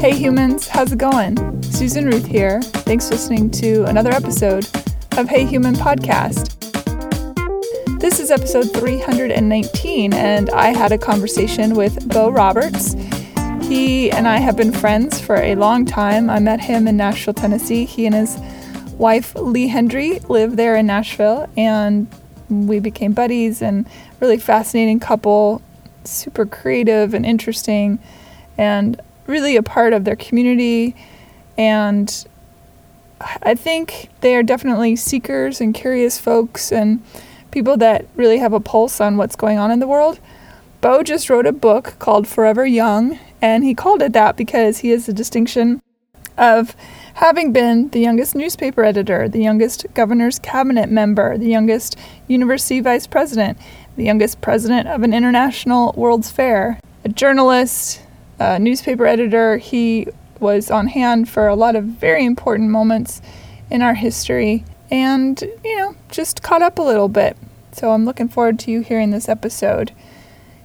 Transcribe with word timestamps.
Hey 0.00 0.16
humans, 0.16 0.66
how's 0.66 0.92
it 0.92 0.98
going? 0.98 1.62
Susan 1.62 2.06
Ruth 2.06 2.24
here. 2.24 2.62
Thanks 2.62 3.06
for 3.06 3.16
listening 3.16 3.50
to 3.50 3.84
another 3.84 4.10
episode 4.10 4.66
of 5.18 5.28
Hey 5.28 5.44
Human 5.44 5.74
Podcast. 5.74 6.56
This 8.00 8.18
is 8.18 8.30
episode 8.30 8.72
319, 8.72 10.14
and 10.14 10.48
I 10.48 10.68
had 10.68 10.92
a 10.92 10.96
conversation 10.96 11.74
with 11.74 12.08
Beau 12.08 12.30
Roberts. 12.30 12.94
He 13.60 14.10
and 14.10 14.26
I 14.26 14.38
have 14.38 14.56
been 14.56 14.72
friends 14.72 15.20
for 15.20 15.36
a 15.36 15.54
long 15.54 15.84
time. 15.84 16.30
I 16.30 16.38
met 16.38 16.62
him 16.62 16.88
in 16.88 16.96
Nashville, 16.96 17.34
Tennessee. 17.34 17.84
He 17.84 18.06
and 18.06 18.14
his 18.14 18.38
wife, 18.92 19.34
Lee 19.34 19.68
Hendry, 19.68 20.20
live 20.30 20.56
there 20.56 20.76
in 20.76 20.86
Nashville, 20.86 21.46
and 21.58 22.08
we 22.48 22.80
became 22.80 23.12
buddies 23.12 23.60
and 23.60 23.86
really 24.18 24.38
fascinating 24.38 24.98
couple, 24.98 25.60
super 26.04 26.46
creative 26.46 27.12
and 27.12 27.26
interesting, 27.26 27.98
and 28.56 28.98
really 29.30 29.56
a 29.56 29.62
part 29.62 29.92
of 29.92 30.04
their 30.04 30.16
community. 30.16 30.94
And 31.56 32.26
I 33.42 33.54
think 33.54 34.08
they 34.20 34.34
are 34.34 34.42
definitely 34.42 34.96
seekers 34.96 35.60
and 35.60 35.74
curious 35.74 36.18
folks 36.18 36.72
and 36.72 37.02
people 37.50 37.76
that 37.78 38.06
really 38.16 38.38
have 38.38 38.52
a 38.52 38.60
pulse 38.60 39.00
on 39.00 39.16
what's 39.16 39.36
going 39.36 39.58
on 39.58 39.70
in 39.70 39.78
the 39.78 39.86
world. 39.86 40.20
Beau 40.80 41.02
just 41.02 41.28
wrote 41.28 41.46
a 41.46 41.52
book 41.52 41.96
called 41.98 42.26
Forever 42.26 42.64
Young, 42.64 43.18
and 43.42 43.64
he 43.64 43.74
called 43.74 44.02
it 44.02 44.12
that 44.14 44.36
because 44.36 44.78
he 44.78 44.90
has 44.90 45.06
the 45.06 45.12
distinction 45.12 45.82
of 46.38 46.74
having 47.14 47.52
been 47.52 47.90
the 47.90 48.00
youngest 48.00 48.34
newspaper 48.34 48.82
editor, 48.82 49.28
the 49.28 49.42
youngest 49.42 49.84
governor's 49.92 50.38
cabinet 50.38 50.88
member, 50.88 51.36
the 51.36 51.48
youngest 51.48 51.98
university 52.28 52.80
vice 52.80 53.06
president, 53.06 53.58
the 53.96 54.04
youngest 54.04 54.40
president 54.40 54.88
of 54.88 55.02
an 55.02 55.12
international 55.12 55.92
World's 55.96 56.30
Fair, 56.30 56.80
a 57.04 57.10
journalist, 57.10 58.00
a 58.40 58.58
newspaper 58.58 59.06
editor. 59.06 59.58
He 59.58 60.08
was 60.40 60.70
on 60.70 60.88
hand 60.88 61.28
for 61.28 61.46
a 61.46 61.54
lot 61.54 61.76
of 61.76 61.84
very 61.84 62.24
important 62.24 62.70
moments 62.70 63.22
in 63.70 63.82
our 63.82 63.94
history 63.94 64.64
and, 64.90 65.40
you 65.64 65.76
know, 65.76 65.94
just 66.10 66.42
caught 66.42 66.62
up 66.62 66.78
a 66.78 66.82
little 66.82 67.08
bit. 67.08 67.36
So 67.72 67.92
I'm 67.92 68.04
looking 68.04 68.28
forward 68.28 68.58
to 68.60 68.70
you 68.70 68.80
hearing 68.80 69.10
this 69.10 69.28
episode. 69.28 69.92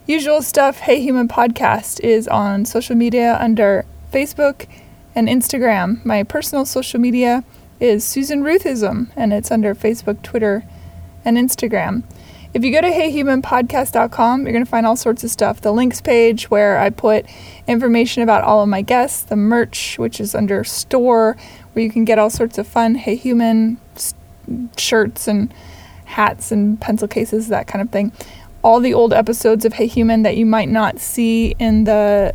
Usual 0.08 0.42
stuff, 0.42 0.80
Hey 0.80 1.02
Human 1.02 1.28
Podcast 1.28 2.00
is 2.00 2.28
on 2.28 2.66
social 2.66 2.95
media 2.95 3.38
under 3.40 3.86
Facebook 4.12 4.67
and 5.14 5.28
Instagram. 5.28 6.04
My 6.06 6.23
personal 6.23 6.66
social 6.66 7.00
media 7.00 7.44
is 7.80 8.04
Susan 8.04 8.42
Ruthism, 8.42 9.10
and 9.16 9.34
it's 9.34 9.52
under 9.52 9.76
Facebook, 9.76 10.22
Twitter, 10.22 10.64
and 11.26 11.38
Instagram. 11.38 12.04
If 12.56 12.64
you 12.64 12.72
go 12.72 12.80
to 12.80 12.88
heyhumanpodcast.com, 12.88 14.44
you're 14.44 14.53
going 14.53 14.64
to 14.64 14.72
find 14.72 14.86
all 14.86 14.95
sorts 14.95 15.25
of 15.25 15.30
stuff. 15.30 15.59
The 15.59 15.73
links 15.73 16.00
page 16.00 16.50
where 16.50 16.80
I 16.80 16.89
put 16.89 17.25
information 17.67 18.23
about 18.23 18.45
all 18.45 18.64
of 18.64 18.70
my 18.70 18.81
guests, 18.81 19.23
the 19.23 19.36
merch, 19.36 20.00
which 20.00 20.22
is 20.22 20.34
under 20.34 20.64
store, 20.64 21.36
where 21.73 21.83
you 21.83 21.92
can 21.92 22.06
get 22.06 22.17
all 22.17 22.30
sorts 22.30 22.58
of 22.58 22.66
fun 22.66 22.95
Hey 22.95 23.17
Human 23.17 23.78
shirts 24.78 25.28
and 25.28 25.53
hats 26.06 26.50
and 26.50 26.80
pencil 26.80 27.09
cases, 27.09 27.50
that 27.50 27.67
kind 27.67 27.81
of 27.81 27.89
thing. 27.89 28.14
All 28.61 28.80
the 28.80 28.94
old 28.94 29.11
episodes 29.11 29.66
of 29.66 29.73
Hey 29.73 29.88
Human 29.88 30.23
that 30.23 30.38
you 30.38 30.45
might 30.45 30.70
not 30.70 31.00
see 31.00 31.56
in 31.59 31.83
the 31.83 32.33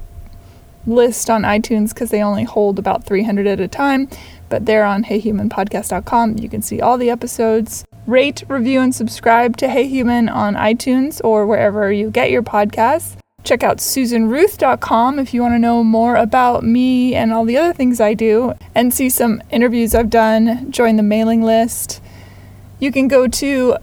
list 0.87 1.31
on 1.31 1.45
iTunes 1.45 1.95
because 1.95 2.11
they 2.11 2.23
only 2.23 2.45
hold 2.45 2.79
about 2.79 3.05
300 3.05 3.47
at 3.47 3.59
a 3.59 3.69
time, 3.69 4.07
but 4.51 4.67
they're 4.67 4.85
on 4.85 5.05
heyhumanpodcast.com. 5.05 6.37
You 6.37 6.51
can 6.51 6.61
see 6.61 6.83
all 6.83 6.99
the 6.99 7.09
episodes. 7.09 7.87
Rate, 8.11 8.43
review, 8.49 8.81
and 8.81 8.93
subscribe 8.93 9.57
to 9.59 9.69
Hey 9.69 9.87
Human 9.87 10.29
on 10.29 10.57
iTunes 10.57 11.21
or 11.23 11.47
wherever 11.47 11.93
you 11.93 12.11
get 12.11 12.33
your 12.33 12.43
podcasts. 12.43 13.17
Check 13.45 13.63
out 13.63 13.79
susanruth.com 13.79 15.21
if 15.21 15.33
you 15.33 15.41
want 15.43 15.55
to 15.55 15.61
know 15.61 15.85
more 15.85 16.17
about 16.17 16.65
me 16.65 17.15
and 17.15 17.33
all 17.33 17.45
the 17.45 17.57
other 17.57 17.73
things 17.73 18.01
I 18.01 18.15
do 18.15 18.55
and 18.75 18.93
see 18.93 19.11
some 19.11 19.41
interviews 19.53 19.95
I've 19.95 20.11
done. 20.11 20.73
Join 20.73 20.97
the 20.97 21.05
mailing 21.05 21.43
list. 21.43 22.03
You 22.81 22.91
can 22.91 23.07
go 23.07 23.29
to 23.29 23.77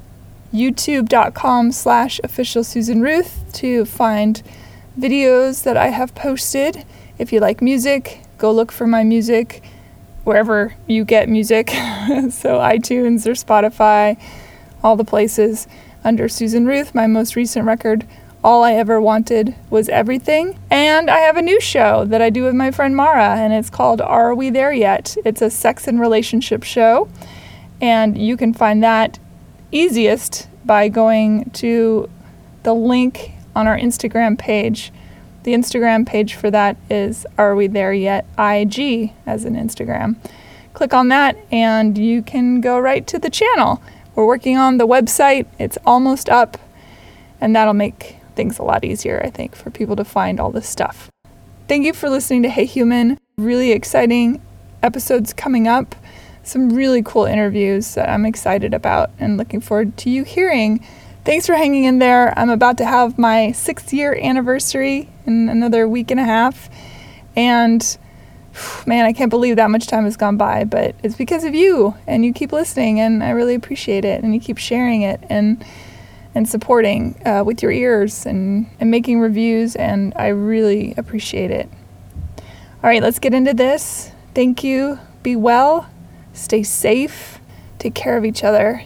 youtube.com 0.53 1.71
slash 1.71 2.19
official 2.21 2.65
Susan 2.65 3.01
Ruth 3.01 3.45
to 3.53 3.85
find 3.85 4.43
videos 4.99 5.63
that 5.63 5.77
I 5.77 5.87
have 5.87 6.13
posted. 6.15 6.83
If 7.17 7.31
you 7.31 7.39
like 7.39 7.61
music, 7.61 8.23
go 8.37 8.51
look 8.51 8.73
for 8.73 8.87
my 8.87 9.05
music 9.05 9.63
wherever 10.27 10.75
you 10.85 11.05
get 11.05 11.29
music. 11.29 11.69
so 11.69 12.59
iTunes 12.59 13.25
or 13.25 13.31
Spotify, 13.31 14.19
all 14.83 14.95
the 14.95 15.05
places 15.05 15.67
under 16.03 16.27
Susan 16.27 16.65
Ruth, 16.65 16.93
my 16.93 17.07
most 17.07 17.35
recent 17.35 17.65
record 17.65 18.05
all 18.43 18.63
I 18.63 18.73
ever 18.73 19.01
wanted 19.01 19.55
was 19.69 19.89
everything. 19.89 20.59
And 20.69 21.09
I 21.09 21.19
have 21.19 21.37
a 21.37 21.41
new 21.41 21.59
show 21.59 22.05
that 22.05 22.21
I 22.21 22.29
do 22.29 22.43
with 22.43 22.53
my 22.53 22.71
friend 22.71 22.95
Mara, 22.95 23.35
and 23.35 23.51
it's 23.51 23.69
called 23.69 23.99
Are 23.99 24.33
We 24.33 24.49
There 24.49 24.71
Yet? 24.71 25.17
It's 25.25 25.41
a 25.41 25.49
sex 25.49 25.87
and 25.87 25.99
relationship 25.99 26.63
show. 26.63 27.09
And 27.81 28.17
you 28.17 28.37
can 28.37 28.53
find 28.53 28.83
that 28.83 29.19
easiest 29.71 30.47
by 30.65 30.87
going 30.87 31.49
to 31.55 32.09
the 32.63 32.73
link 32.73 33.31
on 33.55 33.67
our 33.67 33.77
Instagram 33.77 34.37
page. 34.37 34.91
The 35.47 35.53
Instagram 35.53 36.05
page 36.05 36.33
for 36.33 36.51
that 36.51 36.75
is 36.89 37.25
Are 37.37 37.55
We 37.55 37.67
There 37.67 37.93
Yet? 37.93 38.25
IG 38.37 39.13
as 39.25 39.45
an 39.45 39.55
Instagram. 39.55 40.17
Click 40.73 40.93
on 40.93 41.07
that 41.07 41.37
and 41.49 41.97
you 41.97 42.21
can 42.21 42.59
go 42.59 42.77
right 42.77 43.07
to 43.07 43.17
the 43.17 43.29
channel. 43.29 43.81
We're 44.13 44.25
working 44.25 44.57
on 44.57 44.77
the 44.77 44.85
website, 44.85 45.45
it's 45.57 45.77
almost 45.85 46.27
up, 46.27 46.57
and 47.39 47.55
that'll 47.55 47.73
make 47.73 48.17
things 48.35 48.59
a 48.59 48.63
lot 48.63 48.83
easier, 48.83 49.21
I 49.23 49.29
think, 49.29 49.55
for 49.55 49.69
people 49.69 49.95
to 49.95 50.03
find 50.03 50.41
all 50.41 50.51
this 50.51 50.67
stuff. 50.67 51.09
Thank 51.69 51.85
you 51.85 51.93
for 51.93 52.09
listening 52.09 52.43
to 52.43 52.49
Hey 52.49 52.65
Human. 52.65 53.17
Really 53.37 53.71
exciting 53.71 54.41
episodes 54.83 55.31
coming 55.31 55.65
up. 55.65 55.95
Some 56.43 56.71
really 56.71 57.01
cool 57.01 57.23
interviews 57.23 57.95
that 57.95 58.09
I'm 58.09 58.25
excited 58.25 58.73
about 58.73 59.11
and 59.17 59.37
looking 59.37 59.61
forward 59.61 59.95
to 59.99 60.09
you 60.09 60.25
hearing. 60.25 60.85
Thanks 61.23 61.47
for 61.47 61.55
hanging 61.55 61.85
in 61.85 61.99
there. 61.99 62.37
I'm 62.37 62.49
about 62.49 62.77
to 62.79 62.85
have 62.85 63.17
my 63.17 63.53
sixth 63.53 63.93
year 63.93 64.13
anniversary 64.21 65.07
in 65.27 65.49
another 65.49 65.87
week 65.87 66.09
and 66.09 66.19
a 66.19 66.23
half. 66.23 66.69
And 67.35 67.97
man, 68.87 69.05
I 69.05 69.13
can't 69.13 69.29
believe 69.29 69.57
that 69.57 69.69
much 69.69 69.85
time 69.85 70.05
has 70.05 70.17
gone 70.17 70.37
by, 70.37 70.63
but 70.63 70.95
it's 71.03 71.15
because 71.15 71.43
of 71.43 71.53
you 71.53 71.95
and 72.07 72.25
you 72.25 72.33
keep 72.33 72.51
listening 72.51 72.99
and 72.99 73.23
I 73.23 73.29
really 73.29 73.53
appreciate 73.53 74.05
it 74.05 74.23
and 74.23 74.33
you 74.33 74.39
keep 74.39 74.57
sharing 74.57 75.03
it 75.03 75.21
and 75.29 75.63
and 76.37 76.47
supporting 76.47 77.19
uh, 77.25 77.43
with 77.43 77.63
your 77.63 77.71
ears 77.71 78.27
and, 78.27 78.67
and 78.79 78.91
making 78.91 79.19
reviews, 79.19 79.75
and 79.75 80.13
I 80.15 80.27
really 80.27 80.93
appreciate 80.95 81.49
it. 81.49 81.67
All 82.37 82.89
right, 82.91 83.01
let's 83.01 83.17
get 83.17 83.33
into 83.33 83.55
this. 83.55 84.11
Thank 84.35 84.63
you. 84.63 84.99
Be 85.23 85.35
well. 85.35 85.89
Stay 86.33 86.61
safe. 86.61 87.39
Take 87.79 87.95
care 87.95 88.17
of 88.17 88.23
each 88.23 88.43
other. 88.43 88.83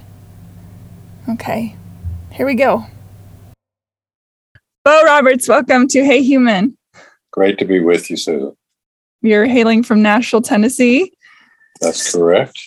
Okay, 1.27 1.75
here 2.31 2.45
we 2.45 2.55
go. 2.55 2.85
Beau 4.83 5.03
Roberts, 5.03 5.47
welcome 5.47 5.87
to 5.89 6.03
Hey 6.03 6.23
Human. 6.23 6.75
Great 7.29 7.59
to 7.59 7.65
be 7.65 7.79
with 7.79 8.09
you, 8.09 8.17
Susan. 8.17 8.57
You're 9.21 9.45
hailing 9.45 9.83
from 9.83 10.01
Nashville, 10.01 10.41
Tennessee. 10.41 11.13
That's 11.81 12.11
correct. 12.11 12.57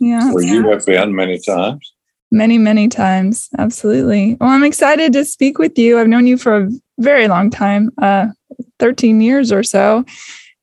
Yeah. 0.00 0.32
Where 0.32 0.42
you 0.42 0.68
have 0.68 0.84
been 0.84 1.14
many 1.14 1.38
times. 1.38 1.94
Many, 2.32 2.58
many 2.58 2.88
times. 2.88 3.48
Absolutely. 3.56 4.36
Well, 4.40 4.50
I'm 4.50 4.64
excited 4.64 5.12
to 5.12 5.24
speak 5.24 5.58
with 5.58 5.78
you. 5.78 6.00
I've 6.00 6.08
known 6.08 6.26
you 6.26 6.36
for 6.38 6.56
a 6.56 6.70
very 6.98 7.28
long 7.28 7.50
time, 7.50 7.90
uh, 8.02 8.26
13 8.80 9.20
years 9.20 9.52
or 9.52 9.62
so. 9.62 10.04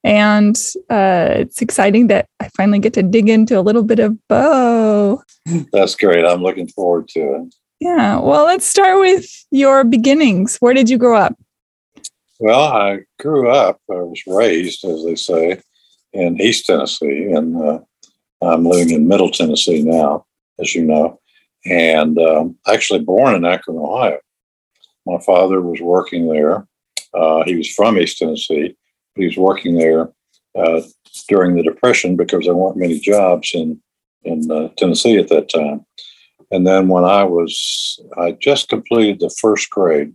And 0.04 0.58
uh, 0.90 1.36
it's 1.36 1.62
exciting 1.62 2.08
that 2.08 2.28
I 2.42 2.50
finally 2.58 2.80
get 2.80 2.94
to 2.96 3.04
dig 3.04 3.30
into 3.30 3.58
a 3.58 3.62
little 3.62 3.84
bit 3.84 4.00
of 4.00 4.18
Beau. 4.28 5.24
That's 5.72 5.96
great. 5.96 6.26
I'm 6.26 6.44
looking 6.44 6.68
forward 6.68 7.08
to 7.10 7.20
it. 7.20 7.56
Yeah. 7.80 8.20
Well, 8.20 8.46
let's 8.46 8.66
start 8.66 9.00
with 9.00 9.46
your 9.52 9.84
beginnings. 9.84 10.58
Where 10.58 10.74
did 10.74 10.90
you 10.90 10.98
grow 10.98 11.18
up? 11.18 11.38
Well, 12.40 12.64
I 12.64 13.00
grew 13.20 13.50
up, 13.50 13.80
I 13.90 13.96
was 13.96 14.22
raised, 14.28 14.86
as 14.86 15.04
they 15.04 15.16
say, 15.16 15.60
in 16.14 16.40
East 16.40 16.68
Tennessee, 16.68 17.32
and 17.32 17.60
uh, 17.60 17.80
I'm 18.44 18.64
living 18.64 18.94
in 18.94 19.08
Middle 19.08 19.32
Tennessee 19.32 19.82
now, 19.82 20.28
as 20.60 20.76
you 20.76 20.84
know 20.84 21.20
and 21.68 22.18
um, 22.18 22.58
actually 22.68 23.00
born 23.00 23.36
in 23.36 23.46
Akron, 23.46 23.78
Ohio. 23.78 24.20
My 25.06 25.20
father 25.20 25.62
was 25.62 25.82
working 25.82 26.28
there. 26.28 26.68
Uh, 27.14 27.44
he 27.46 27.56
was 27.56 27.70
from 27.70 27.98
East 27.98 28.20
Tennessee, 28.20 28.76
but 29.16 29.22
he 29.22 29.28
was 29.28 29.38
working 29.38 29.76
there 29.76 30.10
uh, 30.56 30.82
during 31.28 31.56
the 31.56 31.64
Depression 31.64 32.16
because 32.16 32.46
there 32.46 32.56
weren't 32.56 32.78
many 32.78 33.00
jobs 33.00 33.52
in 33.54 33.82
in 34.24 34.50
uh, 34.52 34.70
Tennessee 34.78 35.18
at 35.18 35.30
that 35.30 35.50
time. 35.50 35.86
And 36.52 36.66
then 36.66 36.88
when 36.88 37.04
I 37.04 37.24
was, 37.24 38.00
I 38.18 38.32
just 38.32 38.70
completed 38.70 39.20
the 39.20 39.34
first 39.42 39.70
grade, 39.70 40.14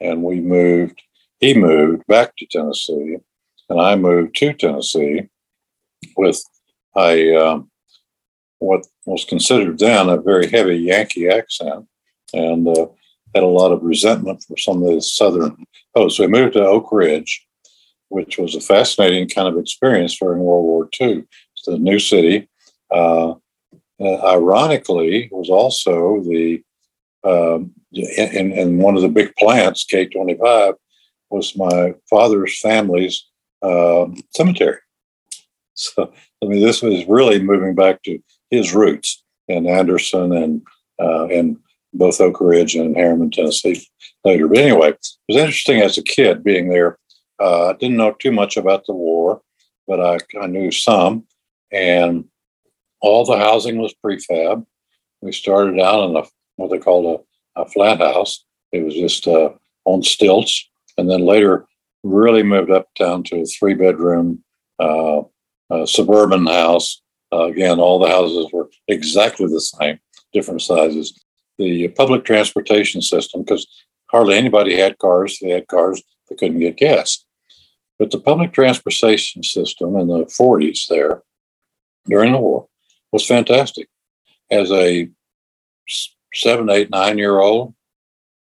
and 0.00 0.22
we 0.22 0.40
moved. 0.40 1.02
He 1.38 1.52
moved 1.52 2.06
back 2.06 2.34
to 2.36 2.46
Tennessee, 2.50 3.18
and 3.68 3.80
I 3.80 3.94
moved 3.94 4.36
to 4.36 4.54
Tennessee 4.54 5.28
with 6.16 6.42
a 6.96 7.36
um, 7.36 7.70
what 8.58 8.86
was 9.04 9.24
considered 9.24 9.78
then 9.78 10.08
a 10.08 10.16
very 10.16 10.48
heavy 10.48 10.76
Yankee 10.76 11.28
accent 11.28 11.86
and 12.32 12.66
uh, 12.66 12.86
had 13.34 13.44
a 13.44 13.46
lot 13.46 13.70
of 13.70 13.82
resentment 13.82 14.42
for 14.48 14.56
some 14.56 14.82
of 14.82 14.94
the 14.94 15.02
southern 15.02 15.66
folks. 15.92 16.16
So 16.16 16.24
we 16.24 16.28
moved 16.28 16.54
to 16.54 16.64
Oak 16.64 16.90
Ridge 16.90 17.46
which 18.08 18.38
was 18.38 18.54
a 18.54 18.60
fascinating 18.60 19.28
kind 19.28 19.48
of 19.48 19.58
experience 19.58 20.18
during 20.18 20.40
World 20.40 20.64
War 20.64 20.88
II. 21.00 21.24
It's 21.56 21.66
a 21.66 21.78
new 21.78 21.98
city. 21.98 22.48
Uh, 22.90 23.34
uh, 24.00 24.16
ironically, 24.26 25.28
was 25.32 25.50
also 25.50 26.22
the 26.22 26.62
um, 27.24 27.72
in, 27.92 28.52
in 28.52 28.78
one 28.78 28.96
of 28.96 29.02
the 29.02 29.08
big 29.08 29.34
plants, 29.36 29.84
K25, 29.84 30.74
was 31.30 31.56
my 31.56 31.94
father's 32.08 32.58
family's 32.60 33.26
um, 33.62 34.16
cemetery. 34.34 34.78
So, 35.78 36.10
I 36.42 36.46
mean, 36.46 36.62
this 36.62 36.80
was 36.80 37.04
really 37.06 37.38
moving 37.38 37.74
back 37.74 38.02
to 38.04 38.18
his 38.48 38.74
roots 38.74 39.22
in 39.46 39.66
Anderson 39.66 40.32
and 40.32 40.62
uh, 40.98 41.26
in 41.26 41.58
both 41.92 42.18
Oak 42.18 42.40
Ridge 42.40 42.74
and 42.74 42.96
Harriman, 42.96 43.30
Tennessee 43.30 43.86
later. 44.24 44.48
But 44.48 44.56
anyway, 44.56 44.88
it 44.92 45.06
was 45.28 45.36
interesting 45.36 45.82
as 45.82 45.98
a 45.98 46.02
kid 46.02 46.42
being 46.42 46.70
there. 46.70 46.98
Uh, 47.38 47.68
I 47.68 47.72
didn't 47.74 47.98
know 47.98 48.12
too 48.12 48.32
much 48.32 48.56
about 48.56 48.86
the 48.86 48.94
war, 48.94 49.42
but 49.86 50.00
I, 50.00 50.18
I 50.40 50.46
knew 50.46 50.70
some. 50.70 51.26
And 51.70 52.24
all 53.00 53.24
the 53.24 53.36
housing 53.36 53.78
was 53.78 53.94
prefab. 53.94 54.64
We 55.20 55.32
started 55.32 55.80
out 55.80 56.10
in 56.10 56.16
a 56.16 56.22
what 56.56 56.70
they 56.70 56.78
called 56.78 57.20
a, 57.56 57.60
a 57.60 57.68
flat 57.68 58.00
house. 58.00 58.44
It 58.72 58.84
was 58.84 58.94
just 58.94 59.26
uh, 59.28 59.50
on 59.84 60.02
stilts, 60.02 60.68
and 60.98 61.10
then 61.10 61.20
later 61.20 61.66
really 62.02 62.42
moved 62.42 62.70
uptown 62.70 63.22
to 63.24 63.40
a 63.40 63.44
three 63.44 63.74
bedroom 63.74 64.42
uh, 64.78 65.22
uh, 65.70 65.86
suburban 65.86 66.46
house. 66.46 67.02
Uh, 67.32 67.44
again, 67.44 67.80
all 67.80 67.98
the 67.98 68.08
houses 68.08 68.48
were 68.52 68.70
exactly 68.88 69.46
the 69.46 69.60
same, 69.60 69.98
different 70.32 70.62
sizes. 70.62 71.18
The 71.58 71.88
public 71.88 72.24
transportation 72.24 73.02
system, 73.02 73.42
because 73.42 73.66
hardly 74.10 74.36
anybody 74.36 74.76
had 74.76 74.98
cars, 74.98 75.38
they 75.40 75.50
had 75.50 75.68
cars, 75.68 76.02
they 76.28 76.36
couldn't 76.36 76.60
get 76.60 76.76
gas. 76.76 77.24
But 77.98 78.10
the 78.10 78.20
public 78.20 78.52
transportation 78.52 79.42
system 79.42 79.96
in 79.96 80.08
the 80.08 80.24
40s 80.26 80.86
there 80.88 81.22
during 82.06 82.32
the 82.32 82.38
war 82.38 82.68
was 83.16 83.26
fantastic. 83.26 83.88
As 84.50 84.70
a 84.70 85.08
seven, 86.34 86.68
eight, 86.68 86.90
nine 86.90 87.16
year 87.16 87.38
old, 87.38 87.74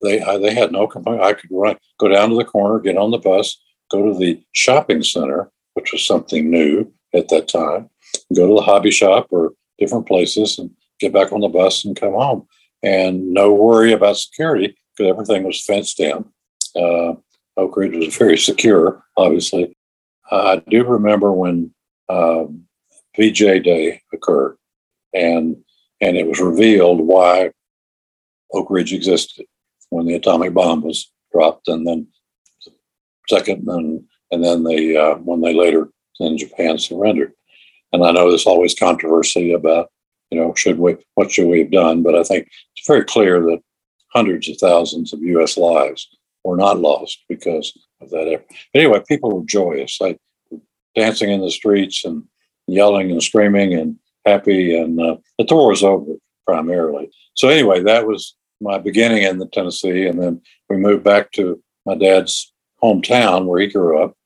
they 0.00 0.22
I, 0.22 0.38
they 0.38 0.54
had 0.54 0.72
no 0.72 0.86
complaint. 0.86 1.20
I 1.22 1.34
could 1.34 1.50
run, 1.52 1.76
go 1.98 2.08
down 2.08 2.30
to 2.30 2.36
the 2.36 2.46
corner, 2.46 2.80
get 2.80 2.96
on 2.96 3.10
the 3.10 3.18
bus, 3.18 3.60
go 3.90 4.10
to 4.10 4.18
the 4.18 4.42
shopping 4.52 5.02
center, 5.02 5.50
which 5.74 5.92
was 5.92 6.06
something 6.06 6.50
new 6.50 6.90
at 7.12 7.28
that 7.28 7.46
time, 7.46 7.90
go 8.34 8.48
to 8.48 8.54
the 8.54 8.62
hobby 8.62 8.90
shop 8.90 9.26
or 9.30 9.52
different 9.78 10.06
places, 10.06 10.58
and 10.58 10.70
get 10.98 11.12
back 11.12 11.30
on 11.30 11.40
the 11.40 11.48
bus 11.48 11.84
and 11.84 12.00
come 12.00 12.14
home. 12.14 12.46
And 12.82 13.32
no 13.34 13.52
worry 13.52 13.92
about 13.92 14.16
security 14.16 14.74
because 14.96 15.10
everything 15.10 15.44
was 15.44 15.64
fenced 15.64 16.00
in. 16.00 16.24
Uh, 16.74 17.14
Oak 17.58 17.76
Ridge 17.76 17.96
was 17.96 18.16
very 18.16 18.38
secure, 18.38 19.04
obviously. 19.16 19.76
Uh, 20.30 20.56
I 20.56 20.70
do 20.70 20.84
remember 20.84 21.32
when 21.32 21.74
um, 22.08 22.63
VJ 23.16 23.62
Day 23.62 24.00
occurred, 24.12 24.56
and 25.12 25.56
and 26.00 26.16
it 26.16 26.26
was 26.26 26.40
revealed 26.40 27.00
why 27.00 27.50
Oak 28.52 28.68
Ridge 28.70 28.92
existed 28.92 29.46
when 29.90 30.06
the 30.06 30.14
atomic 30.14 30.52
bomb 30.54 30.82
was 30.82 31.10
dropped, 31.32 31.68
and 31.68 31.86
then 31.86 32.08
second, 33.28 33.66
and 33.68 34.04
and 34.30 34.44
then 34.44 34.64
they 34.64 34.96
uh, 34.96 35.16
when 35.16 35.40
they 35.40 35.54
later 35.54 35.88
in 36.20 36.38
Japan 36.38 36.78
surrendered. 36.78 37.32
And 37.92 38.04
I 38.04 38.10
know 38.10 38.28
there's 38.28 38.46
always 38.46 38.74
controversy 38.74 39.52
about 39.52 39.90
you 40.30 40.38
know 40.38 40.54
should 40.54 40.78
we 40.78 40.96
what 41.14 41.30
should 41.30 41.48
we 41.48 41.60
have 41.60 41.70
done, 41.70 42.02
but 42.02 42.14
I 42.14 42.24
think 42.24 42.48
it's 42.76 42.86
very 42.86 43.04
clear 43.04 43.40
that 43.40 43.60
hundreds 44.08 44.48
of 44.48 44.56
thousands 44.58 45.12
of 45.12 45.22
U.S. 45.22 45.56
lives 45.56 46.08
were 46.44 46.56
not 46.56 46.78
lost 46.78 47.24
because 47.28 47.76
of 48.00 48.10
that 48.10 48.28
effort. 48.28 48.46
But 48.72 48.80
anyway, 48.80 49.02
people 49.08 49.36
were 49.36 49.46
joyous, 49.46 50.00
like 50.00 50.18
dancing 50.94 51.30
in 51.30 51.40
the 51.40 51.50
streets 51.50 52.04
and 52.04 52.24
yelling 52.66 53.10
and 53.10 53.22
screaming 53.22 53.74
and 53.74 53.96
happy. 54.24 54.76
And 54.76 55.00
uh, 55.00 55.16
the 55.38 55.44
tour 55.44 55.68
was 55.68 55.82
over 55.82 56.12
primarily. 56.46 57.10
So 57.34 57.48
anyway, 57.48 57.82
that 57.82 58.06
was 58.06 58.34
my 58.60 58.78
beginning 58.78 59.22
in 59.24 59.38
the 59.38 59.46
Tennessee, 59.46 60.06
and 60.06 60.20
then 60.22 60.40
we 60.68 60.76
moved 60.76 61.04
back 61.04 61.32
to 61.32 61.60
my 61.84 61.94
dad's 61.94 62.52
hometown 62.82 63.46
where 63.46 63.60
he 63.60 63.66
grew 63.66 64.02
up. 64.02 64.16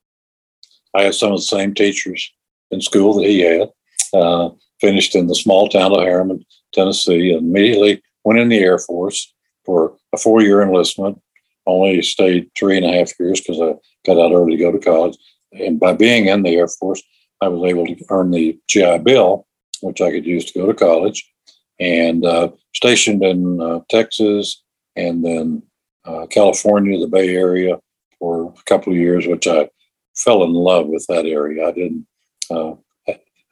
I 0.94 1.02
had 1.04 1.14
some 1.14 1.32
of 1.32 1.38
the 1.38 1.42
same 1.42 1.74
teachers 1.74 2.30
in 2.70 2.80
school 2.80 3.14
that 3.14 3.26
he 3.26 3.40
had. 3.40 3.70
Uh, 4.12 4.50
finished 4.80 5.14
in 5.14 5.26
the 5.26 5.34
small 5.34 5.68
town 5.68 5.92
of 5.92 6.02
Harriman, 6.02 6.44
Tennessee, 6.72 7.32
and 7.32 7.48
immediately 7.48 8.02
went 8.24 8.38
in 8.38 8.48
the 8.48 8.58
Air 8.58 8.78
Force 8.78 9.32
for 9.64 9.96
a 10.12 10.16
four-year 10.16 10.62
enlistment. 10.62 11.20
Only 11.66 12.00
stayed 12.02 12.50
three 12.56 12.76
and 12.76 12.86
a 12.86 12.92
half 12.92 13.12
years 13.18 13.40
because 13.40 13.60
I 13.60 13.74
got 14.06 14.18
out 14.18 14.32
early 14.32 14.56
to 14.56 14.62
go 14.62 14.72
to 14.72 14.78
college. 14.78 15.16
And 15.52 15.78
by 15.78 15.92
being 15.92 16.26
in 16.26 16.42
the 16.42 16.54
Air 16.54 16.68
Force, 16.68 17.02
I 17.40 17.48
was 17.48 17.70
able 17.70 17.86
to 17.86 18.04
earn 18.10 18.30
the 18.30 18.58
GI 18.68 18.98
Bill, 18.98 19.46
which 19.80 20.00
I 20.00 20.10
could 20.10 20.26
use 20.26 20.44
to 20.46 20.58
go 20.58 20.66
to 20.66 20.74
college, 20.74 21.30
and 21.78 22.24
uh, 22.24 22.50
stationed 22.74 23.22
in 23.22 23.60
uh, 23.60 23.80
Texas 23.88 24.62
and 24.96 25.24
then 25.24 25.62
uh, 26.04 26.26
California, 26.26 26.98
the 26.98 27.06
Bay 27.06 27.34
Area, 27.36 27.78
for 28.18 28.52
a 28.58 28.62
couple 28.64 28.92
of 28.92 28.98
years, 28.98 29.26
which 29.26 29.46
I 29.46 29.68
fell 30.16 30.42
in 30.42 30.52
love 30.52 30.88
with 30.88 31.06
that 31.08 31.26
area. 31.26 31.68
I 31.68 31.72
didn't. 31.72 32.06
Uh, 32.50 32.74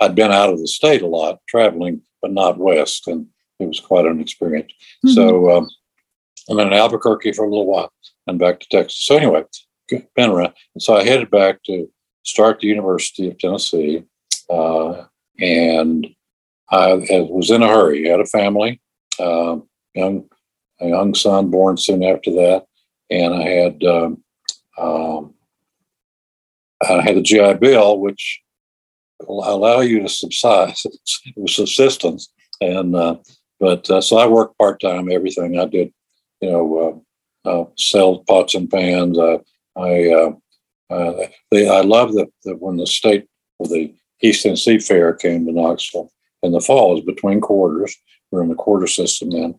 I'd 0.00 0.14
been 0.14 0.32
out 0.32 0.50
of 0.50 0.58
the 0.58 0.66
state 0.66 1.02
a 1.02 1.06
lot, 1.06 1.40
traveling, 1.48 2.02
but 2.20 2.32
not 2.32 2.58
west, 2.58 3.06
and 3.08 3.26
it 3.58 3.66
was 3.66 3.80
quite 3.80 4.04
an 4.04 4.20
experience. 4.20 4.72
Mm-hmm. 5.04 5.14
So 5.14 5.56
um, 5.56 5.70
I'm 6.50 6.60
in 6.60 6.72
Albuquerque 6.72 7.32
for 7.32 7.44
a 7.44 7.48
little 7.48 7.66
while 7.66 7.92
and 8.26 8.38
back 8.38 8.60
to 8.60 8.68
Texas. 8.68 9.06
So 9.06 9.16
anyway, 9.16 9.44
been 10.14 10.30
around. 10.30 10.52
And 10.74 10.82
so 10.82 10.96
I 10.96 11.04
headed 11.04 11.30
back 11.30 11.62
to 11.64 11.88
start 12.26 12.60
the 12.60 12.66
University 12.66 13.28
of 13.28 13.38
Tennessee, 13.38 14.04
uh, 14.50 15.04
and 15.38 16.06
I, 16.70 16.94
was 16.94 17.50
in 17.50 17.62
a 17.62 17.68
hurry. 17.68 18.06
I 18.06 18.12
had 18.12 18.20
a 18.20 18.26
family, 18.26 18.80
uh, 19.18 19.58
young 19.94 20.28
a 20.80 20.88
young 20.88 21.14
son 21.14 21.50
born 21.50 21.78
soon 21.78 22.02
after 22.02 22.30
that, 22.32 22.66
and 23.10 23.34
I 23.34 23.48
had 23.48 23.84
um, 23.84 24.22
um, 24.76 25.34
I 26.86 27.00
had 27.00 27.16
the 27.16 27.22
GI 27.22 27.54
Bill, 27.54 27.98
which 27.98 28.42
allow 29.28 29.80
you 29.80 30.02
to 30.02 30.08
subside 30.08 30.74
subsistence, 31.46 32.28
and 32.60 32.94
uh, 32.94 33.16
but 33.60 33.88
uh, 33.88 34.00
so 34.00 34.18
I 34.18 34.26
worked 34.26 34.58
part 34.58 34.80
time. 34.80 35.10
Everything 35.10 35.58
I 35.58 35.64
did, 35.66 35.92
you 36.40 36.50
know, 36.50 37.04
uh, 37.46 37.48
uh, 37.48 37.64
sell 37.78 38.24
pots 38.28 38.54
and 38.54 38.68
pans. 38.68 39.18
I 39.18 39.38
I 39.76 40.32
uh, 40.90 41.26
they, 41.50 41.68
I 41.68 41.80
love 41.80 42.14
that, 42.14 42.28
when 42.58 42.76
the 42.76 42.86
state 42.86 43.26
or 43.58 43.68
the 43.68 43.92
East 44.22 44.42
Tennessee 44.42 44.78
Fair 44.78 45.14
came 45.14 45.46
to 45.46 45.52
Knoxville 45.52 46.10
in 46.42 46.52
the 46.52 46.60
fall, 46.60 46.92
it 46.92 47.06
was 47.06 47.14
between 47.14 47.40
quarters. 47.40 47.96
We 48.30 48.38
are 48.38 48.42
in 48.42 48.48
the 48.48 48.54
quarter 48.54 48.86
system 48.86 49.30
then, 49.30 49.58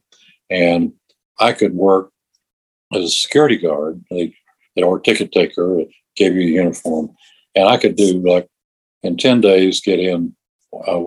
and 0.50 0.94
I 1.40 1.54
could 1.54 1.74
work 1.74 2.12
as 2.94 3.04
a 3.04 3.10
security 3.10 3.58
guard, 3.58 4.04
they, 4.10 4.36
or 4.76 5.00
ticket 5.00 5.32
taker, 5.32 5.84
gave 6.16 6.36
you 6.36 6.42
a 6.42 6.64
uniform, 6.64 7.16
and 7.56 7.68
I 7.68 7.78
could 7.78 7.96
do 7.96 8.22
like 8.28 8.48
in 9.04 9.18
ten 9.18 9.42
days 9.42 9.82
get 9.82 10.00
in 10.00 10.36
uh, 10.86 11.04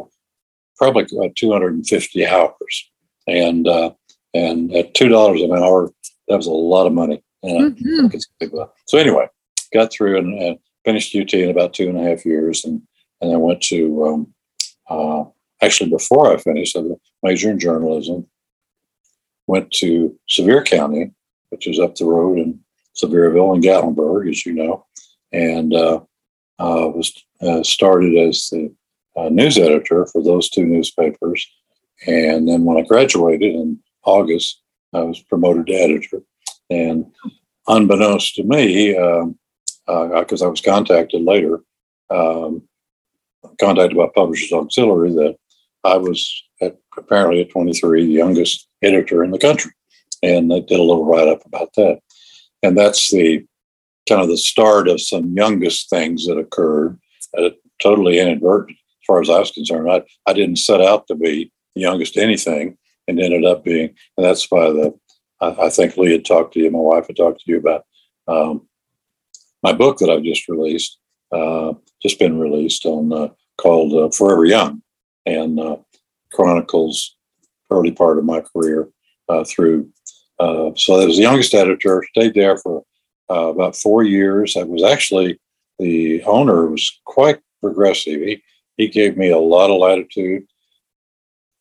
probably 0.76 1.06
250 1.36 2.26
hours, 2.26 2.90
and 3.26 3.68
uh, 3.68 3.90
and 4.34 4.74
at 4.74 4.94
two 4.94 5.08
dollars 5.08 5.42
an 5.42 5.52
hour, 5.52 5.90
that 6.28 6.36
was 6.36 6.46
a 6.46 6.52
lot 6.52 6.86
of 6.86 6.92
money. 6.92 7.22
Mm-hmm. 7.44 8.16
So 8.86 8.98
anyway, 8.98 9.26
got 9.72 9.92
through 9.92 10.18
and, 10.18 10.40
and, 10.40 10.58
finished 10.82 11.14
UT 11.14 11.34
in 11.34 11.50
about 11.50 11.74
two 11.74 11.90
and 11.90 11.98
a 11.98 12.02
half 12.02 12.24
years, 12.24 12.64
and 12.64 12.80
and 13.20 13.34
I 13.34 13.36
went 13.36 13.60
to 13.64 14.06
um, 14.06 14.34
uh, 14.88 15.24
actually 15.62 15.90
before 15.90 16.32
I 16.32 16.38
finished, 16.38 16.76
I 16.76 16.82
major 17.22 17.50
in 17.50 17.58
journalism. 17.58 18.26
Went 19.46 19.70
to 19.72 20.16
Sevier 20.28 20.62
County, 20.62 21.12
which 21.50 21.66
is 21.66 21.78
up 21.78 21.96
the 21.96 22.06
road 22.06 22.38
in 22.38 22.60
Sevierville 22.96 23.54
and 23.54 23.62
Gatlinburg, 23.62 24.30
as 24.30 24.46
you 24.46 24.54
know, 24.54 24.86
and 25.32 25.74
uh, 25.74 26.00
uh, 26.58 26.88
was 26.94 27.12
uh, 27.42 27.62
started 27.62 28.16
as 28.16 28.48
the 28.50 28.72
uh, 29.16 29.28
news 29.28 29.58
editor 29.58 30.06
for 30.06 30.22
those 30.22 30.48
two 30.48 30.64
newspapers. 30.64 31.46
And 32.06 32.48
then 32.48 32.64
when 32.64 32.76
I 32.76 32.86
graduated 32.86 33.54
in 33.54 33.78
August, 34.04 34.62
I 34.92 35.02
was 35.02 35.20
promoted 35.20 35.66
to 35.66 35.74
editor. 35.74 36.22
And 36.70 37.06
unbeknownst 37.66 38.36
to 38.36 38.44
me, 38.44 38.96
um, 38.96 39.38
because 39.90 40.42
uh, 40.42 40.46
I 40.46 40.48
was 40.48 40.60
contacted 40.60 41.22
later, 41.22 41.60
um, 42.10 42.62
contacted 43.60 43.96
by 43.96 44.08
Publishers 44.14 44.52
Auxiliary, 44.52 45.10
that 45.14 45.36
I 45.84 45.96
was 45.96 46.44
at, 46.60 46.76
apparently 46.96 47.40
at 47.40 47.50
23 47.50 48.06
the 48.06 48.12
youngest 48.12 48.68
editor 48.82 49.24
in 49.24 49.30
the 49.30 49.38
country. 49.38 49.72
And 50.22 50.50
they 50.50 50.60
did 50.60 50.78
a 50.78 50.82
little 50.82 51.06
write 51.06 51.28
up 51.28 51.44
about 51.46 51.70
that. 51.76 52.00
And 52.62 52.76
that's 52.76 53.10
the 53.10 53.44
kind 54.08 54.20
of 54.20 54.28
the 54.28 54.36
start 54.36 54.88
of 54.88 55.00
some 55.00 55.34
youngest 55.34 55.88
things 55.88 56.26
that 56.26 56.38
occurred, 56.38 56.98
uh, 57.36 57.50
totally 57.82 58.18
inadvertent 58.18 58.76
as 58.76 59.06
far 59.06 59.20
as 59.20 59.30
I 59.30 59.38
was 59.38 59.50
concerned. 59.50 59.90
I, 59.90 60.02
I 60.26 60.32
didn't 60.32 60.56
set 60.56 60.80
out 60.80 61.06
to 61.08 61.14
be 61.14 61.50
the 61.74 61.80
youngest 61.80 62.16
anything 62.16 62.76
and 63.08 63.18
ended 63.18 63.44
up 63.44 63.64
being, 63.64 63.94
and 64.16 64.26
that's 64.26 64.50
why 64.50 64.66
the, 64.66 64.94
I, 65.40 65.66
I 65.66 65.70
think 65.70 65.96
Lee 65.96 66.12
had 66.12 66.24
talked 66.24 66.54
to 66.54 66.60
you, 66.60 66.70
my 66.70 66.78
wife 66.78 67.06
had 67.06 67.16
talked 67.16 67.40
to 67.40 67.50
you 67.50 67.58
about 67.58 67.84
um, 68.28 68.68
my 69.62 69.72
book 69.72 69.98
that 69.98 70.10
I've 70.10 70.22
just 70.22 70.48
released, 70.48 70.98
uh, 71.32 71.74
just 72.02 72.18
been 72.18 72.38
released 72.38 72.84
on 72.86 73.12
uh, 73.12 73.28
called 73.58 73.92
uh, 73.92 74.10
Forever 74.10 74.44
Young, 74.44 74.82
and 75.26 75.58
uh, 75.60 75.76
chronicles 76.32 77.16
early 77.70 77.92
part 77.92 78.18
of 78.18 78.24
my 78.24 78.40
career 78.40 78.88
uh, 79.28 79.44
through. 79.44 79.88
Uh, 80.38 80.70
so 80.76 81.00
I 81.00 81.04
was 81.04 81.16
the 81.16 81.22
youngest 81.22 81.54
editor. 81.54 82.04
Stayed 82.10 82.34
there 82.34 82.56
for 82.56 82.82
about 83.28 83.76
four 83.76 84.02
years. 84.02 84.56
I 84.56 84.64
was 84.64 84.82
actually 84.82 85.38
the 85.78 86.22
owner 86.24 86.66
was 86.66 87.00
quite 87.04 87.40
progressive. 87.60 88.20
He 88.20 88.42
he 88.76 88.88
gave 88.88 89.16
me 89.16 89.30
a 89.30 89.38
lot 89.38 89.70
of 89.70 89.78
latitude. 89.78 90.44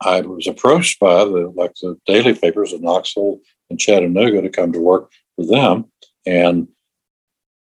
I 0.01 0.21
was 0.21 0.47
approached 0.47 0.99
by 0.99 1.25
the 1.25 1.51
like 1.55 1.73
the 1.81 1.97
daily 2.05 2.33
papers 2.33 2.71
of 2.71 2.81
Knoxville 2.81 3.39
and 3.69 3.79
Chattanooga 3.79 4.41
to 4.41 4.49
come 4.49 4.71
to 4.71 4.79
work 4.79 5.11
for 5.35 5.45
them, 5.45 5.91
and 6.25 6.67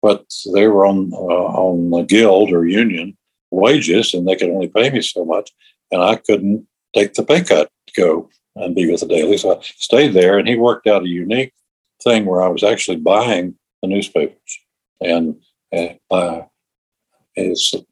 but 0.07 0.23
they 0.55 0.69
were 0.69 0.87
on 0.87 0.99
uh, 1.13 1.49
on 1.67 1.91
the 1.91 2.03
guild 2.03 2.53
or 2.53 2.65
union 2.85 3.09
wages, 3.51 4.15
and 4.15 4.23
they 4.27 4.37
could 4.37 4.51
only 4.51 4.69
pay 4.69 4.89
me 4.91 5.01
so 5.03 5.25
much, 5.25 5.49
and 5.91 6.01
I 6.01 6.15
couldn't 6.27 6.61
take 6.95 7.15
the 7.15 7.25
pay 7.25 7.43
cut 7.43 7.69
to 7.89 7.93
go 8.01 8.31
and 8.55 8.77
be 8.77 8.89
with 8.89 9.01
the 9.01 9.09
daily. 9.17 9.37
So 9.37 9.57
I 9.57 9.59
stayed 9.89 10.15
there, 10.15 10.39
and 10.39 10.47
he 10.47 10.57
worked 10.57 10.87
out 10.87 11.03
a 11.03 11.19
unique 11.25 11.53
thing 12.05 12.25
where 12.25 12.43
I 12.43 12.51
was 12.55 12.63
actually 12.63 12.99
buying 12.99 13.57
the 13.83 13.89
newspapers, 13.89 14.53
and, 15.01 15.25
uh, 15.73 16.43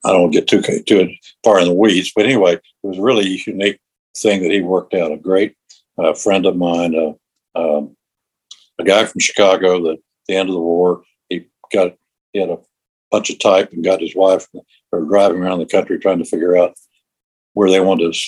I 0.09 0.11
don't 0.14 0.30
get 0.37 0.47
too 0.47 0.62
too 0.90 1.02
far 1.42 1.59
in 1.59 1.68
the 1.68 1.80
weeds, 1.83 2.12
but 2.14 2.26
anyway, 2.26 2.54
it 2.54 2.62
was 2.90 3.09
really 3.09 3.42
unique 3.47 3.80
thing 4.23 4.38
that 4.42 4.52
he 4.52 4.61
worked 4.61 4.94
out. 4.94 5.11
A 5.12 5.16
great 5.30 5.52
uh, 5.99 6.14
friend 6.14 6.47
of 6.47 6.56
mine, 6.56 6.94
uh, 7.04 7.12
um, 7.61 7.97
a 8.78 8.85
guy 8.85 9.04
from 9.04 9.21
Chicago, 9.21 9.83
that 9.85 9.99
at 9.99 10.26
the 10.28 10.37
end 10.37 10.49
of 10.49 10.54
the 10.54 10.68
war, 10.75 11.02
he 11.28 11.37
got 11.73 11.90
he 12.35 12.41
had 12.41 12.50
a 12.50 12.59
bunch 13.11 13.31
of 13.31 13.38
type 13.38 13.73
and 13.73 13.85
got 13.85 14.00
his 14.00 14.14
wife 14.14 14.47
or 14.93 15.00
driving 15.05 15.43
around 15.43 15.61
the 15.61 15.67
country 15.67 15.99
trying 15.99 16.19
to 16.19 16.25
figure 16.25 16.59
out 16.59 16.75
where 17.55 17.71
they 17.71 17.81
wanted 17.81 18.12
to 18.12 18.21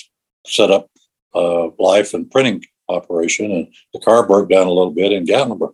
set 0.47 0.71
up 0.71 0.89
a 1.35 1.69
life 1.77 2.13
and 2.13 2.31
printing 2.31 2.63
operation. 2.89 3.51
And 3.51 3.67
the 3.93 3.99
car 3.99 4.25
broke 4.25 4.49
down 4.49 4.65
a 4.65 4.71
little 4.71 4.91
bit 4.91 5.11
in 5.11 5.25
Gatlinburg. 5.25 5.73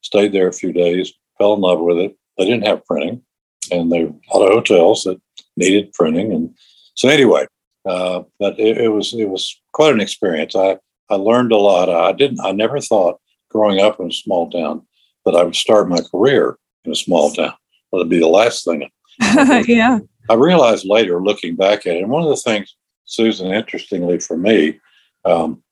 Stayed 0.00 0.32
there 0.32 0.48
a 0.48 0.52
few 0.52 0.72
days, 0.72 1.12
fell 1.38 1.54
in 1.54 1.60
love 1.60 1.80
with 1.80 1.98
it. 1.98 2.16
They 2.36 2.46
didn't 2.46 2.66
have 2.66 2.84
printing, 2.84 3.22
and 3.70 3.92
there 3.92 4.06
were 4.06 4.14
a 4.32 4.38
lot 4.38 4.46
of 4.48 4.54
hotels 4.54 5.04
that 5.04 5.20
needed 5.56 5.92
printing. 5.92 6.32
And 6.32 6.54
so 6.94 7.08
anyway, 7.08 7.46
uh, 7.86 8.22
but 8.40 8.58
it, 8.58 8.78
it, 8.78 8.88
was 8.88 9.14
it 9.14 9.28
was 9.28 9.60
quite 9.72 9.94
an 9.94 10.00
experience. 10.00 10.56
I 10.56 10.78
I 11.10 11.14
learned 11.14 11.52
a 11.52 11.56
lot. 11.56 11.88
I 11.88 12.12
didn't. 12.12 12.40
I 12.40 12.52
never 12.52 12.80
thought 12.80 13.20
growing 13.50 13.80
up 13.80 14.00
in 14.00 14.08
a 14.08 14.12
small 14.12 14.50
town 14.50 14.82
that 15.24 15.36
I 15.36 15.44
would 15.44 15.54
start 15.54 15.88
my 15.88 16.00
career 16.10 16.58
in 16.84 16.92
a 16.92 16.96
small 16.96 17.30
town. 17.30 17.54
That 17.94 17.98
would 17.98 18.08
be 18.08 18.18
the 18.18 18.26
last 18.26 18.64
thing. 18.64 18.90
yeah. 19.68 20.00
I 20.28 20.34
realized 20.34 20.84
later, 20.84 21.22
looking 21.22 21.54
back 21.54 21.86
at 21.86 21.94
it, 21.94 22.02
and 22.02 22.10
one 22.10 22.24
of 22.24 22.28
the 22.28 22.36
things, 22.36 22.74
Susan, 23.04 23.52
interestingly 23.52 24.18
for 24.18 24.36
me, 24.36 24.80
um, 25.24 25.62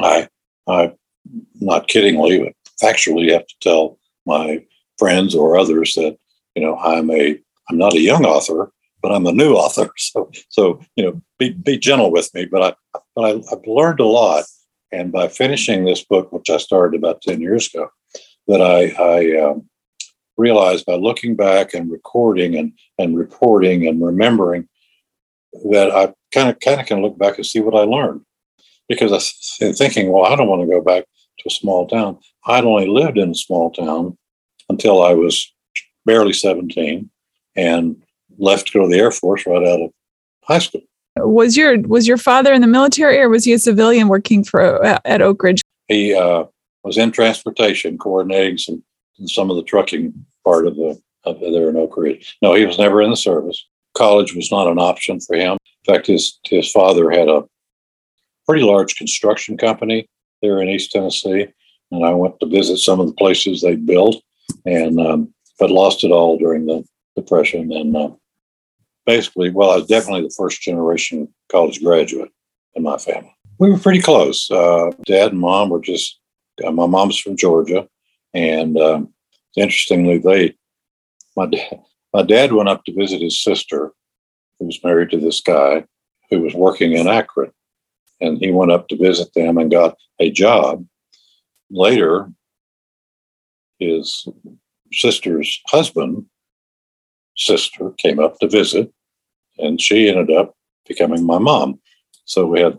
I, 0.00 0.28
I, 0.66 0.92
not 1.60 1.86
kiddingly, 1.86 2.44
but 2.44 2.54
factually, 2.82 3.30
have 3.32 3.46
to 3.46 3.54
tell 3.60 3.98
my 4.26 4.64
friends 4.98 5.36
or 5.36 5.56
others 5.56 5.94
that 5.94 6.16
you 6.56 6.62
know 6.62 6.76
I'm 6.78 7.10
a 7.10 7.38
I'm 7.70 7.78
not 7.78 7.94
a 7.94 8.00
young 8.00 8.24
author, 8.24 8.72
but 9.02 9.12
I'm 9.12 9.26
a 9.26 9.32
new 9.32 9.54
author. 9.62 9.90
So 9.96 10.30
so 10.48 10.80
you 10.96 11.04
know 11.04 11.22
be 11.38 11.50
be 11.50 11.78
gentle 11.78 12.10
with 12.10 12.32
me. 12.34 12.46
But 12.46 12.62
I 12.62 13.00
but 13.14 13.24
I, 13.24 13.30
I've 13.52 13.66
learned 13.66 14.00
a 14.00 14.06
lot, 14.06 14.44
and 14.90 15.12
by 15.12 15.28
finishing 15.28 15.84
this 15.84 16.02
book, 16.02 16.32
which 16.32 16.50
I 16.50 16.56
started 16.56 16.98
about 16.98 17.22
ten 17.22 17.40
years 17.40 17.72
ago, 17.72 17.88
that 18.48 18.60
I 18.60 18.90
I 19.00 19.40
um, 19.40 19.68
realized 20.36 20.86
by 20.86 20.94
looking 20.94 21.36
back 21.36 21.74
and 21.74 21.90
recording 21.90 22.56
and, 22.56 22.72
and 22.98 23.16
reporting 23.16 23.86
and 23.86 24.04
remembering 24.04 24.68
that 25.70 25.90
I 25.90 26.12
kind 26.32 26.48
of 26.48 26.60
kind 26.60 26.80
of 26.80 26.86
can 26.86 27.02
look 27.02 27.18
back 27.18 27.36
and 27.36 27.46
see 27.46 27.60
what 27.60 27.74
I 27.74 27.84
learned. 27.84 28.22
Because 28.88 29.12
I 29.12 29.16
was 29.66 29.78
thinking, 29.78 30.10
well, 30.10 30.24
I 30.24 30.36
don't 30.36 30.48
want 30.48 30.62
to 30.62 30.68
go 30.68 30.80
back 30.80 31.04
to 31.38 31.44
a 31.46 31.50
small 31.50 31.86
town. 31.86 32.18
I'd 32.46 32.64
only 32.64 32.88
lived 32.88 33.18
in 33.18 33.30
a 33.30 33.34
small 33.34 33.70
town 33.70 34.18
until 34.68 35.02
I 35.02 35.14
was 35.14 35.52
barely 36.04 36.32
17 36.32 37.08
and 37.56 38.02
left 38.38 38.68
to 38.68 38.72
go 38.72 38.82
to 38.82 38.88
the 38.88 38.98
Air 38.98 39.10
Force 39.10 39.46
right 39.46 39.62
out 39.62 39.80
of 39.80 39.90
high 40.44 40.58
school. 40.58 40.82
Was 41.16 41.56
your 41.56 41.78
was 41.82 42.08
your 42.08 42.16
father 42.16 42.52
in 42.52 42.62
the 42.62 42.66
military 42.66 43.18
or 43.18 43.28
was 43.28 43.44
he 43.44 43.52
a 43.52 43.58
civilian 43.58 44.08
working 44.08 44.42
for 44.44 44.82
uh, 44.84 44.98
at 45.04 45.20
Oak 45.20 45.42
Ridge? 45.42 45.60
He 45.88 46.14
uh, 46.14 46.44
was 46.84 46.96
in 46.96 47.12
transportation, 47.12 47.98
coordinating 47.98 48.56
some 48.56 48.82
some 49.26 49.50
of 49.50 49.56
the 49.56 49.62
trucking 49.62 50.12
part 50.44 50.66
of 50.66 50.76
the 50.76 51.00
of 51.24 51.40
there 51.40 51.68
in 51.68 51.76
Oak 51.76 51.96
Ridge. 51.96 52.36
No, 52.42 52.54
he 52.54 52.66
was 52.66 52.78
never 52.78 53.00
in 53.00 53.10
the 53.10 53.16
service. 53.16 53.64
College 53.94 54.34
was 54.34 54.50
not 54.50 54.66
an 54.66 54.78
option 54.78 55.20
for 55.20 55.36
him. 55.36 55.56
In 55.86 55.94
fact, 55.94 56.06
his 56.06 56.38
his 56.44 56.70
father 56.70 57.10
had 57.10 57.28
a 57.28 57.44
pretty 58.46 58.64
large 58.64 58.96
construction 58.96 59.56
company 59.56 60.08
there 60.40 60.60
in 60.60 60.68
East 60.68 60.92
Tennessee, 60.92 61.46
and 61.90 62.04
I 62.04 62.12
went 62.12 62.38
to 62.40 62.46
visit 62.46 62.78
some 62.78 63.00
of 63.00 63.06
the 63.06 63.14
places 63.14 63.60
they 63.60 63.76
built, 63.76 64.22
and 64.66 65.00
um, 65.00 65.34
but 65.58 65.70
lost 65.70 66.04
it 66.04 66.10
all 66.10 66.38
during 66.38 66.66
the 66.66 66.84
depression. 67.16 67.72
And 67.72 67.96
uh, 67.96 68.10
basically, 69.06 69.50
well, 69.50 69.70
I 69.70 69.76
was 69.76 69.86
definitely 69.86 70.22
the 70.22 70.34
first 70.36 70.60
generation 70.60 71.32
college 71.50 71.82
graduate 71.82 72.30
in 72.74 72.82
my 72.82 72.98
family. 72.98 73.34
We 73.58 73.70
were 73.70 73.78
pretty 73.78 74.00
close. 74.00 74.50
Uh, 74.50 74.90
Dad 75.06 75.32
and 75.32 75.40
mom 75.40 75.70
were 75.70 75.80
just. 75.80 76.18
Uh, 76.62 76.70
my 76.70 76.86
mom's 76.86 77.18
from 77.18 77.34
Georgia, 77.34 77.88
and 78.34 78.78
um, 78.78 79.12
interestingly, 79.56 80.18
they 80.18 80.54
my 81.36 81.46
dad 81.46 81.80
my 82.12 82.22
dad 82.22 82.52
went 82.52 82.68
up 82.68 82.84
to 82.84 82.94
visit 82.94 83.22
his 83.22 83.42
sister, 83.42 83.92
who 84.58 84.66
was 84.66 84.82
married 84.84 85.10
to 85.10 85.18
this 85.18 85.40
guy 85.40 85.84
who 86.30 86.40
was 86.40 86.54
working 86.54 86.92
in 86.92 87.08
Akron, 87.08 87.52
and 88.20 88.38
he 88.38 88.50
went 88.50 88.70
up 88.70 88.88
to 88.88 88.96
visit 88.96 89.32
them 89.34 89.58
and 89.58 89.70
got 89.70 89.96
a 90.18 90.30
job. 90.30 90.84
Later, 91.70 92.30
his 93.78 94.28
sister's 94.92 95.60
husband 95.68 96.26
sister 97.36 97.90
came 97.98 98.18
up 98.18 98.38
to 98.38 98.48
visit, 98.48 98.92
and 99.58 99.80
she 99.80 100.08
ended 100.08 100.30
up 100.30 100.54
becoming 100.86 101.24
my 101.24 101.38
mom. 101.38 101.80
So 102.24 102.46
we 102.46 102.60
had 102.60 102.78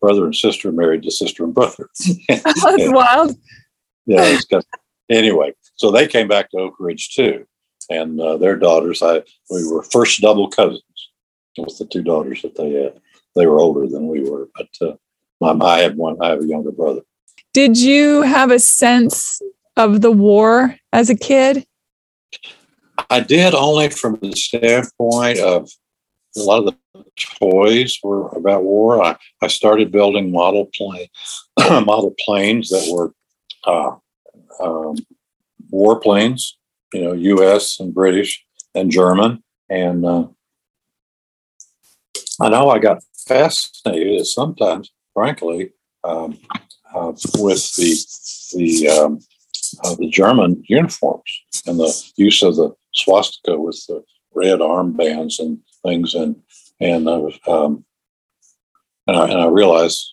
brother 0.00 0.24
and 0.24 0.34
sister 0.34 0.72
married 0.72 1.02
to 1.04 1.10
sister 1.10 1.44
and 1.44 1.54
brother. 1.54 1.88
That's 2.28 2.64
wild 2.64 3.36
yeah, 4.06 4.38
anyway, 5.10 5.52
so 5.76 5.90
they 5.90 6.06
came 6.06 6.28
back 6.28 6.50
to 6.50 6.58
Oak 6.58 6.74
Ridge 6.78 7.14
too, 7.14 7.46
and 7.90 8.20
uh, 8.20 8.36
their 8.36 8.56
daughters. 8.56 9.02
I 9.02 9.22
we 9.50 9.66
were 9.66 9.82
first 9.84 10.20
double 10.20 10.48
cousins 10.48 10.82
with 11.58 11.78
the 11.78 11.86
two 11.86 12.02
daughters 12.02 12.42
that 12.42 12.56
they 12.56 12.72
had. 12.72 13.00
They 13.34 13.46
were 13.46 13.60
older 13.60 13.86
than 13.86 14.08
we 14.08 14.28
were, 14.28 14.48
but 14.54 14.68
uh, 14.80 14.94
my, 15.40 15.66
I 15.66 15.80
had 15.80 15.96
one. 15.96 16.16
I 16.20 16.30
have 16.30 16.42
a 16.42 16.46
younger 16.46 16.72
brother. 16.72 17.00
Did 17.52 17.78
you 17.78 18.22
have 18.22 18.50
a 18.50 18.58
sense 18.58 19.40
of 19.76 20.00
the 20.00 20.10
war 20.10 20.76
as 20.92 21.10
a 21.10 21.16
kid? 21.16 21.66
I 23.10 23.20
did 23.20 23.54
only 23.54 23.90
from 23.90 24.18
the 24.22 24.32
standpoint 24.32 25.38
of 25.38 25.68
a 26.36 26.40
lot 26.40 26.66
of 26.66 26.74
the 26.94 27.04
toys 27.40 27.98
were 28.02 28.28
about 28.28 28.64
war. 28.64 29.02
I, 29.02 29.16
I 29.42 29.48
started 29.48 29.92
building 29.92 30.30
model 30.32 30.70
plane 30.74 31.08
model 31.58 32.14
planes 32.24 32.70
that 32.70 32.90
were 32.92 33.12
uh, 33.64 33.96
um, 34.60 34.96
warplanes, 35.72 36.52
you 36.92 37.02
know, 37.02 37.12
U.S. 37.12 37.80
and 37.80 37.94
British 37.94 38.44
and 38.74 38.90
German, 38.90 39.42
and 39.68 40.04
uh, 40.04 40.26
I 42.40 42.48
know 42.48 42.70
I 42.70 42.78
got 42.78 43.02
fascinated 43.26 44.26
sometimes, 44.26 44.90
frankly, 45.14 45.72
um, 46.04 46.38
uh, 46.94 47.12
with 47.38 47.74
the 47.76 47.94
the 48.56 48.88
um, 48.88 49.20
uh, 49.84 49.94
the 49.94 50.08
German 50.08 50.62
uniforms 50.68 51.44
and 51.66 51.78
the 51.78 52.12
use 52.16 52.42
of 52.42 52.56
the 52.56 52.74
swastika 52.94 53.58
with 53.58 53.82
the 53.88 54.02
red 54.34 54.58
armbands 54.58 55.38
and 55.38 55.58
things, 55.84 56.14
and 56.14 56.36
and 56.80 57.08
I 57.08 57.16
was 57.16 57.38
um, 57.46 57.84
and 59.06 59.16
I, 59.16 59.24
and 59.28 59.40
I 59.40 59.46
realized 59.46 60.12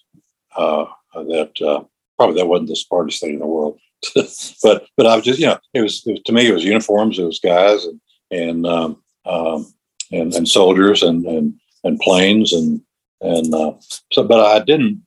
uh, 0.55 0.85
that 1.13 1.61
uh, 1.61 1.83
probably 2.19 2.35
that 2.35 2.47
wasn't 2.47 2.67
the 2.67 2.75
smartest 2.75 3.21
thing 3.21 3.35
in 3.35 3.39
the 3.39 3.47
world. 3.47 3.79
but 4.63 4.85
but 4.97 5.05
I 5.05 5.15
was 5.15 5.23
just 5.23 5.39
you 5.39 5.47
know 5.47 5.57
it 5.73 5.81
was, 5.81 6.03
it 6.05 6.11
was, 6.11 6.21
to 6.25 6.33
me 6.33 6.47
it 6.47 6.53
was 6.53 6.65
uniforms 6.65 7.17
it 7.17 7.23
was 7.23 7.39
guys 7.39 7.85
and 7.85 8.01
and 8.29 8.65
um, 8.65 9.01
um, 9.25 9.73
and, 10.11 10.33
and 10.33 10.47
soldiers 10.47 11.01
and 11.01 11.25
and 11.25 11.53
and 11.83 11.99
planes 11.99 12.53
and 12.53 12.81
and 13.21 13.53
uh, 13.53 13.73
so 14.11 14.23
but 14.23 14.39
I 14.39 14.59
didn't 14.59 15.01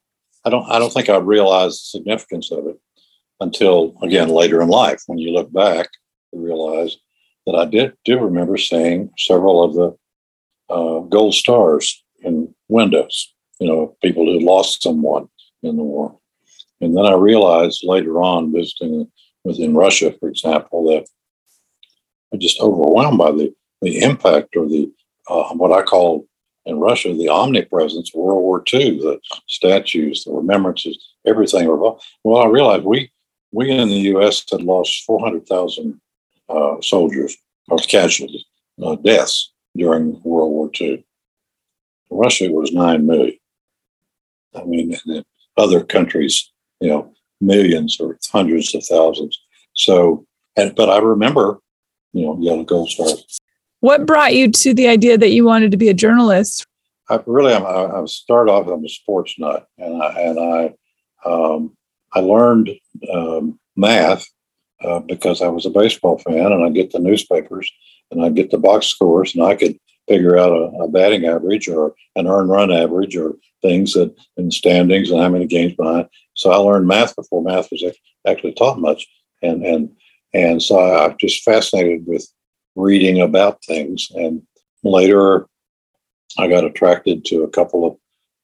I 0.44 0.50
don't 0.50 0.68
I 0.70 0.78
don't 0.78 0.92
think 0.92 1.08
I 1.08 1.16
realized 1.16 1.80
the 1.80 1.98
significance 1.98 2.50
of 2.50 2.66
it 2.66 2.78
until 3.40 3.94
again 4.02 4.28
later 4.28 4.60
in 4.62 4.68
life 4.68 5.02
when 5.06 5.18
you 5.18 5.32
look 5.32 5.52
back 5.52 5.88
you 6.32 6.40
realize 6.40 6.96
that 7.46 7.54
I 7.54 7.66
did 7.66 7.94
do 8.04 8.18
remember 8.18 8.56
seeing 8.56 9.10
several 9.18 9.62
of 9.62 9.74
the 9.74 10.74
uh, 10.74 11.00
gold 11.00 11.34
stars 11.34 12.02
in 12.20 12.54
windows 12.68 13.34
you 13.58 13.66
know 13.66 13.96
people 14.02 14.26
who 14.26 14.40
lost 14.40 14.82
someone 14.82 15.28
in 15.62 15.76
the 15.76 15.82
war 15.82 16.18
and 16.82 16.96
then 16.96 17.06
I 17.06 17.14
realized 17.14 17.84
later 17.84 18.20
on, 18.20 18.52
visiting 18.52 19.10
within 19.44 19.74
Russia, 19.74 20.14
for 20.18 20.28
example, 20.28 20.84
that 20.86 21.06
I'm 22.32 22.40
just 22.40 22.60
overwhelmed 22.60 23.18
by 23.18 23.30
the, 23.30 23.54
the 23.80 24.00
impact 24.02 24.56
or 24.56 24.66
the 24.68 24.90
uh, 25.28 25.54
what 25.54 25.72
I 25.72 25.82
call 25.82 26.26
in 26.66 26.80
Russia 26.80 27.14
the 27.14 27.28
omnipresence 27.28 28.10
of 28.10 28.20
World 28.20 28.42
War 28.42 28.64
II, 28.72 28.98
the 28.98 29.20
statues, 29.46 30.24
the 30.24 30.32
remembrances, 30.32 30.98
everything. 31.26 31.68
Well, 31.68 32.42
I 32.42 32.46
realized 32.46 32.84
we 32.84 33.10
we 33.52 33.70
in 33.70 33.88
the 33.88 34.00
U.S. 34.14 34.44
had 34.50 34.62
lost 34.62 35.04
400,000 35.04 36.00
uh, 36.48 36.80
soldiers 36.80 37.36
or 37.68 37.78
casualties, 37.78 38.44
uh, 38.82 38.96
deaths 38.96 39.52
during 39.76 40.20
World 40.22 40.50
War 40.50 40.70
II. 40.80 41.04
Russia 42.10 42.50
was 42.50 42.72
9 42.72 43.06
million. 43.06 43.38
I 44.54 44.64
mean, 44.64 44.96
other 45.56 45.84
countries, 45.84 46.51
you 46.82 46.88
know, 46.88 47.12
millions 47.40 47.98
or 48.00 48.18
hundreds 48.30 48.74
of 48.74 48.84
thousands. 48.84 49.40
So, 49.74 50.26
and, 50.56 50.74
but 50.74 50.90
I 50.90 50.98
remember, 50.98 51.60
you 52.12 52.26
know, 52.26 52.36
Yellow 52.40 52.64
Gold 52.64 52.90
Star. 52.90 53.06
What 53.80 54.04
brought 54.04 54.34
you 54.34 54.50
to 54.50 54.74
the 54.74 54.88
idea 54.88 55.16
that 55.16 55.30
you 55.30 55.44
wanted 55.44 55.70
to 55.70 55.76
be 55.76 55.88
a 55.88 55.94
journalist? 55.94 56.66
I 57.08 57.20
really, 57.26 57.54
I'm, 57.54 57.64
I, 57.64 58.00
I 58.00 58.04
started 58.06 58.50
off, 58.50 58.66
I'm 58.66 58.84
a 58.84 58.88
sports 58.88 59.38
nut 59.38 59.66
and 59.78 60.02
I, 60.02 60.20
and 60.20 60.38
I, 60.40 60.74
um, 61.24 61.76
I 62.12 62.20
learned 62.20 62.70
um, 63.12 63.58
math 63.76 64.26
uh, 64.82 65.00
because 65.00 65.40
I 65.40 65.48
was 65.48 65.66
a 65.66 65.70
baseball 65.70 66.18
fan 66.18 66.52
and 66.52 66.64
I 66.64 66.70
get 66.70 66.90
the 66.90 66.98
newspapers 66.98 67.70
and 68.10 68.24
I 68.24 68.28
get 68.28 68.50
the 68.50 68.58
box 68.58 68.86
scores 68.86 69.34
and 69.34 69.44
I 69.44 69.54
could 69.54 69.78
figure 70.12 70.36
out 70.36 70.52
a, 70.52 70.64
a, 70.82 70.88
batting 70.88 71.24
average 71.24 71.68
or 71.68 71.94
an 72.16 72.26
earned 72.26 72.50
run 72.50 72.70
average 72.70 73.16
or 73.16 73.34
things 73.62 73.94
that 73.94 74.14
in 74.36 74.50
standings 74.50 75.10
and 75.10 75.20
how 75.20 75.28
many 75.28 75.46
games 75.46 75.74
behind. 75.74 76.06
So 76.34 76.50
I 76.50 76.56
learned 76.56 76.86
math 76.86 77.16
before 77.16 77.42
math 77.42 77.70
was 77.70 77.84
actually 78.26 78.52
taught 78.52 78.78
much, 78.78 79.06
and 79.40 79.64
and 79.64 79.90
and 80.34 80.62
so 80.62 80.78
I, 80.78 81.06
I'm 81.06 81.16
just 81.18 81.42
fascinated 81.44 82.06
with 82.06 82.26
reading 82.74 83.20
about 83.20 83.64
things. 83.64 84.08
And 84.14 84.42
later, 84.82 85.46
I 86.38 86.48
got 86.48 86.64
attracted 86.64 87.24
to 87.26 87.42
a 87.44 87.50
couple 87.50 87.86
of. 87.86 87.96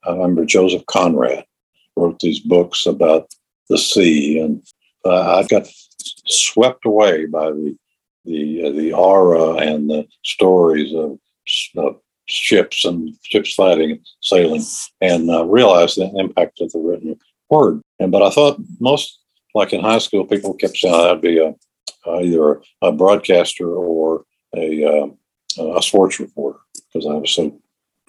I 0.04 0.12
remember 0.12 0.46
Joseph 0.46 0.87
Conrad 0.87 1.44
wrote 1.96 2.20
these 2.20 2.40
books 2.40 2.87
about 2.87 3.28
the 3.68 3.76
sea, 3.76 4.38
and 4.38 4.62
uh, 5.04 5.38
I 5.38 5.46
got 5.46 5.68
swept 6.26 6.87
away 6.87 7.26
by 7.26 7.50
the 7.50 7.76
the 8.25 8.66
uh, 8.66 8.72
the 8.72 8.92
aura 8.92 9.54
and 9.56 9.90
the 9.90 10.06
stories 10.25 10.94
of 10.94 11.18
uh, 11.76 11.90
ships 12.26 12.85
and 12.85 13.14
ships 13.23 13.55
fighting 13.55 14.00
sailing, 14.21 14.62
and 15.00 15.31
uh, 15.31 15.45
realized 15.45 15.97
the 15.97 16.11
impact 16.17 16.61
of 16.61 16.71
the 16.73 16.78
written 16.78 17.19
word. 17.50 17.81
And 17.99 18.12
but 18.12 18.23
I 18.23 18.31
thought 18.31 18.61
most, 18.81 19.21
like 19.55 19.73
in 19.73 19.81
high 19.81 19.99
school, 19.99 20.25
people 20.25 20.55
kept 20.55 20.76
saying 20.76 20.95
I'd 20.95 21.21
be 21.21 21.38
a 21.38 21.55
uh, 22.07 22.21
either 22.21 22.61
a 22.83 22.93
broadcaster 22.93 23.71
or 23.71 24.25
a 24.57 24.85
um, 24.85 25.19
a 25.59 25.83
sports 25.83 26.21
reporter 26.21 26.59
because 26.93 27.07
I 27.07 27.14
was 27.14 27.31
so 27.33 27.59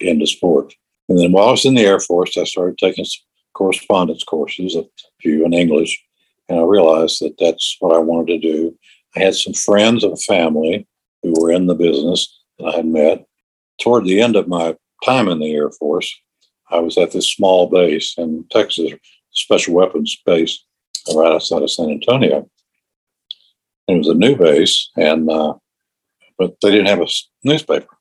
into 0.00 0.26
sports. 0.26 0.74
And 1.08 1.18
then 1.18 1.32
while 1.32 1.48
I 1.48 1.50
was 1.50 1.64
in 1.64 1.74
the 1.74 1.82
Air 1.82 2.00
Force, 2.00 2.36
I 2.36 2.44
started 2.44 2.78
taking 2.78 3.04
correspondence 3.52 4.24
courses, 4.24 4.76
a 4.76 4.84
few 5.20 5.44
in 5.44 5.52
English, 5.52 6.02
and 6.48 6.58
I 6.58 6.62
realized 6.62 7.20
that 7.20 7.36
that's 7.38 7.76
what 7.80 7.94
I 7.94 7.98
wanted 7.98 8.40
to 8.40 8.52
do. 8.52 8.78
I 9.16 9.20
had 9.20 9.34
some 9.34 9.54
friends 9.54 10.04
and 10.04 10.20
family 10.22 10.86
who 11.22 11.34
were 11.38 11.50
in 11.50 11.66
the 11.66 11.74
business 11.74 12.40
that 12.58 12.66
I 12.66 12.76
had 12.76 12.86
met. 12.86 13.26
Toward 13.80 14.04
the 14.04 14.20
end 14.20 14.36
of 14.36 14.46
my 14.46 14.76
time 15.04 15.28
in 15.28 15.38
the 15.38 15.52
Air 15.54 15.70
Force, 15.70 16.14
I 16.70 16.78
was 16.78 16.98
at 16.98 17.12
this 17.12 17.28
small 17.28 17.68
base 17.68 18.14
in 18.18 18.44
Texas, 18.50 18.92
special 19.32 19.74
weapons 19.74 20.20
base 20.24 20.64
right 21.14 21.32
outside 21.32 21.62
of 21.62 21.70
San 21.70 21.90
Antonio. 21.90 22.48
It 23.88 23.96
was 23.96 24.08
a 24.08 24.14
new 24.14 24.36
base, 24.36 24.90
and 24.96 25.28
uh, 25.30 25.54
but 26.38 26.54
they 26.62 26.70
didn't 26.70 26.88
have 26.88 27.00
a 27.00 27.06
newspaper. 27.42 27.96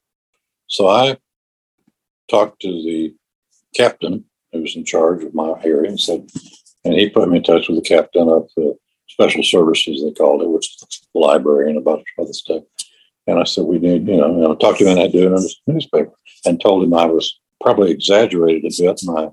So 0.68 0.88
I 0.88 1.18
talked 2.30 2.62
to 2.62 2.68
the 2.68 3.16
captain 3.76 4.26
who 4.52 4.62
was 4.62 4.76
in 4.76 4.86
charge 4.86 5.24
of 5.24 5.34
my 5.34 5.54
area 5.64 5.90
and 5.90 6.00
said, 6.00 6.30
and 6.84 6.94
he 6.94 7.10
put 7.10 7.30
me 7.30 7.38
in 7.38 7.44
touch 7.44 7.68
with 7.68 7.82
the 7.82 7.88
captain 7.88 8.30
of 8.30 8.50
the 8.56 8.76
special 9.08 9.44
services, 9.44 10.04
they 10.04 10.12
called 10.12 10.42
it, 10.42 10.50
which 10.50 10.68
is 10.68 11.02
the 11.14 11.20
library 11.20 11.70
and 11.70 11.78
a 11.78 11.82
bunch 11.82 12.04
of 12.18 12.24
other 12.24 12.34
stuff. 12.34 12.64
And 13.30 13.40
I 13.40 13.44
said, 13.44 13.66
we 13.66 13.78
need, 13.78 14.08
you 14.08 14.18
know, 14.18 14.34
you 14.34 14.42
know 14.42 14.56
talk 14.56 14.78
to 14.78 14.86
him 14.86 14.98
and 14.98 15.02
I 15.02 15.08
do 15.08 15.28
in 15.28 15.34
a 15.34 15.72
newspaper 15.72 16.14
and 16.46 16.60
told 16.60 16.84
him 16.84 16.94
I 16.94 17.06
was 17.06 17.40
probably 17.62 17.92
exaggerated 17.92 18.66
a 18.66 18.84
bit 18.84 19.00
my, 19.04 19.30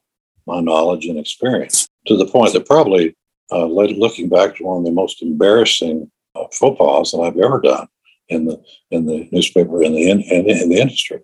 my 0.46 0.60
knowledge 0.60 1.06
and 1.06 1.18
experience 1.18 1.88
to 2.06 2.16
the 2.16 2.26
point 2.26 2.52
that 2.52 2.66
probably 2.66 3.16
uh, 3.50 3.64
looking 3.64 4.28
back 4.28 4.56
to 4.56 4.64
one 4.64 4.78
of 4.78 4.84
the 4.84 4.90
most 4.90 5.22
embarrassing 5.22 6.10
uh, 6.34 6.44
faux 6.52 6.76
pas 6.78 7.12
that 7.12 7.20
I've 7.20 7.38
ever 7.38 7.60
done 7.60 7.86
in 8.28 8.44
the 8.44 8.62
in 8.90 9.06
the 9.06 9.28
newspaper 9.30 9.82
in 9.82 9.92
the 9.92 10.10
in, 10.10 10.20
in, 10.20 10.50
in 10.50 10.68
the 10.68 10.80
industry. 10.80 11.20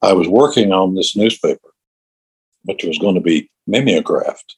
I 0.00 0.12
was 0.12 0.28
working 0.28 0.72
on 0.72 0.94
this 0.94 1.16
newspaper, 1.16 1.74
which 2.62 2.84
was 2.84 2.98
going 2.98 3.16
to 3.16 3.20
be 3.20 3.50
mimeographed, 3.66 4.56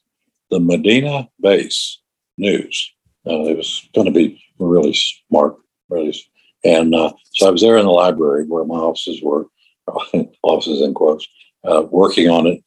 the 0.51 0.59
Medina 0.59 1.27
Base 1.41 1.99
News. 2.37 2.93
Uh, 3.27 3.45
it 3.45 3.57
was 3.57 3.89
going 3.93 4.05
to 4.05 4.13
be 4.13 4.41
really 4.59 4.93
smart, 4.93 5.55
really. 5.89 6.15
And 6.63 6.93
uh, 6.93 7.11
so 7.33 7.47
I 7.47 7.51
was 7.51 7.61
there 7.61 7.77
in 7.77 7.85
the 7.85 7.91
library 7.91 8.45
where 8.45 8.65
my 8.65 8.75
offices 8.75 9.21
were, 9.21 9.47
offices 10.43 10.81
in 10.81 10.93
quotes, 10.93 11.27
uh, 11.63 11.83
working 11.89 12.29
on 12.29 12.47
it. 12.47 12.63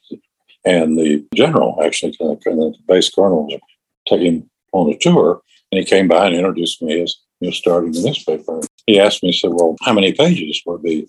And 0.65 0.99
the 0.99 1.25
general, 1.35 1.79
actually, 1.83 2.17
the 2.19 2.75
base 2.89 3.11
colonel, 3.11 3.47
was 3.47 3.61
taking 4.09 4.49
on 4.73 4.91
a 4.91 4.97
tour, 4.97 5.43
and 5.71 5.79
he 5.79 5.85
came 5.85 6.09
by 6.09 6.27
and 6.27 6.35
introduced 6.35 6.81
me 6.83 7.03
as 7.03 7.15
you 7.41 7.49
know, 7.49 7.53
starting 7.53 7.93
the 7.93 8.03
newspaper. 8.03 8.61
He 8.87 8.99
asked 8.99 9.23
me, 9.23 9.31
he 9.31 9.39
said, 9.39 9.51
"Well, 9.53 9.77
how 9.83 9.93
many 9.93 10.13
pages 10.13 10.63
would 10.65 10.83
be?" 10.83 11.07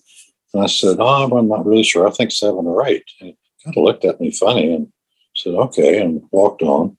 And 0.54 0.64
I 0.64 0.68
said, 0.68 0.98
"Oh, 1.00 1.38
I'm 1.38 1.48
not 1.48 1.66
really 1.66 1.84
sure. 1.84 2.08
I 2.08 2.12
think 2.12 2.32
seven 2.32 2.68
or 2.68 2.86
eight. 2.86 3.04
And 3.22 3.30
he 3.30 3.38
kind 3.64 3.78
of 3.78 3.84
looked 3.84 4.06
at 4.06 4.20
me 4.20 4.32
funny 4.32 4.74
and 4.74 4.92
said, 5.36 5.54
"Okay," 5.54 6.02
and 6.02 6.22
walked 6.32 6.62
on. 6.62 6.98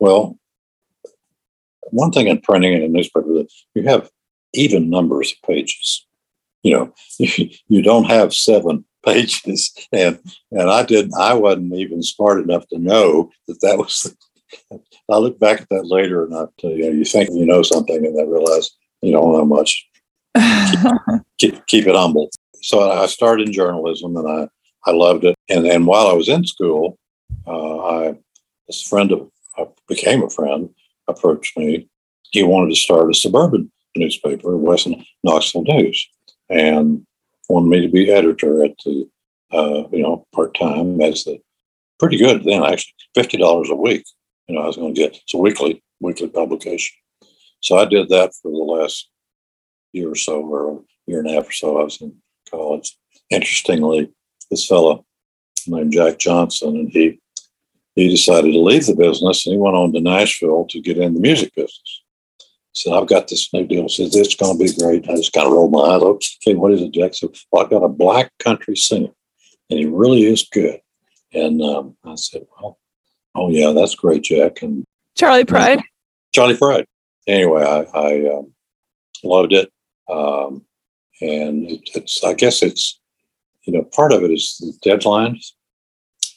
Well, 0.00 0.36
one 1.90 2.10
thing 2.10 2.26
in 2.26 2.40
printing 2.40 2.72
in 2.72 2.82
a 2.82 2.88
newspaper 2.88 3.32
that 3.34 3.52
you 3.74 3.84
have 3.84 4.10
even 4.54 4.90
numbers 4.90 5.32
of 5.32 5.48
pages. 5.48 6.06
You 6.62 6.72
know, 6.72 6.94
you 7.18 7.82
don't 7.82 8.04
have 8.04 8.34
seven 8.34 8.84
pages, 9.04 9.72
and 9.92 10.18
and 10.50 10.70
I 10.70 10.82
didn't. 10.82 11.14
I 11.18 11.34
wasn't 11.34 11.74
even 11.74 12.02
smart 12.02 12.40
enough 12.40 12.66
to 12.68 12.78
know 12.78 13.30
that 13.48 13.60
that 13.60 13.78
was. 13.78 14.14
I 15.10 15.16
look 15.16 15.38
back 15.38 15.60
at 15.60 15.68
that 15.70 15.86
later, 15.86 16.24
and 16.24 16.34
I, 16.34 16.44
you 16.62 16.84
know, 16.84 16.90
you 16.90 17.04
think 17.04 17.30
you 17.32 17.44
know 17.44 17.62
something, 17.62 17.96
and 17.96 18.16
then 18.16 18.30
realize 18.30 18.70
you 19.02 19.12
don't 19.12 19.32
know 19.32 19.44
much. 19.44 19.86
keep, 20.36 21.22
keep, 21.38 21.66
keep 21.66 21.86
it 21.86 21.94
humble. 21.94 22.30
So 22.62 22.90
I 22.90 23.06
started 23.06 23.48
in 23.48 23.52
journalism, 23.52 24.16
and 24.16 24.28
I 24.28 24.48
I 24.86 24.92
loved 24.92 25.24
it. 25.24 25.34
And 25.48 25.66
and 25.66 25.86
while 25.86 26.06
I 26.06 26.12
was 26.12 26.28
in 26.28 26.46
school, 26.46 26.98
uh, 27.46 27.78
I 27.78 28.14
this 28.66 28.82
friend 28.82 29.12
of 29.12 29.28
I 29.58 29.66
became 29.88 30.22
a 30.22 30.30
friend 30.30 30.70
approached 31.08 31.56
me. 31.56 31.88
He 32.30 32.42
wanted 32.42 32.70
to 32.70 32.80
start 32.80 33.10
a 33.10 33.14
suburban 33.14 33.70
newspaper, 33.96 34.56
West 34.56 34.88
Knoxville 35.22 35.64
News, 35.64 36.08
and 36.48 37.06
wanted 37.48 37.68
me 37.68 37.80
to 37.82 37.88
be 37.88 38.10
editor 38.10 38.64
at 38.64 38.76
the, 38.84 39.08
uh, 39.52 39.84
you 39.92 40.02
know, 40.02 40.26
part 40.34 40.54
time 40.54 41.00
as 41.00 41.24
the 41.24 41.40
pretty 41.98 42.16
good 42.18 42.44
then 42.44 42.64
actually 42.64 42.92
fifty 43.14 43.36
dollars 43.36 43.70
a 43.70 43.74
week. 43.74 44.04
You 44.48 44.56
know, 44.56 44.62
I 44.62 44.66
was 44.66 44.76
going 44.76 44.94
to 44.94 45.00
get 45.00 45.16
it's 45.16 45.34
a 45.34 45.38
weekly 45.38 45.82
weekly 46.00 46.28
publication. 46.28 46.96
So 47.60 47.78
I 47.78 47.86
did 47.86 48.08
that 48.10 48.32
for 48.42 48.50
the 48.50 48.58
last 48.58 49.08
year 49.92 50.10
or 50.10 50.16
so, 50.16 50.42
or 50.42 50.72
a 50.72 50.80
year 51.06 51.20
and 51.20 51.30
a 51.30 51.34
half 51.34 51.48
or 51.48 51.52
so. 51.52 51.78
I 51.78 51.84
was 51.84 52.00
in 52.00 52.14
college. 52.50 52.96
Interestingly, 53.30 54.12
this 54.50 54.66
fellow 54.66 55.04
named 55.66 55.92
Jack 55.92 56.18
Johnson, 56.18 56.76
and 56.76 56.90
he 56.90 57.20
he 57.94 58.08
decided 58.08 58.52
to 58.52 58.60
leave 58.60 58.86
the 58.86 58.94
business 58.94 59.46
and 59.46 59.54
he 59.54 59.58
went 59.58 59.76
on 59.76 59.92
to 59.92 60.00
Nashville 60.00 60.66
to 60.70 60.80
get 60.80 60.98
in 60.98 61.14
the 61.14 61.20
music 61.20 61.54
business. 61.54 62.03
So 62.74 62.92
I've 63.00 63.08
got 63.08 63.28
this 63.28 63.52
new 63.52 63.64
deal. 63.66 63.88
Says 63.88 64.12
this 64.12 64.28
is 64.28 64.34
going 64.34 64.58
to 64.58 64.64
be 64.64 64.72
great. 64.78 65.08
I 65.08 65.14
just 65.14 65.32
kind 65.32 65.46
of 65.46 65.52
rolled 65.52 65.72
my 65.72 65.78
eyes. 65.78 66.02
Okay, 66.02 66.54
what 66.54 66.72
is 66.72 66.82
it, 66.82 66.92
Jack? 66.92 67.14
So 67.14 67.32
well, 67.50 67.64
I've 67.64 67.70
got 67.70 67.84
a 67.84 67.88
black 67.88 68.32
country 68.40 68.76
singer, 68.76 69.10
and 69.70 69.78
he 69.78 69.86
really 69.86 70.24
is 70.24 70.46
good. 70.52 70.80
And 71.32 71.62
um, 71.62 71.96
I 72.04 72.16
said, 72.16 72.42
well, 72.60 72.78
oh 73.36 73.48
yeah, 73.48 73.72
that's 73.72 73.94
great, 73.94 74.24
Jack. 74.24 74.62
And 74.62 74.84
Charley 75.16 75.44
Pride. 75.44 75.82
Charley 76.32 76.56
Pride. 76.56 76.86
Anyway, 77.28 77.62
I, 77.62 77.82
I 77.96 78.30
um, 78.32 78.52
loved 79.22 79.52
it, 79.52 79.72
um, 80.10 80.64
and 81.20 81.70
it, 81.70 81.80
it's. 81.94 82.24
I 82.24 82.34
guess 82.34 82.60
it's, 82.60 83.00
you 83.62 83.72
know, 83.72 83.84
part 83.84 84.12
of 84.12 84.24
it 84.24 84.32
is 84.32 84.58
the 84.58 84.90
deadlines, 84.90 85.52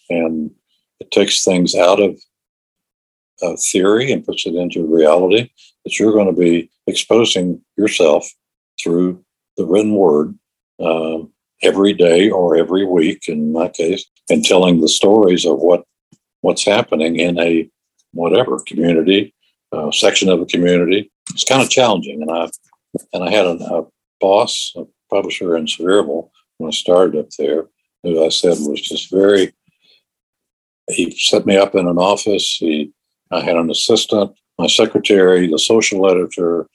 and 0.09 0.51
it 0.99 1.09
takes 1.09 1.43
things 1.43 1.73
out 1.73 1.99
of 1.99 2.21
uh, 3.41 3.55
theory 3.71 4.11
and 4.11 4.25
puts 4.25 4.45
it 4.45 4.55
into 4.55 4.85
reality 4.85 5.49
that 5.83 5.99
you're 5.99 6.13
going 6.13 6.33
to 6.33 6.39
be 6.39 6.69
exposing 6.87 7.61
yourself 7.77 8.27
through 8.81 9.23
the 9.57 9.65
written 9.65 9.93
word 9.93 10.37
um, 10.83 11.31
every 11.61 11.93
day 11.93 12.29
or 12.29 12.55
every 12.55 12.85
week 12.85 13.27
in 13.27 13.51
my 13.51 13.67
case 13.67 14.05
and 14.29 14.43
telling 14.43 14.79
the 14.81 14.89
stories 14.89 15.45
of 15.45 15.59
what 15.59 15.83
what's 16.41 16.65
happening 16.65 17.17
in 17.19 17.39
a 17.39 17.69
whatever 18.13 18.59
community 18.59 19.33
uh, 19.71 19.91
section 19.91 20.29
of 20.29 20.39
a 20.39 20.45
community 20.45 21.11
it's 21.31 21.43
kind 21.43 21.61
of 21.61 21.69
challenging 21.69 22.21
and 22.21 22.31
i 22.31 22.49
and 23.13 23.23
i 23.23 23.29
had 23.29 23.45
an, 23.45 23.61
a 23.61 23.83
boss, 24.19 24.73
a 24.75 24.83
publisher 25.09 25.55
in 25.55 25.65
Sevierville, 25.65 26.29
when 26.57 26.69
I 26.69 26.71
started 26.71 27.19
up 27.19 27.29
there, 27.37 27.65
who 28.03 28.25
I 28.25 28.29
said 28.29 28.57
was 28.59 28.81
just 28.81 29.11
very. 29.11 29.53
He 30.89 31.11
set 31.11 31.45
me 31.45 31.57
up 31.57 31.75
in 31.75 31.87
an 31.87 31.97
office. 31.97 32.57
He, 32.59 32.93
I 33.31 33.41
had 33.41 33.55
an 33.55 33.69
assistant, 33.69 34.31
my 34.57 34.67
secretary, 34.67 35.47
the 35.47 35.59
social 35.59 36.09
editor, 36.09 36.67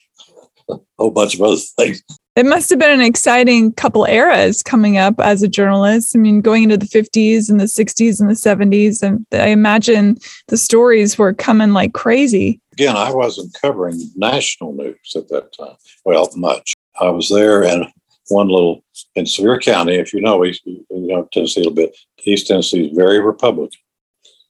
a 0.68 0.76
whole 0.98 1.10
bunch 1.10 1.34
of 1.34 1.42
other 1.42 1.56
things. 1.56 2.02
It 2.34 2.46
must 2.46 2.70
have 2.70 2.78
been 2.78 2.98
an 2.98 3.04
exciting 3.04 3.72
couple 3.72 4.06
eras 4.06 4.62
coming 4.62 4.96
up 4.96 5.20
as 5.20 5.42
a 5.42 5.48
journalist. 5.48 6.16
I 6.16 6.18
mean, 6.18 6.40
going 6.40 6.62
into 6.62 6.78
the 6.78 6.86
50s 6.86 7.50
and 7.50 7.60
the 7.60 7.64
60s 7.64 8.20
and 8.20 8.30
the 8.30 8.34
70s. 8.34 9.02
And 9.02 9.26
I 9.32 9.48
imagine 9.48 10.16
the 10.48 10.56
stories 10.56 11.18
were 11.18 11.34
coming 11.34 11.74
like 11.74 11.92
crazy. 11.92 12.58
Again, 12.72 12.96
I 12.96 13.12
wasn't 13.12 13.54
covering 13.60 14.00
national 14.16 14.72
news 14.72 15.12
at 15.14 15.28
that 15.28 15.52
time. 15.52 15.76
Well, 16.06 16.30
much. 16.34 16.72
I 16.98 17.10
was 17.10 17.28
there 17.28 17.64
and 17.64 17.86
one 18.28 18.48
little 18.48 18.82
in 19.14 19.26
Sevier 19.26 19.58
County, 19.58 19.96
if 19.96 20.14
you 20.14 20.22
know, 20.22 20.44
East, 20.44 20.62
you 20.64 20.84
know 20.90 21.28
Tennessee 21.32 21.60
a 21.60 21.64
little 21.64 21.74
bit, 21.74 21.96
East 22.24 22.46
Tennessee 22.46 22.86
is 22.86 22.96
very 22.96 23.20
Republican. 23.20 23.78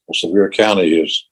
Well, 0.07 0.15
Sevier 0.15 0.51
County 0.51 1.01
is 1.01 1.25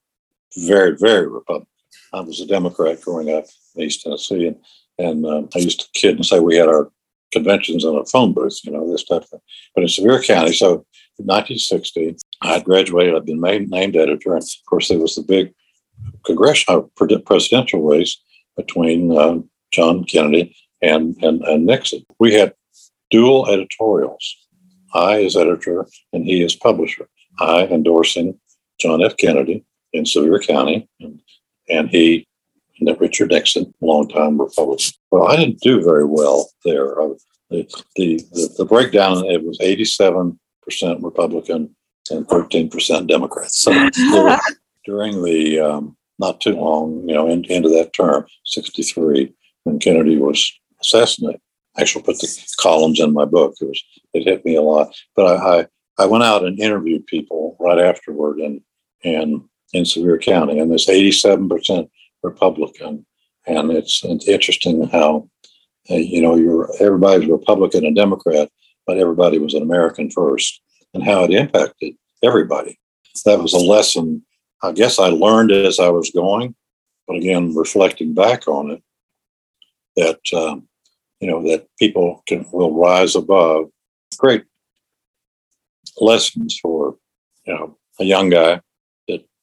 very, 0.57 0.97
very 0.97 1.27
Republican. 1.27 1.67
I 2.13 2.21
was 2.21 2.41
a 2.41 2.47
Democrat 2.47 3.01
growing 3.01 3.31
up 3.31 3.45
in 3.77 3.83
East 3.83 4.03
Tennessee, 4.03 4.47
and 4.47 4.57
and 4.99 5.25
um, 5.25 5.49
I 5.55 5.61
used 5.61 5.81
to 5.81 5.89
kid 5.95 6.17
and 6.17 6.27
say 6.27 6.41
we 6.41 6.57
had 6.57 6.69
our 6.69 6.91
conventions 7.33 7.85
in 7.85 7.95
a 7.95 8.05
phone 8.05 8.33
booth, 8.33 8.61
you 8.65 8.73
know, 8.73 8.91
this 8.91 9.05
type 9.05 9.23
of 9.23 9.29
thing. 9.29 9.41
But 9.75 9.83
in 9.83 9.89
Sevier 9.89 10.21
County, 10.21 10.53
so 10.53 10.85
in 11.19 11.27
1960, 11.27 12.17
I 12.43 12.61
graduated. 12.61 13.15
I'd 13.15 13.25
been 13.25 13.41
made, 13.41 13.71
named 13.71 13.97
editor, 13.97 14.35
and 14.35 14.43
of 14.43 14.67
course 14.69 14.89
there 14.89 14.99
was 14.99 15.15
the 15.15 15.23
big 15.23 15.53
congressional 16.25 16.91
uh, 17.01 17.19
presidential 17.25 17.83
race 17.83 18.21
between 18.57 19.17
uh, 19.17 19.39
John 19.71 20.05
Kennedy 20.05 20.57
and, 20.83 21.17
and 21.23 21.43
and 21.43 21.67
Nixon. 21.67 22.05
We 22.19 22.35
had 22.35 22.55
dual 23.11 23.49
editorials. 23.49 24.37
I 24.93 25.23
as 25.25 25.37
editor 25.37 25.87
and 26.13 26.25
he 26.25 26.43
as 26.45 26.57
publisher. 26.57 27.09
I 27.39 27.67
endorsing 27.67 28.39
John 28.81 29.03
F. 29.03 29.17
Kennedy 29.17 29.65
in 29.93 30.07
Sevier 30.07 30.39
County, 30.39 30.89
and, 31.01 31.21
and 31.69 31.89
he 31.89 32.27
and 32.81 33.01
Richard 33.01 33.31
Nixon, 33.31 33.73
longtime 33.81 34.41
Republican. 34.41 34.93
Well, 35.11 35.29
I 35.29 35.37
didn't 35.37 35.61
do 35.61 35.83
very 35.83 36.05
well 36.05 36.51
there. 36.65 37.01
Uh, 37.01 37.15
the, 37.51 37.69
the, 37.97 38.55
the 38.59 38.65
breakdown, 38.65 39.25
it 39.27 39.45
was 39.45 39.59
87% 39.59 40.37
Republican 41.03 41.75
and 42.11 42.27
13% 42.27 43.07
Democrats. 43.09 43.61
So 43.61 43.73
during 44.85 45.23
the, 45.23 45.61
um, 45.61 45.97
not 46.19 46.41
too 46.41 46.55
long, 46.55 47.09
you 47.09 47.15
know, 47.15 47.29
in, 47.29 47.45
into 47.47 47.69
that 47.71 47.93
term, 47.93 48.27
63, 48.45 49.35
when 49.65 49.79
Kennedy 49.79 50.17
was 50.17 50.51
assassinated. 50.81 51.41
I 51.77 51.83
actually 51.83 52.03
put 52.03 52.19
the 52.19 52.55
columns 52.59 53.01
in 53.01 53.13
my 53.13 53.25
book. 53.25 53.55
It 53.61 53.67
was, 53.67 53.83
it 54.15 54.25
hit 54.25 54.45
me 54.45 54.57
a 54.57 54.63
lot. 54.63 54.95
But 55.15 55.27
I, 55.27 55.61
I, 55.61 55.67
I 55.99 56.07
went 56.07 56.25
out 56.25 56.45
and 56.45 56.59
interviewed 56.59 57.07
people 57.07 57.57
right 57.61 57.79
afterward 57.79 58.39
and, 58.39 58.61
and 59.05 59.43
in 59.73 59.85
Sevier 59.85 60.19
County, 60.19 60.59
and 60.59 60.73
it's 60.73 60.89
87% 60.89 61.89
Republican, 62.23 63.07
and 63.47 63.71
it's, 63.73 64.03
it's 64.05 64.29
interesting 64.29 64.87
how 64.89 65.29
uh, 65.91 65.95
you 65.95 66.21
know 66.21 66.37
you're 66.37 66.69
everybody's 66.81 67.29
Republican 67.29 67.85
and 67.85 67.97
Democrat, 67.97 68.51
but 68.87 68.99
everybody 68.99 69.39
was 69.39 69.55
an 69.55 69.63
American 69.63 70.11
first, 70.11 70.61
and 70.95 71.03
how 71.03 71.25
it 71.25 71.31
impacted 71.31 71.95
everybody. 72.23 72.79
That 73.25 73.41
was 73.41 73.53
a 73.53 73.59
lesson 73.59 74.25
I 74.63 74.73
guess 74.73 74.99
I 74.99 75.09
learned 75.09 75.53
as 75.53 75.81
I 75.81 75.89
was 75.89 76.11
going, 76.11 76.55
but 77.07 77.17
again, 77.17 77.55
reflecting 77.55 78.13
back 78.15 78.47
on 78.47 78.73
it, 78.73 78.83
that 79.97 80.21
um, 80.39 80.69
you 81.21 81.31
know 81.31 81.43
that 81.45 81.67
people 81.79 82.23
can 82.27 82.47
will 82.53 82.75
rise 82.75 83.17
above. 83.17 83.71
Great 84.19 84.45
lessons 85.99 86.59
for 86.61 86.97
you 87.47 87.55
know 87.55 87.79
a 87.99 88.05
young 88.05 88.29
guy 88.29 88.61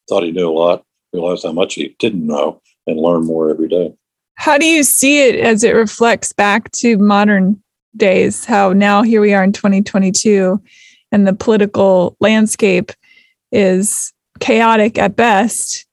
thought 0.08 0.24
he 0.24 0.32
knew 0.32 0.50
a 0.50 0.52
lot, 0.52 0.86
realized 1.14 1.44
how 1.44 1.52
much 1.52 1.76
he 1.76 1.96
didn't 2.00 2.26
know, 2.26 2.62
and 2.86 3.00
learn 3.00 3.26
more 3.26 3.50
every 3.50 3.68
day. 3.68 3.94
How 4.36 4.58
do 4.58 4.66
you 4.66 4.84
see 4.84 5.28
it 5.28 5.36
as 5.40 5.64
it 5.64 5.76
reflects 5.76 6.32
back 6.32 6.72
to 6.74 6.98
modern 6.98 7.62
days? 7.96 8.46
How 8.46 8.74
now 8.74 9.02
here 9.02 9.22
we 9.22 9.34
are 9.34 9.44
in 9.44 9.52
2022 9.52 10.62
and 11.12 11.28
the 11.28 11.34
political 11.34 12.16
landscape 12.20 12.92
is 13.52 14.14
chaotic 14.40 14.98
at 14.98 15.16
best. 15.16 15.86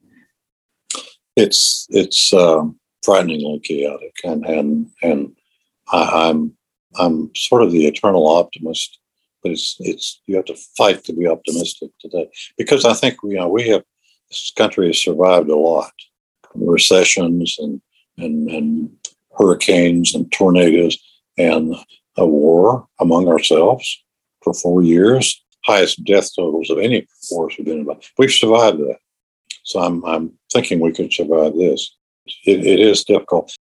It's 1.36 1.86
it's 1.90 2.32
um, 2.32 2.78
frighteningly 3.02 3.60
chaotic, 3.60 4.14
and 4.22 4.44
and 4.44 4.90
and 5.02 5.34
I, 5.92 6.28
I'm 6.28 6.56
I'm 6.96 7.30
sort 7.34 7.62
of 7.62 7.72
the 7.72 7.86
eternal 7.86 8.28
optimist, 8.28 8.98
but 9.42 9.52
it's 9.52 9.76
it's 9.80 10.20
you 10.26 10.36
have 10.36 10.44
to 10.46 10.56
fight 10.76 11.02
to 11.04 11.12
be 11.12 11.26
optimistic 11.26 11.90
today 12.00 12.28
because 12.56 12.84
I 12.84 12.94
think 12.94 13.16
you 13.24 13.34
know 13.34 13.48
we 13.48 13.68
have 13.68 13.82
this 14.34 14.52
country 14.56 14.88
has 14.88 15.02
survived 15.02 15.48
a 15.48 15.56
lot 15.56 15.92
recessions 16.54 17.56
and, 17.58 17.80
and, 18.18 18.48
and 18.50 18.90
hurricanes 19.36 20.14
and 20.14 20.30
tornadoes 20.32 20.98
and 21.36 21.74
a 22.16 22.26
war 22.26 22.86
among 23.00 23.28
ourselves 23.28 24.04
for 24.42 24.54
four 24.54 24.82
years, 24.82 25.42
highest 25.64 26.04
death 26.04 26.30
totals 26.36 26.70
of 26.70 26.78
any 26.78 27.06
wars 27.30 27.54
we've 27.58 27.66
been 27.66 27.80
involved. 27.80 28.10
We've 28.18 28.30
survived 28.30 28.78
that. 28.78 28.98
So 29.64 29.80
I'm, 29.80 30.04
I'm 30.04 30.32
thinking 30.52 30.78
we 30.78 30.92
could 30.92 31.12
survive 31.12 31.54
this. 31.56 31.96
It, 32.44 32.64
it 32.64 32.80
is 32.80 33.04
difficult, 33.04 33.54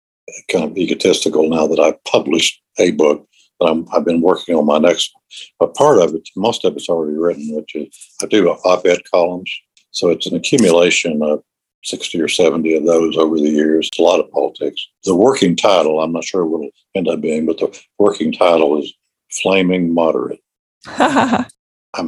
kind 0.52 0.66
of 0.66 0.78
egotistical 0.78 1.48
now 1.48 1.68
that 1.68 1.80
I've 1.80 2.04
published 2.04 2.62
a 2.80 2.92
book, 2.92 3.28
but 3.60 3.72
I'm, 3.72 3.86
I've 3.94 4.06
been 4.06 4.22
working 4.22 4.56
on 4.56 4.66
my 4.66 4.80
next. 4.80 5.14
But 5.60 5.76
part 5.76 6.00
of 6.00 6.14
it, 6.14 6.28
most 6.36 6.66
of 6.66 6.76
it's 6.76 6.90
already 6.90 7.18
written, 7.18 7.56
which 7.56 7.76
is 7.76 7.88
I 8.22 8.26
do 8.26 8.50
op-ed 8.50 9.00
columns. 9.10 9.52
So 9.92 10.10
it's 10.10 10.28
an 10.28 10.36
accumulation 10.36 11.22
of 11.22 11.44
60 11.84 12.22
or 12.22 12.28
70 12.28 12.76
of 12.76 12.86
those 12.86 13.18
over 13.18 13.38
the 13.38 13.50
years. 13.50 13.88
It's 13.88 14.00
a 14.00 14.04
lot 14.04 14.20
of 14.20 14.32
politics. 14.32 14.88
The 15.04 15.16
working 15.16 15.56
title, 15.56 16.00
I'm 16.00 16.12
not 16.12 16.24
sure 16.24 16.46
what 16.46 16.60
it'll 16.60 16.72
end 16.96 17.08
up 17.08 17.22
being, 17.22 17.46
but 17.46 17.58
the 17.58 17.78
working 17.98 18.32
title 18.32 18.82
is 18.82 18.94
Flaming 19.42 19.94
Moderate. 19.94 20.40
I'm, 20.88 21.46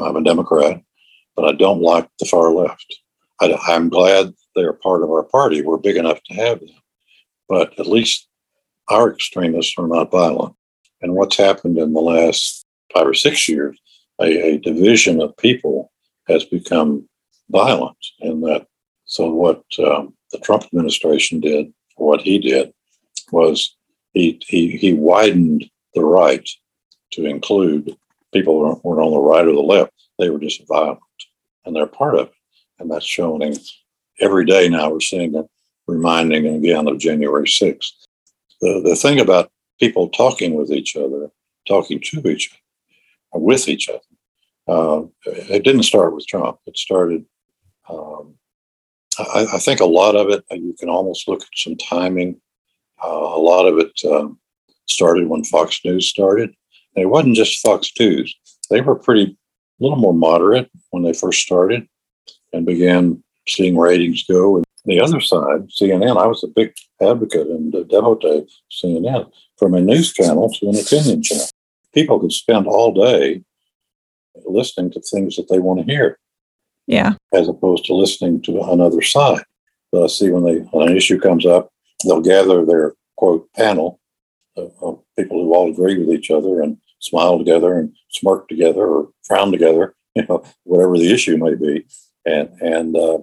I'm, 0.01 0.15
a 0.15 0.23
Democrat, 0.23 0.81
but 1.35 1.45
I 1.45 1.53
don't 1.53 1.81
like 1.81 2.07
the 2.19 2.25
far 2.25 2.51
left. 2.51 2.85
I, 3.41 3.57
I'm 3.67 3.89
glad 3.89 4.33
they're 4.55 4.73
part 4.73 5.03
of 5.03 5.09
our 5.09 5.23
party. 5.23 5.61
We're 5.61 5.77
big 5.77 5.97
enough 5.97 6.21
to 6.23 6.33
have 6.35 6.59
them. 6.59 6.69
But 7.49 7.77
at 7.79 7.87
least 7.87 8.27
our 8.89 9.11
extremists 9.11 9.73
are 9.77 9.87
not 9.87 10.11
violent. 10.11 10.55
And 11.01 11.15
what's 11.15 11.37
happened 11.37 11.77
in 11.77 11.93
the 11.93 12.01
last 12.01 12.65
five 12.93 13.07
or 13.07 13.13
six 13.13 13.49
years, 13.49 13.77
a, 14.21 14.53
a 14.53 14.57
division 14.57 15.21
of 15.21 15.35
people 15.37 15.91
has 16.27 16.45
become 16.45 17.07
violent, 17.49 17.97
and 18.21 18.43
that 18.43 18.67
so 19.05 19.29
what 19.31 19.63
um, 19.79 20.13
the 20.31 20.39
Trump 20.39 20.63
administration 20.65 21.39
did, 21.39 21.73
what 21.97 22.21
he 22.21 22.39
did, 22.39 22.73
was 23.31 23.75
he, 24.13 24.41
he 24.47 24.77
he 24.77 24.93
widened 24.93 25.69
the 25.93 26.03
right 26.03 26.47
to 27.11 27.25
include 27.25 27.95
people 28.33 28.53
who 28.59 28.81
weren't 28.83 29.05
on 29.05 29.11
the 29.11 29.19
right 29.19 29.47
or 29.47 29.53
the 29.53 29.59
left. 29.59 29.93
They 30.19 30.29
were 30.29 30.39
just 30.39 30.67
violent, 30.67 30.99
and 31.65 31.75
they're 31.75 31.85
part 31.85 32.15
of 32.15 32.27
it. 32.27 32.33
And 32.79 32.89
that's 32.89 33.05
showing 33.05 33.55
every 34.19 34.45
day 34.45 34.67
now. 34.69 34.89
We're 34.89 34.99
seeing 34.99 35.35
it, 35.35 35.45
reminding 35.87 36.47
again 36.47 36.87
of 36.87 36.97
January 36.97 37.45
6th. 37.45 37.91
The 38.61 38.81
the 38.83 38.95
thing 38.95 39.19
about 39.19 39.51
people 39.79 40.09
talking 40.09 40.53
with 40.55 40.71
each 40.71 40.95
other, 40.95 41.29
talking 41.67 41.99
to 41.99 42.29
each 42.29 42.49
other, 42.51 43.39
with 43.39 43.67
each 43.67 43.89
other. 43.89 43.99
Uh, 44.65 45.03
it 45.25 45.63
didn't 45.63 45.83
start 45.83 46.15
with 46.15 46.25
Trump. 46.25 46.57
It 46.65 46.77
started 46.77 47.25
um, 47.89 48.35
I, 49.17 49.45
I, 49.53 49.59
think 49.59 49.79
a 49.79 49.85
lot 49.85 50.15
of 50.15 50.29
it, 50.29 50.43
uh, 50.51 50.55
you 50.55 50.73
can 50.79 50.89
almost 50.89 51.27
look 51.27 51.41
at 51.41 51.47
some 51.55 51.75
timing. 51.77 52.39
Uh, 53.03 53.07
a 53.07 53.39
lot 53.39 53.65
of 53.65 53.77
it 53.77 53.91
um, 54.09 54.39
started 54.87 55.27
when 55.27 55.43
Fox 55.43 55.79
News 55.83 56.07
started. 56.07 56.53
And 56.95 57.03
it 57.03 57.07
wasn't 57.07 57.35
just 57.35 57.61
Fox 57.61 57.91
News, 57.99 58.35
they 58.69 58.81
were 58.81 58.95
pretty, 58.95 59.37
a 59.79 59.83
little 59.83 59.97
more 59.97 60.13
moderate 60.13 60.69
when 60.91 61.03
they 61.03 61.13
first 61.13 61.41
started 61.41 61.87
and 62.53 62.65
began 62.65 63.23
seeing 63.47 63.77
ratings 63.77 64.23
go. 64.23 64.57
And 64.57 64.65
the 64.85 65.01
other 65.01 65.19
side, 65.19 65.69
CNN, 65.69 66.17
I 66.17 66.27
was 66.27 66.43
a 66.43 66.47
big 66.47 66.73
advocate 67.01 67.47
and 67.47 67.71
devotee 67.89 68.45
CNN 68.71 69.31
from 69.57 69.73
a 69.73 69.81
news 69.81 70.13
channel 70.13 70.51
to 70.53 70.69
an 70.69 70.77
opinion 70.77 71.23
channel. 71.23 71.47
People 71.93 72.19
could 72.19 72.31
spend 72.31 72.67
all 72.67 72.93
day 72.93 73.43
listening 74.45 74.91
to 74.91 75.01
things 75.01 75.35
that 75.35 75.47
they 75.49 75.59
want 75.59 75.79
to 75.79 75.85
hear. 75.85 76.19
Yeah. 76.87 77.13
As 77.33 77.47
opposed 77.47 77.85
to 77.85 77.93
listening 77.93 78.41
to 78.43 78.61
another 78.61 79.01
side. 79.01 79.43
But 79.91 80.03
I 80.03 80.07
see 80.07 80.31
when 80.31 80.43
they 80.43 80.55
when 80.71 80.89
an 80.89 80.97
issue 80.97 81.19
comes 81.19 81.45
up, 81.45 81.69
they'll 82.05 82.21
gather 82.21 82.65
their 82.65 82.93
quote 83.15 83.47
panel 83.53 83.99
of, 84.57 84.71
of 84.81 84.99
people 85.17 85.43
who 85.43 85.53
all 85.53 85.71
agree 85.71 85.97
with 85.97 86.09
each 86.09 86.31
other 86.31 86.61
and 86.61 86.77
smile 86.99 87.37
together 87.37 87.77
and 87.77 87.95
smirk 88.09 88.47
together 88.47 88.85
or 88.85 89.09
frown 89.23 89.51
together, 89.51 89.95
you 90.15 90.25
know, 90.27 90.43
whatever 90.63 90.97
the 90.97 91.11
issue 91.11 91.37
may 91.37 91.55
be. 91.55 91.85
And 92.25 92.49
and 92.61 92.95
uh, 92.95 93.19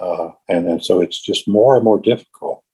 uh, 0.00 0.32
and 0.48 0.66
and 0.66 0.84
so 0.84 1.00
it's 1.00 1.20
just 1.22 1.48
more 1.48 1.76
and 1.76 1.84
more 1.84 2.00
difficult 2.00 2.64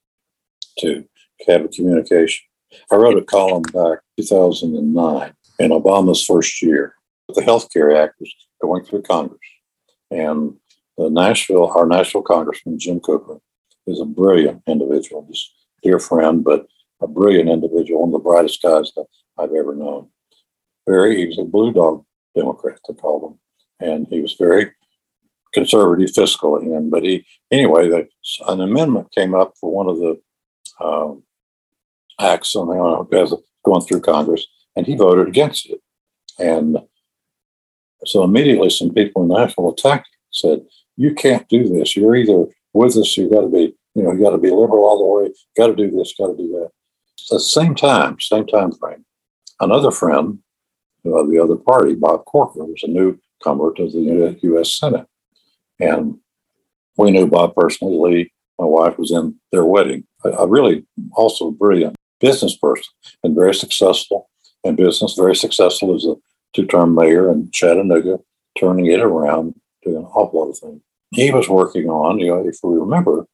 to 0.79 1.05
have 1.47 1.65
a 1.65 1.69
communication. 1.69 2.45
I 2.91 2.97
wrote 2.97 3.19
a 3.19 3.25
column 3.25 3.62
back 3.62 4.01
2009 4.19 5.35
in 5.59 5.71
Obama's 5.71 6.25
first 6.25 6.62
year. 6.62 6.95
The 7.35 7.43
Health 7.43 7.73
Care 7.73 7.97
Act 7.97 8.15
was 8.21 8.33
going 8.62 8.85
through 8.85 9.03
Congress. 9.03 9.41
And 10.11 10.55
the 10.97 11.11
Nashville, 11.11 11.66
our 11.66 11.87
Nashville 11.87 12.23
Congressman, 12.23 12.79
Jim 12.79 13.01
Cooper, 13.01 13.38
is 13.87 14.01
a 14.01 14.05
brilliant 14.05 14.62
individual, 14.66 15.27
just 15.31 15.53
dear 15.83 15.99
friend, 15.99 16.42
but 16.42 16.66
a 17.01 17.07
brilliant 17.07 17.49
individual, 17.49 18.01
one 18.01 18.09
of 18.09 18.12
the 18.14 18.19
brightest 18.19 18.62
guys 18.62 18.92
that 18.97 19.07
I've 19.38 19.53
ever 19.53 19.75
known. 19.75 20.09
Very, 20.87 21.16
he 21.16 21.27
was 21.27 21.38
a 21.38 21.45
blue 21.45 21.73
dog 21.73 22.05
Democrat, 22.35 22.79
they 22.87 22.95
called 22.95 23.33
him. 23.33 23.38
And 23.81 24.07
he 24.09 24.21
was 24.21 24.35
very 24.35 24.73
conservative 25.53 26.11
fiscally. 26.11 26.77
And 26.77 26.90
but 26.90 27.03
he 27.03 27.27
anyway, 27.51 27.88
the, 27.88 28.09
an 28.47 28.61
amendment 28.61 29.12
came 29.12 29.35
up 29.35 29.55
for 29.61 29.73
one 29.73 29.88
of 29.88 29.99
the 29.99 30.21
um, 30.81 31.23
acts 32.21 32.55
on 32.55 32.69
the 32.69 33.19
as 33.19 33.35
going 33.64 33.83
through 33.83 34.01
Congress, 34.01 34.47
and 34.77 34.87
he 34.87 34.95
voted 34.95 35.29
against 35.29 35.66
it. 35.66 35.81
And 36.38 36.79
so 38.05 38.23
immediately, 38.23 38.71
some 38.71 38.93
people 38.93 39.23
in 39.23 39.29
Nashville 39.29 39.71
attacked 39.71 40.09
said, 40.31 40.67
"You 40.97 41.15
can't 41.15 41.49
do 41.49 41.69
this. 41.69 41.97
You're 41.97 42.17
either 42.17 42.47
with 42.73 42.97
us, 42.97 43.17
You've 43.17 43.33
got 43.33 43.43
to 43.43 43.49
be, 43.49 43.75
you 43.95 44.03
know, 44.03 44.13
you 44.13 44.23
got 44.23 44.31
to 44.31 44.39
be 44.39 44.51
liberal 44.51 44.85
all 44.85 44.99
the 44.99 45.25
way. 45.25 45.33
Got 45.57 45.69
to 45.69 45.77
do 45.77 45.91
this, 45.91 46.15
got 46.19 46.29
to 46.29 46.37
do 46.37 46.49
that." 46.53 46.71
At 47.31 47.39
the 47.39 47.41
same 47.41 47.75
time, 47.75 48.21
same 48.21 48.47
time 48.47 48.73
frame, 48.73 49.05
another 49.61 49.91
friend 49.91 50.39
of 51.05 51.31
the 51.31 51.39
other 51.39 51.57
party, 51.57 51.95
Bob 51.95 52.25
Corker, 52.25 52.65
was 52.65 52.83
a 52.83 52.89
newcomer 52.89 53.73
to 53.75 53.89
the 53.89 54.39
U.S. 54.43 54.79
Senate, 54.79 55.07
and 55.81 56.19
we 56.97 57.11
knew 57.11 57.27
Bob 57.27 57.55
personally. 57.55 57.97
Lee, 57.97 58.33
my 58.59 58.67
wife, 58.67 58.99
was 58.99 59.11
in 59.11 59.37
their 59.53 59.65
wedding. 59.65 60.05
A 60.25 60.47
really 60.47 60.85
also 61.13 61.51
brilliant 61.51 61.97
business 62.21 62.57
person 62.57 62.85
and 63.23 63.35
very 63.35 63.55
successful 63.55 64.29
in 64.65 64.75
business, 64.77 65.15
very 65.15 65.37
successful 65.37 65.95
as 65.95 66.05
a 66.05 66.15
two-term 66.57 66.95
mayor 66.95 67.31
in 67.31 67.51
Chattanooga, 67.53 68.19
turning 68.59 68.87
it 68.87 69.01
around, 69.01 69.55
doing 69.85 69.99
an 69.99 70.05
awful 70.05 70.40
lot 70.40 70.51
of 70.51 70.59
things. 70.59 70.81
He 71.12 71.31
was 71.31 71.49
working 71.49 71.88
on, 71.88 72.19
you 72.19 72.29
know, 72.29 72.47
if 72.47 72.59
we 72.62 72.77
remember, 72.77 73.27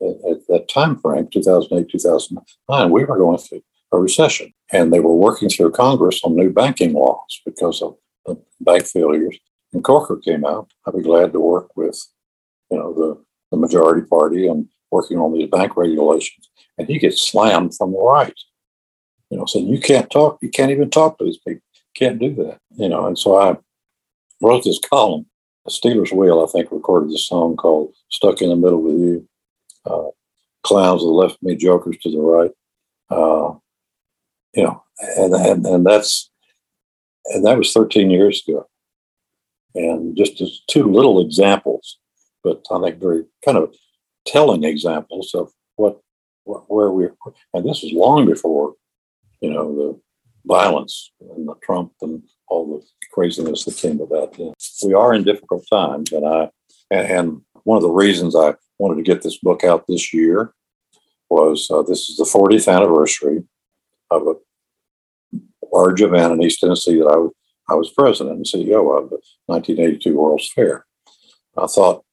at, 0.00 0.30
at 0.30 0.46
that 0.48 0.68
time 0.68 0.98
frame, 0.98 1.28
2008, 1.30 1.90
2009, 1.90 2.90
we 2.90 3.04
were 3.04 3.18
going 3.18 3.38
through 3.38 3.62
a 3.92 3.98
recession. 3.98 4.52
And 4.72 4.92
they 4.92 5.00
were 5.00 5.14
working 5.14 5.48
through 5.48 5.70
Congress 5.72 6.20
on 6.24 6.34
new 6.34 6.50
banking 6.50 6.92
laws 6.92 7.40
because 7.44 7.82
of 7.82 7.96
the 8.24 8.40
bank 8.60 8.84
failures. 8.86 9.38
And 9.72 9.84
Corker 9.84 10.16
came 10.16 10.44
out. 10.44 10.72
I'd 10.86 10.96
be 10.96 11.02
glad 11.02 11.32
to 11.32 11.40
work 11.40 11.76
with, 11.76 11.98
you 12.70 12.78
know, 12.78 12.92
the, 12.94 13.24
the 13.52 13.56
majority 13.56 14.06
party 14.06 14.48
and 14.48 14.68
working 14.90 15.18
on 15.18 15.32
these 15.32 15.50
bank 15.50 15.76
regulations. 15.76 16.48
And 16.78 16.88
he 16.88 16.98
gets 16.98 17.22
slammed 17.22 17.76
from 17.76 17.92
the 17.92 17.98
right. 17.98 18.34
You 19.30 19.38
know, 19.38 19.44
saying 19.46 19.66
you 19.66 19.80
can't 19.80 20.10
talk, 20.10 20.38
you 20.40 20.50
can't 20.50 20.70
even 20.70 20.90
talk 20.90 21.18
to 21.18 21.24
these 21.24 21.38
people. 21.38 21.62
Can't 21.96 22.18
do 22.18 22.34
that. 22.34 22.58
You 22.76 22.88
know, 22.88 23.06
and 23.06 23.18
so 23.18 23.36
I 23.36 23.56
wrote 24.42 24.64
this 24.64 24.78
column. 24.78 25.26
Stealers 25.68 26.12
Wheel, 26.12 26.46
I 26.46 26.52
think, 26.52 26.70
recorded 26.70 27.10
this 27.10 27.26
song 27.26 27.56
called 27.56 27.92
Stuck 28.10 28.40
in 28.40 28.50
the 28.50 28.56
Middle 28.56 28.82
with 28.82 28.98
You. 28.98 29.28
Uh, 29.84 30.10
clowns 30.62 31.00
to 31.00 31.06
the 31.06 31.12
left 31.12 31.42
me, 31.42 31.56
jokers 31.56 31.96
to 32.02 32.10
the 32.10 32.18
right. 32.18 32.50
Uh, 33.10 33.54
you 34.54 34.62
know, 34.62 34.82
and, 35.16 35.34
and, 35.34 35.66
and 35.66 35.86
that's, 35.86 36.30
and 37.26 37.44
that 37.44 37.58
was 37.58 37.72
13 37.72 38.10
years 38.10 38.42
ago. 38.46 38.68
And 39.74 40.16
just 40.16 40.40
as 40.40 40.60
two 40.68 40.90
little 40.90 41.20
examples, 41.20 41.98
but 42.42 42.64
I 42.70 42.80
think 42.80 43.00
very 43.00 43.24
kind 43.44 43.58
of 43.58 43.74
telling 44.26 44.64
examples 44.64 45.34
of 45.34 45.50
what, 45.76 46.00
what 46.44 46.70
where 46.70 46.90
we, 46.90 47.08
and 47.54 47.64
this 47.64 47.82
was 47.82 47.92
long 47.92 48.26
before, 48.26 48.74
you 49.40 49.50
know, 49.50 49.74
the 49.74 50.00
violence 50.46 51.12
and 51.20 51.48
the 51.48 51.54
Trump 51.62 51.92
and 52.02 52.22
all 52.48 52.78
the 52.78 52.86
craziness 53.12 53.64
that 53.64 53.76
came 53.76 54.00
about 54.00 54.36
then. 54.36 54.52
We 54.84 54.94
are 54.94 55.14
in 55.14 55.24
difficult 55.24 55.66
times, 55.70 56.12
and 56.12 56.26
I, 56.26 56.50
and 56.90 57.42
one 57.64 57.76
of 57.76 57.82
the 57.82 57.90
reasons 57.90 58.36
I 58.36 58.54
wanted 58.78 58.96
to 58.96 59.02
get 59.02 59.22
this 59.22 59.38
book 59.38 59.64
out 59.64 59.86
this 59.88 60.14
year 60.14 60.54
was 61.28 61.68
uh, 61.70 61.82
this 61.82 62.08
is 62.08 62.16
the 62.16 62.24
40th 62.24 62.72
anniversary 62.72 63.42
of 64.10 64.22
a 64.22 64.34
large 65.72 66.00
event 66.00 66.32
in 66.32 66.42
East 66.42 66.60
Tennessee 66.60 66.98
that 66.98 67.08
I 67.08 67.16
was, 67.16 67.32
I 67.68 67.74
was 67.74 67.90
president 67.90 68.36
and 68.36 68.46
CEO 68.46 68.96
of, 68.96 69.10
the 69.10 69.18
1982 69.46 70.16
World's 70.16 70.52
Fair. 70.52 70.86
I 71.58 71.66
thought 71.66 72.04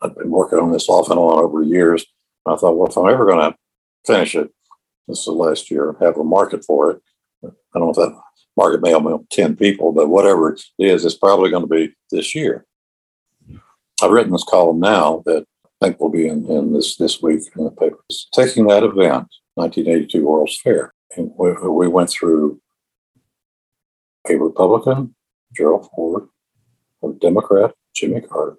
I'd 0.00 0.14
been 0.14 0.30
working 0.30 0.58
on 0.58 0.72
this 0.72 0.88
off 0.88 1.10
and 1.10 1.18
on 1.18 1.42
over 1.42 1.64
the 1.64 1.70
years. 1.70 2.04
I 2.46 2.56
thought, 2.56 2.76
well, 2.76 2.88
if 2.88 2.96
I'm 2.96 3.08
ever 3.08 3.26
going 3.26 3.50
to 3.50 3.58
finish 4.06 4.34
it, 4.34 4.50
this 5.08 5.20
is 5.20 5.24
the 5.24 5.32
last 5.32 5.70
year, 5.70 5.96
have 6.00 6.16
a 6.16 6.24
market 6.24 6.64
for 6.64 6.90
it. 6.90 7.02
I 7.44 7.78
don't 7.78 7.84
know 7.84 7.90
if 7.90 7.96
that 7.96 8.20
market 8.56 8.82
may 8.82 8.94
only 8.94 9.18
10 9.30 9.56
people, 9.56 9.92
but 9.92 10.08
whatever 10.08 10.52
it 10.52 10.62
is, 10.78 11.04
it's 11.04 11.16
probably 11.16 11.50
going 11.50 11.62
to 11.62 11.68
be 11.68 11.94
this 12.10 12.34
year. 12.34 12.66
I've 14.02 14.10
written 14.10 14.32
this 14.32 14.44
column 14.44 14.80
now 14.80 15.22
that 15.26 15.46
I 15.64 15.86
think 15.86 16.00
will 16.00 16.10
be 16.10 16.26
in, 16.26 16.44
in 16.50 16.72
this, 16.72 16.96
this 16.96 17.22
week 17.22 17.42
in 17.56 17.64
the 17.64 17.70
papers. 17.70 18.28
Taking 18.32 18.66
that 18.66 18.82
event, 18.82 19.28
1982 19.54 20.26
World's 20.26 20.58
Fair, 20.58 20.92
and 21.16 21.30
we, 21.36 21.52
we 21.52 21.88
went 21.88 22.10
through 22.10 22.60
a 24.28 24.36
Republican, 24.36 25.14
Gerald 25.54 25.88
Ford, 25.94 26.28
a 27.02 27.12
Democrat, 27.20 27.72
Jimmy 27.94 28.20
Carter, 28.20 28.56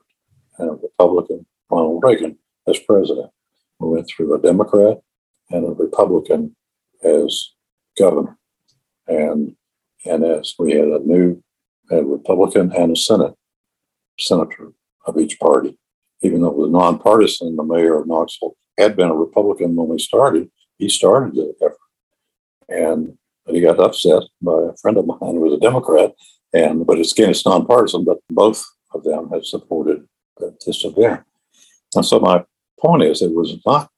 and 0.60 0.70
a 0.70 0.74
Republican, 0.74 1.46
Ronald 1.70 2.04
Reagan, 2.04 2.38
as 2.68 2.80
president. 2.80 3.32
We 3.80 3.90
went 3.90 4.08
through 4.08 4.34
a 4.36 4.42
Democrat 4.42 5.00
and 5.50 5.66
a 5.66 5.72
Republican 5.72 6.56
as 7.04 7.52
governor. 7.98 8.38
And 9.08 9.56
and 10.06 10.24
as 10.24 10.54
we 10.60 10.74
had 10.74 10.88
a 10.88 11.00
new 11.00 11.42
a 11.92 12.04
Republican 12.04 12.72
and 12.74 12.96
a 12.96 13.00
Senate 13.00 13.34
senator 14.20 14.72
of 15.06 15.18
each 15.18 15.40
party, 15.40 15.78
even 16.22 16.42
though 16.42 16.50
it 16.50 16.56
was 16.56 16.72
nonpartisan, 16.72 17.56
the 17.56 17.64
mayor 17.64 18.00
of 18.00 18.08
Knoxville 18.08 18.56
had 18.78 18.96
been 18.96 19.10
a 19.10 19.16
Republican 19.16 19.76
when 19.76 19.90
we 19.90 20.00
started. 20.00 20.50
He 20.78 20.90
started 20.90 21.36
the 21.36 21.54
effort 21.62 21.78
and 22.70 23.18
he 23.48 23.62
got 23.62 23.80
upset 23.80 24.24
by 24.42 24.70
a 24.70 24.78
friend 24.82 24.98
of 24.98 25.06
mine 25.06 25.18
who 25.22 25.42
was 25.42 25.54
a 25.54 25.60
Democrat. 25.60 26.14
And 26.54 26.86
but 26.86 27.00
it's 27.00 27.12
again, 27.12 27.32
it's 27.32 27.46
nonpartisan, 27.46 28.06
but 28.06 28.20
both 28.30 28.64
of 28.94 29.04
them 29.04 29.30
have 29.32 29.46
supported 29.46 30.08
this 30.66 30.86
event. 30.86 31.22
And 31.96 32.06
so 32.06 32.20
my 32.20 32.44
point 32.80 33.04
is, 33.04 33.22
it 33.22 33.34
was 33.34 33.58
not 33.66 33.90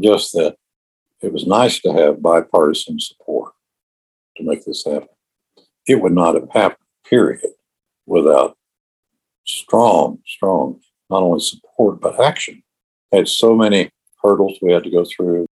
just 0.00 0.32
that 0.32 0.56
it 1.20 1.32
was 1.32 1.46
nice 1.46 1.80
to 1.80 1.92
have 1.92 2.22
bipartisan 2.22 2.98
support 2.98 3.41
to 4.36 4.44
make 4.44 4.64
this 4.64 4.84
happen. 4.84 5.08
It 5.86 6.00
would 6.00 6.12
not 6.12 6.34
have 6.34 6.50
happened, 6.50 6.86
period, 7.04 7.40
without 8.06 8.56
strong, 9.44 10.18
strong, 10.26 10.80
not 11.10 11.22
only 11.22 11.40
support, 11.40 12.00
but 12.00 12.20
action. 12.20 12.62
Had 13.12 13.28
so 13.28 13.54
many 13.54 13.90
hurdles 14.22 14.58
we 14.62 14.72
had 14.72 14.84
to 14.84 14.90
go 14.90 15.04
through 15.04 15.46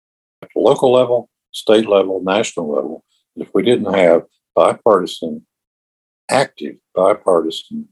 at 0.41 0.49
the 0.53 0.61
local 0.61 0.91
level 0.91 1.29
state 1.51 1.87
level, 1.87 2.21
national 2.23 2.69
level, 2.69 3.03
if 3.35 3.49
we 3.53 3.63
didn't 3.63 3.93
have 3.93 4.23
bipartisan, 4.55 5.45
active 6.29 6.75
bipartisan 6.93 7.87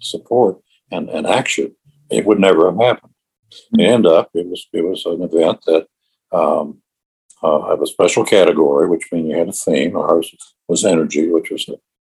support 0.00 0.58
and, 0.90 1.08
and 1.08 1.26
action, 1.26 1.74
it 2.10 2.26
would 2.26 2.38
never 2.38 2.70
have 2.70 2.80
happened. 2.80 3.12
And 3.78 4.06
up, 4.06 4.30
it 4.34 4.46
was 4.46 4.66
it 4.72 4.82
was 4.82 5.04
an 5.06 5.22
event 5.22 5.64
that 5.66 5.86
um, 6.32 6.80
uh, 7.42 7.68
have 7.68 7.82
a 7.82 7.86
special 7.86 8.24
category, 8.24 8.88
which 8.88 9.06
means 9.12 9.30
you 9.30 9.36
had 9.36 9.48
a 9.48 9.52
theme. 9.52 9.96
Ours 9.96 10.34
was 10.68 10.84
energy, 10.84 11.28
which 11.28 11.50
was 11.50 11.68
a 11.68 11.74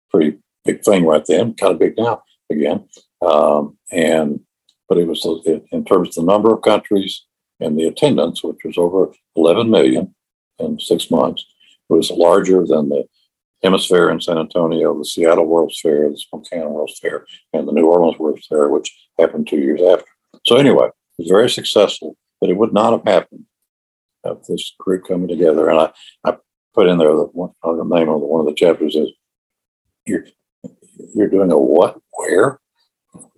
pretty 0.10 0.38
big 0.64 0.84
thing 0.84 1.06
right 1.06 1.26
then, 1.26 1.54
kind 1.54 1.74
of 1.74 1.80
big 1.80 1.98
now 1.98 2.24
again. 2.52 2.88
Um, 3.22 3.78
and 3.92 4.40
but 4.88 4.98
it 4.98 5.08
was 5.08 5.26
in 5.72 5.86
terms 5.86 6.10
of 6.10 6.26
the 6.26 6.32
number 6.32 6.54
of 6.54 6.62
countries 6.62 7.26
and 7.60 7.80
the 7.80 7.88
attendance, 7.88 8.44
which 8.44 8.60
was 8.64 8.78
over 8.78 9.12
11 9.36 9.70
million, 9.70 10.14
in 10.60 10.80
six 10.80 11.10
months. 11.10 11.46
It 11.90 11.94
was 11.94 12.12
larger 12.12 12.66
than 12.66 12.90
the 12.90 13.06
HemisFair 13.64 14.12
in 14.12 14.22
San 14.22 14.38
Antonio, 14.38 14.98
the 14.98 15.06
Seattle 15.06 15.46
World's 15.46 15.80
Fair, 15.80 16.10
the 16.10 16.18
Spokane 16.18 16.70
World's 16.70 17.00
Fair, 17.00 17.26
and 17.54 17.68
the 17.68 17.72
New 17.72 17.88
Orleans 17.88 18.20
World's 18.20 18.46
Fair, 18.48 18.70
which 18.70 18.96
happened 19.20 19.48
two 19.48 19.58
years 19.58 19.82
after. 19.82 20.06
So 20.46 20.58
anyway, 20.58 20.88
it 20.88 21.24
was 21.24 21.30
very 21.30 21.50
successful, 21.50 22.16
but 22.40 22.50
it 22.50 22.58
would 22.58 22.74
not 22.74 22.92
have 22.92 23.04
happened 23.06 23.46
of 24.26 24.46
this 24.46 24.74
group 24.80 25.08
coming 25.08 25.28
together. 25.28 25.70
And 25.70 25.80
I, 25.80 25.92
I 26.24 26.38
put 26.74 26.88
in 26.88 26.98
there 26.98 27.16
the, 27.16 27.26
one, 27.26 27.52
uh, 27.64 27.74
the 27.74 27.84
name 27.84 28.10
of 28.10 28.22
one 28.22 28.42
of 28.42 28.48
the 28.48 28.54
chapters 28.54 28.96
is 28.96 29.12
you're 30.06 30.26
you're 31.14 31.30
doing 31.30 31.52
a 31.52 31.58
what 31.58 31.98
where 32.14 32.60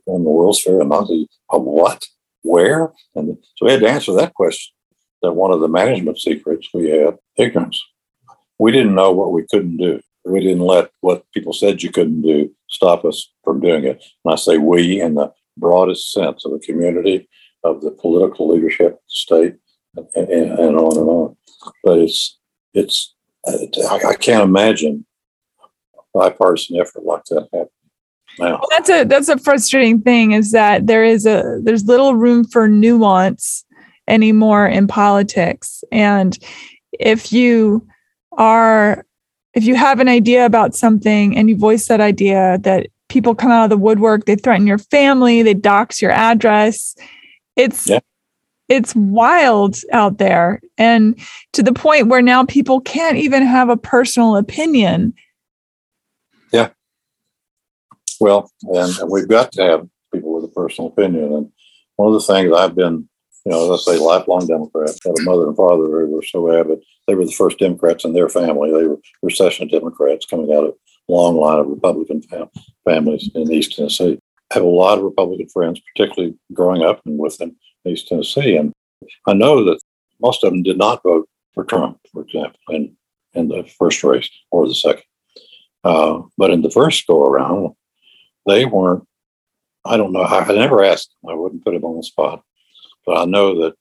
in 0.08 0.24
the 0.24 0.30
World's 0.30 0.62
Fair 0.62 0.82
and 0.82 0.90
not 0.90 1.10
a, 1.10 1.60
what 1.60 2.06
where 2.44 2.94
and 3.16 3.38
so 3.56 3.66
we 3.66 3.72
had 3.72 3.82
to 3.82 3.90
answer 3.90 4.14
that 4.14 4.34
question 4.34 4.74
that 5.22 5.34
one 5.34 5.52
of 5.52 5.60
the 5.60 5.68
management 5.68 6.20
secrets 6.20 6.68
we 6.74 6.90
had 6.90 7.18
ignorance. 7.38 7.82
We 8.60 8.72
didn't 8.72 8.96
know 8.96 9.12
what 9.12 9.32
we 9.32 9.46
couldn't 9.50 9.78
do. 9.78 10.02
We 10.26 10.42
didn't 10.42 10.66
let 10.66 10.90
what 11.02 11.24
people 11.34 11.54
said 11.54 11.84
you 11.84 11.92
couldn't 11.92 12.22
do 12.22 12.52
stop 12.70 13.06
us 13.06 13.32
from 13.44 13.62
doing 13.62 13.86
it. 13.86 14.04
And 14.26 14.34
I 14.34 14.36
say 14.36 14.58
we 14.58 15.02
in 15.02 15.16
the 15.16 15.32
broadest 15.58 16.12
sense 16.12 16.46
of 16.46 16.52
the 16.52 16.60
community, 16.60 17.28
of 17.64 17.82
the 17.82 17.92
political 17.92 18.54
leadership, 18.54 18.96
the 18.96 19.02
state, 19.08 19.56
and, 20.16 20.30
and, 20.30 20.78
on 20.78 20.98
and 20.98 21.10
on. 21.10 21.38
but 21.84 22.00
it's 22.00 22.38
it's 22.74 23.14
uh, 23.48 23.58
I, 23.90 24.10
I 24.10 24.14
can't 24.16 24.44
imagine 24.44 25.06
bipartisan 26.18 26.80
effort 26.80 27.04
like 27.04 27.24
that 27.26 27.48
happening. 27.54 27.70
Now. 28.40 28.60
Well, 28.60 28.68
that's 28.70 28.90
a 28.90 29.04
that's 29.04 29.30
a 29.30 29.38
frustrating 29.38 30.02
thing 30.02 30.34
is 30.34 30.52
that 30.52 30.86
there 30.86 31.04
is 31.04 31.26
a 31.26 31.60
there's 31.64 31.86
little 31.86 32.14
room 32.14 32.44
for 32.44 32.68
nuance 32.68 33.66
anymore 34.08 34.68
in 34.68 34.88
politics 34.88 35.84
and 35.92 36.38
if 36.92 37.34
you 37.34 37.86
are 38.34 39.04
if 39.54 39.64
you 39.64 39.76
have 39.76 40.00
an 40.00 40.08
idea 40.08 40.46
about 40.46 40.76
something 40.76 41.36
and 41.36 41.50
you 41.50 41.58
voice 41.58 41.88
that 41.88 42.00
idea 42.00 42.60
that 42.62 42.88
people 43.10 43.34
come 43.34 43.50
out 43.50 43.64
of 43.64 43.70
the 43.72 43.78
woodwork 43.78 44.26
they 44.26 44.36
threaten 44.36 44.68
your 44.68 44.78
family 44.78 45.42
they 45.42 45.56
dox 45.56 46.00
your 46.00 46.12
address 46.12 46.96
it's 47.56 47.90
yeah. 47.90 48.00
It's 48.70 48.96
wild 48.96 49.78
out 49.92 50.18
there 50.18 50.62
and 50.78 51.20
to 51.54 51.64
the 51.64 51.74
point 51.74 52.08
where 52.08 52.22
now 52.22 52.44
people 52.46 52.82
can't 52.82 53.18
even 53.18 53.44
have 53.44 53.70
a 53.70 53.78
personal 53.78 54.36
opinion 54.36 55.14
yeah 56.52 56.70
well 58.20 58.52
and, 58.64 58.94
we've 59.10 59.28
got 59.28 59.52
to 59.52 59.62
have 59.62 59.88
people 60.14 60.34
with 60.34 60.44
a 60.44 60.54
personal 60.54 60.90
opinion 60.90 61.34
and 61.34 61.52
one 61.96 62.08
of 62.08 62.14
the 62.14 62.22
things 62.22 62.54
i've 62.56 62.76
been 62.76 63.08
you 63.48 63.54
know, 63.54 63.66
let's 63.66 63.86
say 63.86 63.98
lifelong 63.98 64.46
Democrats, 64.46 65.00
had 65.06 65.18
a 65.18 65.24
mother 65.24 65.48
and 65.48 65.56
father 65.56 65.86
who 65.86 66.08
were 66.08 66.22
so 66.22 66.54
avid. 66.54 66.84
They 67.08 67.16
were 67.16 67.24
the 67.24 67.32
first 67.32 67.60
Democrats 67.60 68.04
in 68.04 68.12
their 68.12 68.28
family. 68.28 68.74
They 68.74 68.86
were 68.86 69.00
recession 69.24 69.70
Democrats 69.70 70.26
coming 70.26 70.52
out 70.52 70.66
of 70.66 70.74
a 71.08 71.14
long 71.14 71.38
line 71.38 71.60
of 71.60 71.68
Republican 71.68 72.22
fam- 72.24 72.50
families 72.84 73.30
in 73.34 73.50
East 73.50 73.78
Tennessee. 73.78 74.20
I 74.52 74.56
have 74.56 74.64
a 74.64 74.68
lot 74.68 74.98
of 74.98 75.06
Republican 75.06 75.48
friends, 75.48 75.80
particularly 75.96 76.36
growing 76.52 76.82
up 76.82 77.02
and 77.06 77.18
with 77.18 77.38
them 77.38 77.56
East 77.88 78.08
Tennessee. 78.08 78.56
And 78.56 78.74
I 79.26 79.34
know 79.34 79.64
that 79.66 79.80
most 80.22 80.44
of 80.44 80.52
them 80.52 80.64
did 80.64 80.78
not 80.78 81.04
vote 81.04 81.28
for 81.54 81.64
Trump, 81.64 82.00
for 82.12 82.22
example, 82.22 82.60
in, 82.70 82.96
in 83.34 83.48
the 83.48 83.64
first 83.78 84.04
race 84.04 84.30
or 84.52 84.68
the 84.68 84.76
second. 84.76 85.04
Uh, 85.84 86.22
but 86.38 86.52
in 86.52 86.62
the 86.62 86.72
first 86.72 87.08
go 87.08 87.24
around, 87.24 87.74
they 88.46 88.66
weren't, 88.66 89.06
I 89.86 89.98
don't 89.98 90.12
know, 90.12 90.22
I, 90.22 90.44
I 90.44 90.54
never 90.54 90.84
asked 90.84 91.14
them. 91.22 91.32
I 91.32 91.36
wouldn't 91.36 91.64
put 91.64 91.74
them 91.74 91.86
on 91.86 91.98
the 91.98 92.04
spot. 92.04 92.44
But 93.06 93.22
I 93.22 93.26
know 93.26 93.62
that 93.62 93.76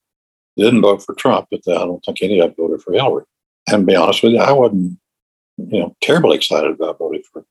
they 0.57 0.65
didn't 0.65 0.83
vote 0.83 1.03
for 1.03 1.15
Trump, 1.15 1.49
but 1.51 1.61
I 1.67 1.85
don't 1.85 2.05
think 2.05 2.23
any 2.23 2.39
of 2.39 2.55
them 2.55 2.67
voted 2.67 2.83
for 2.83 2.93
Hillary. 2.93 3.25
And 3.69 3.83
to 3.83 3.87
be 3.87 3.97
honest 3.97 4.23
with 4.23 4.33
you, 4.33 4.39
I 4.39 4.53
wasn't, 4.53 4.99
you 5.57 5.81
know, 5.81 5.97
terribly 6.01 6.37
excited 6.37 6.71
about 6.71 6.99
voting 6.99 7.23
for 7.33 7.45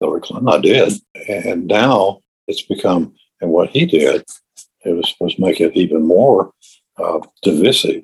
Hillary 0.00 0.20
Clinton. 0.20 0.48
I 0.48 0.58
did. 0.58 0.94
And 1.28 1.66
now 1.66 2.20
it's 2.48 2.62
become, 2.62 3.14
and 3.40 3.50
what 3.50 3.70
he 3.70 3.86
did, 3.86 4.24
it 4.86 4.96
was, 4.96 5.14
was 5.20 5.38
make 5.38 5.60
it 5.60 5.76
even 5.76 6.06
more 6.06 6.52
uh, 6.98 7.20
divisive, 7.42 8.02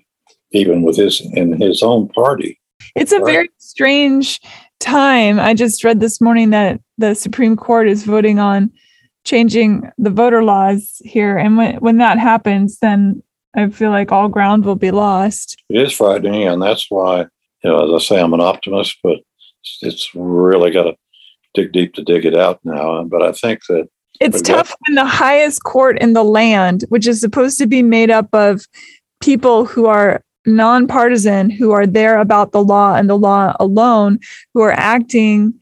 even 0.51 0.83
with 0.83 0.97
his 0.97 1.21
in 1.33 1.61
his 1.61 1.83
own 1.83 2.09
party. 2.09 2.59
It's 2.95 3.13
a 3.13 3.21
right? 3.21 3.33
very 3.33 3.51
strange 3.59 4.41
time. 4.81 5.39
I 5.39 5.55
just 5.55 5.85
read 5.85 6.01
this 6.01 6.21
morning 6.21 6.51
that 6.51 6.81
the 6.99 7.15
Supreme 7.15 7.57
Court 7.57 7.89
is 7.89 8.05
voting 8.05 8.39
on 8.39 8.71
changing 9.25 9.91
the 9.99 10.11
voter 10.11 10.43
laws 10.43 11.01
here. 11.05 11.39
And 11.39 11.57
when, 11.57 11.77
when 11.77 11.99
that 11.99 12.19
happens, 12.19 12.79
then 12.81 13.23
I 13.55 13.69
feel 13.69 13.91
like 13.91 14.11
all 14.11 14.29
ground 14.29 14.65
will 14.65 14.77
be 14.77 14.91
lost. 14.91 15.57
It 15.69 15.81
is 15.81 15.93
frightening. 15.93 16.49
And 16.49 16.61
that's 16.61 16.91
why, 16.91 17.21
you 17.63 17.71
know, 17.71 17.95
as 17.95 18.03
I 18.03 18.05
say, 18.05 18.21
I'm 18.21 18.35
an 18.35 18.41
optimist, 18.41 18.99
but 19.03 19.19
it's 19.81 20.11
really 20.15 20.73
got 20.73 20.85
to 20.85 20.97
dig 21.55 21.73
deep 21.73 21.95
to 21.95 22.03
dig 22.03 22.25
it 22.25 22.37
out 22.37 22.59
now. 22.65 23.05
But 23.05 23.23
I 23.23 23.33
think 23.33 23.61
that 23.69 23.89
it's 24.21 24.43
tough 24.43 24.71
got- 24.71 24.79
when 24.87 24.95
the 24.97 25.05
highest 25.05 25.65
court 25.65 25.99
in 26.01 26.13
the 26.13 26.25
land, 26.25 26.85
which 26.89 27.07
is 27.07 27.21
supposed 27.21 27.59
to 27.59 27.67
be 27.67 27.83
made 27.83 28.11
up 28.11 28.29
of 28.35 28.67
people 29.21 29.65
who 29.65 29.87
are 29.87 30.23
nonpartisan, 30.47 31.51
who 31.51 31.71
are 31.71 31.87
there 31.87 32.19
about 32.19 32.53
the 32.53 32.63
law 32.63 32.95
and 32.95 33.09
the 33.09 33.19
law 33.19 33.55
alone, 33.61 34.19
who 34.55 34.61
are 34.61 34.73
acting 34.73 35.55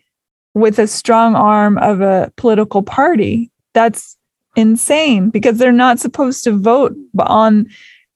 with 0.54 0.78
a 0.78 0.86
strong 0.86 1.34
arm 1.34 1.78
of 1.78 2.00
a 2.00 2.32
political 2.36 2.82
party. 2.82 3.50
That's 3.74 4.16
insane 4.56 5.30
because 5.30 5.58
they're 5.58 5.72
not 5.72 6.00
supposed 6.00 6.44
to 6.44 6.52
vote 6.52 6.94
on 7.18 7.66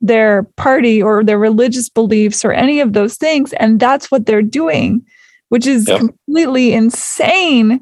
their 0.01 0.43
party 0.57 1.03
or 1.03 1.23
their 1.23 1.39
religious 1.39 1.89
beliefs 1.89 2.45
or 2.45 2.53
any 2.53 2.81
of 2.81 2.93
those 2.93 3.17
things. 3.17 3.53
And 3.55 3.79
that's 3.79 4.11
what 4.11 4.27
they're 4.27 4.43
doing, 4.43 5.05
which 5.49 5.67
is 5.67 5.89
yep. 5.89 5.99
completely 5.99 6.73
insane 6.75 7.81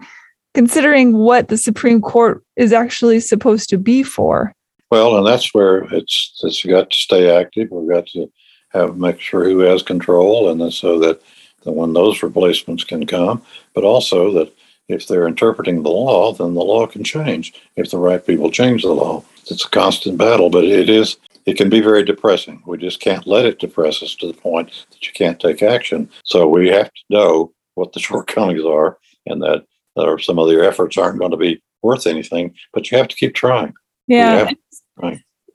considering 0.54 1.16
what 1.16 1.48
the 1.48 1.56
Supreme 1.56 2.00
Court 2.00 2.42
is 2.56 2.72
actually 2.72 3.20
supposed 3.20 3.68
to 3.70 3.78
be 3.78 4.02
for. 4.02 4.52
Well, 4.90 5.16
and 5.16 5.26
that's 5.26 5.54
where 5.54 5.84
it's 5.92 6.38
it's 6.42 6.64
got 6.64 6.90
to 6.90 6.96
stay 6.96 7.34
active. 7.34 7.68
We've 7.70 7.90
got 7.90 8.06
to 8.08 8.30
have 8.70 8.96
make 8.96 9.20
sure 9.20 9.44
who 9.44 9.60
has 9.60 9.82
control, 9.82 10.50
and 10.50 10.72
so 10.72 10.98
that 10.98 11.22
that 11.64 11.72
when 11.72 11.92
those 11.92 12.22
replacements 12.22 12.84
can 12.84 13.06
come, 13.06 13.42
but 13.74 13.84
also 13.84 14.32
that 14.32 14.52
if 14.88 15.06
they're 15.06 15.28
interpreting 15.28 15.82
the 15.82 15.90
law, 15.90 16.32
then 16.32 16.54
the 16.54 16.60
law 16.60 16.86
can 16.86 17.04
change 17.04 17.54
if 17.76 17.90
the 17.90 17.98
right 17.98 18.26
people 18.26 18.50
change 18.50 18.82
the 18.82 18.92
law. 18.92 19.24
It's 19.46 19.64
a 19.64 19.70
constant 19.70 20.18
battle, 20.18 20.50
but 20.50 20.64
it 20.64 20.88
is 20.88 21.16
it 21.46 21.56
can 21.56 21.68
be 21.68 21.80
very 21.80 22.04
depressing. 22.04 22.62
We 22.66 22.78
just 22.78 23.00
can't 23.00 23.26
let 23.26 23.46
it 23.46 23.58
depress 23.58 24.02
us 24.02 24.14
to 24.16 24.26
the 24.26 24.34
point 24.34 24.70
that 24.90 25.06
you 25.06 25.12
can't 25.12 25.40
take 25.40 25.62
action. 25.62 26.08
So 26.24 26.46
we 26.46 26.68
have 26.68 26.86
to 26.86 27.02
know 27.10 27.52
what 27.74 27.92
the 27.92 28.00
shortcomings 28.08 28.64
are 28.64 28.98
and 29.26 29.42
that, 29.42 29.64
that 29.96 30.20
some 30.22 30.38
of 30.38 30.50
your 30.50 30.64
efforts 30.64 30.96
aren't 30.96 31.18
going 31.18 31.30
to 31.30 31.36
be 31.36 31.62
worth 31.82 32.06
anything, 32.06 32.54
but 32.72 32.90
you 32.90 32.98
have 32.98 33.08
to 33.08 33.16
keep 33.16 33.34
trying. 33.34 33.74
Yeah. 34.06 34.50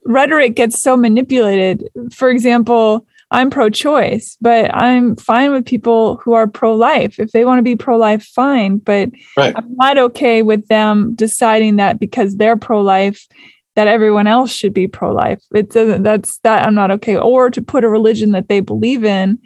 Rhetoric 0.05 0.55
gets 0.55 0.81
so 0.81 0.95
manipulated. 0.95 1.89
For 2.13 2.29
example, 2.29 3.05
I'm 3.29 3.49
pro 3.49 3.69
choice, 3.69 4.37
but 4.39 4.73
I'm 4.73 5.17
fine 5.17 5.51
with 5.51 5.65
people 5.65 6.15
who 6.17 6.33
are 6.33 6.47
pro 6.47 6.73
life. 6.73 7.19
If 7.19 7.31
they 7.31 7.43
want 7.43 7.59
to 7.59 7.63
be 7.63 7.75
pro 7.75 7.97
life, 7.97 8.23
fine. 8.23 8.77
But 8.77 9.09
right. 9.35 9.53
I'm 9.55 9.75
not 9.75 9.97
okay 9.97 10.43
with 10.43 10.67
them 10.67 11.13
deciding 11.15 11.75
that 11.75 11.99
because 11.99 12.37
they're 12.37 12.55
pro 12.55 12.81
life, 12.81 13.27
that 13.75 13.87
everyone 13.87 14.27
else 14.27 14.51
should 14.51 14.73
be 14.73 14.87
pro 14.87 15.13
life. 15.13 15.41
It 15.53 15.71
doesn't, 15.71 16.03
that's 16.03 16.39
that 16.39 16.65
I'm 16.65 16.73
not 16.73 16.89
okay. 16.91 17.17
Or 17.17 17.49
to 17.49 17.61
put 17.61 17.83
a 17.83 17.89
religion 17.89 18.31
that 18.31 18.47
they 18.47 18.61
believe 18.61 19.03
in 19.03 19.39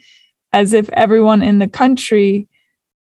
as 0.53 0.73
if 0.73 0.87
everyone 0.89 1.41
in 1.41 1.57
the 1.57 1.67
country 1.67 2.47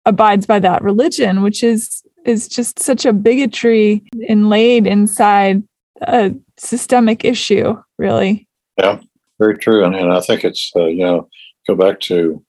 abides 0.05 0.45
by 0.45 0.59
that 0.59 0.81
religion, 0.81 1.41
which 1.41 1.63
is 1.63 2.03
is 2.25 2.47
just 2.47 2.79
such 2.79 3.05
a 3.05 3.13
bigotry 3.13 4.03
inlaid 4.27 4.87
inside 4.87 5.61
a 6.01 6.33
systemic 6.57 7.23
issue, 7.23 7.75
really. 7.97 8.47
Yeah 8.77 8.99
very 9.39 9.57
true. 9.57 9.83
And, 9.83 9.95
and 9.95 10.11
I 10.11 10.21
think 10.21 10.43
it's, 10.43 10.71
uh, 10.75 10.85
you 10.85 11.03
know, 11.03 11.29
go 11.67 11.75
back 11.75 11.99
to 12.01 12.43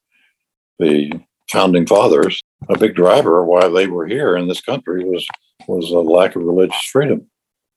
the 0.79 1.11
founding 1.51 1.85
fathers, 1.85 2.41
a 2.69 2.77
big 2.77 2.95
driver 2.95 3.43
why 3.43 3.67
they 3.67 3.87
were 3.87 4.05
here 4.05 4.35
in 4.35 4.47
this 4.47 4.61
country 4.61 5.03
was 5.03 5.25
was 5.67 5.89
a 5.91 5.97
lack 5.97 6.35
of 6.35 6.43
religious 6.43 6.81
freedom, 6.83 7.27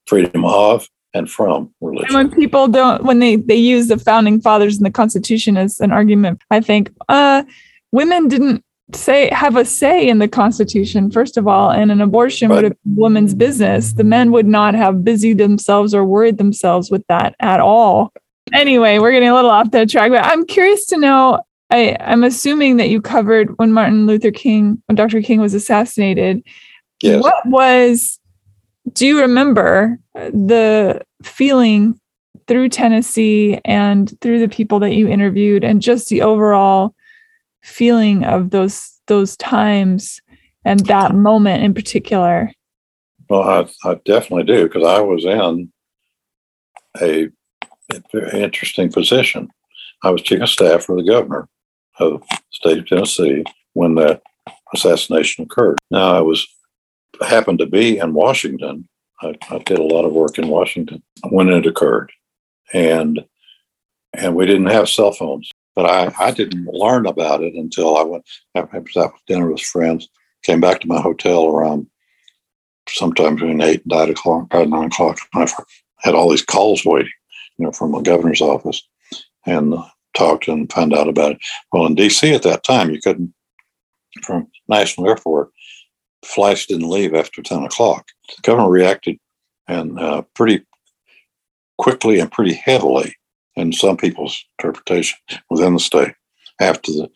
freedom 0.05 0.45
of 0.45 0.87
and 1.13 1.29
from 1.29 1.73
religion. 1.81 2.15
And 2.15 2.29
when 2.29 2.39
people 2.39 2.67
don't, 2.67 3.03
when 3.03 3.19
they 3.19 3.37
they 3.37 3.55
use 3.55 3.87
the 3.87 3.97
founding 3.97 4.39
fathers 4.39 4.77
and 4.77 4.85
the 4.85 4.91
Constitution 4.91 5.57
as 5.57 5.79
an 5.79 5.91
argument, 5.91 6.41
I 6.51 6.61
think 6.61 6.91
uh, 7.09 7.43
women 7.91 8.27
didn't 8.27 8.63
say 8.95 9.29
have 9.33 9.55
a 9.55 9.65
say 9.65 10.07
in 10.07 10.19
the 10.19 10.27
Constitution. 10.27 11.11
First 11.11 11.37
of 11.37 11.47
all, 11.47 11.71
and 11.71 11.91
an 11.91 12.01
abortion 12.01 12.49
right. 12.49 12.55
would 12.55 12.63
have 12.65 12.83
been 12.83 12.95
women's 12.95 13.33
business. 13.33 13.93
The 13.93 14.03
men 14.03 14.31
would 14.31 14.47
not 14.47 14.73
have 14.75 15.03
busied 15.03 15.37
themselves 15.37 15.93
or 15.93 16.05
worried 16.05 16.37
themselves 16.37 16.91
with 16.91 17.05
that 17.07 17.35
at 17.39 17.59
all 17.59 18.11
anyway, 18.53 18.99
we're 18.99 19.11
getting 19.11 19.29
a 19.29 19.35
little 19.35 19.49
off 19.49 19.71
the 19.71 19.85
track, 19.85 20.11
but 20.11 20.23
I'm 20.23 20.45
curious 20.45 20.85
to 20.87 20.97
know. 20.97 21.41
I, 21.69 21.95
I'm 22.01 22.25
assuming 22.25 22.77
that 22.77 22.89
you 22.89 23.01
covered 23.01 23.57
when 23.57 23.71
Martin 23.71 24.05
Luther 24.05 24.31
King, 24.31 24.81
when 24.87 24.95
Dr. 24.97 25.21
King 25.21 25.39
was 25.39 25.53
assassinated. 25.53 26.43
Yes. 27.01 27.23
What 27.23 27.45
was, 27.45 28.19
do 28.91 29.07
you 29.07 29.21
remember 29.21 29.97
the 30.13 31.01
feeling 31.23 31.97
through 32.47 32.69
Tennessee 32.69 33.61
and 33.63 34.13
through 34.19 34.39
the 34.39 34.49
people 34.49 34.79
that 34.79 34.95
you 34.95 35.07
interviewed 35.07 35.63
and 35.63 35.81
just 35.81 36.09
the 36.09 36.21
overall 36.21 36.93
feeling 37.63 38.25
of 38.25 38.49
those 38.49 38.90
those 39.07 39.35
times 39.37 40.21
and 40.65 40.79
that 40.81 41.15
moment 41.15 41.63
in 41.63 41.73
particular? 41.73 42.51
Well, 43.29 43.43
I, 43.43 43.89
I 43.89 43.95
definitely 44.05 44.43
do 44.43 44.63
because 44.67 44.85
I 44.85 45.01
was 45.01 45.25
in 45.25 45.71
a 47.01 47.29
very 48.11 48.41
interesting 48.41 48.91
position. 48.91 49.49
I 50.03 50.09
was 50.09 50.21
chief 50.21 50.41
of 50.41 50.49
staff 50.49 50.83
for 50.83 50.95
the 50.95 51.07
governor 51.07 51.47
of 51.99 52.21
the 52.21 52.37
state 52.49 52.79
of 52.79 52.87
Tennessee 52.87 53.43
when 53.73 53.95
that 53.95 54.21
assassination 54.73 55.45
occurred. 55.45 55.77
Now, 55.89 56.15
I 56.15 56.21
was 56.21 56.47
happened 57.21 57.59
to 57.59 57.67
be 57.67 57.97
in 57.97 58.13
Washington. 58.13 58.87
I, 59.21 59.35
I 59.49 59.59
did 59.59 59.79
a 59.79 59.83
lot 59.83 60.05
of 60.05 60.13
work 60.13 60.37
in 60.37 60.47
Washington 60.47 61.03
when 61.29 61.49
it 61.49 61.65
occurred, 61.65 62.11
and 62.73 63.23
and 64.13 64.35
we 64.35 64.45
didn't 64.45 64.67
have 64.67 64.89
cell 64.89 65.11
phones. 65.11 65.49
But 65.75 65.85
I, 65.85 66.13
I 66.19 66.31
didn't 66.31 66.65
learn 66.65 67.05
about 67.05 67.43
it 67.43 67.53
until 67.53 67.97
I 67.97 68.03
went. 68.03 68.25
I 68.55 68.61
was 68.61 68.97
out 68.97 69.13
with 69.13 69.25
dinner 69.27 69.49
with 69.49 69.61
friends. 69.61 70.09
Came 70.43 70.59
back 70.59 70.81
to 70.81 70.87
my 70.87 70.99
hotel 70.99 71.47
around 71.47 71.87
sometime 72.89 73.35
between 73.35 73.61
eight 73.61 73.83
and 73.83 73.91
nine 73.91 74.09
o'clock, 74.09 74.49
probably 74.49 74.71
nine 74.71 74.87
o'clock. 74.87 75.17
I 75.33 75.47
had 75.99 76.15
all 76.15 76.29
these 76.29 76.43
calls 76.43 76.83
waiting 76.83 77.11
you 77.57 77.65
know, 77.65 77.71
from 77.71 77.93
a 77.93 78.01
governor's 78.01 78.41
office. 78.41 78.81
And 79.45 79.75
talked 80.13 80.47
and 80.47 80.71
found 80.71 80.93
out 80.93 81.07
about 81.07 81.33
it. 81.33 81.37
Well, 81.71 81.85
in 81.85 81.95
D.C. 81.95 82.33
at 82.33 82.43
that 82.43 82.63
time, 82.63 82.89
you 82.89 82.99
couldn't 83.01 83.33
from 84.23 84.47
National 84.67 85.07
Airport. 85.07 85.49
Flights 86.23 86.65
didn't 86.65 86.89
leave 86.89 87.15
after 87.15 87.41
ten 87.41 87.63
o'clock. 87.63 88.07
The 88.27 88.41
governor 88.43 88.69
reacted 88.69 89.17
and 89.67 89.99
uh, 89.99 90.23
pretty 90.35 90.65
quickly 91.77 92.19
and 92.19 92.31
pretty 92.31 92.53
heavily, 92.53 93.15
in 93.55 93.73
some 93.73 93.97
people's 93.97 94.43
interpretation, 94.59 95.17
within 95.49 95.73
the 95.73 95.79
state 95.79 96.13
after 96.59 96.91
the 96.91 97.09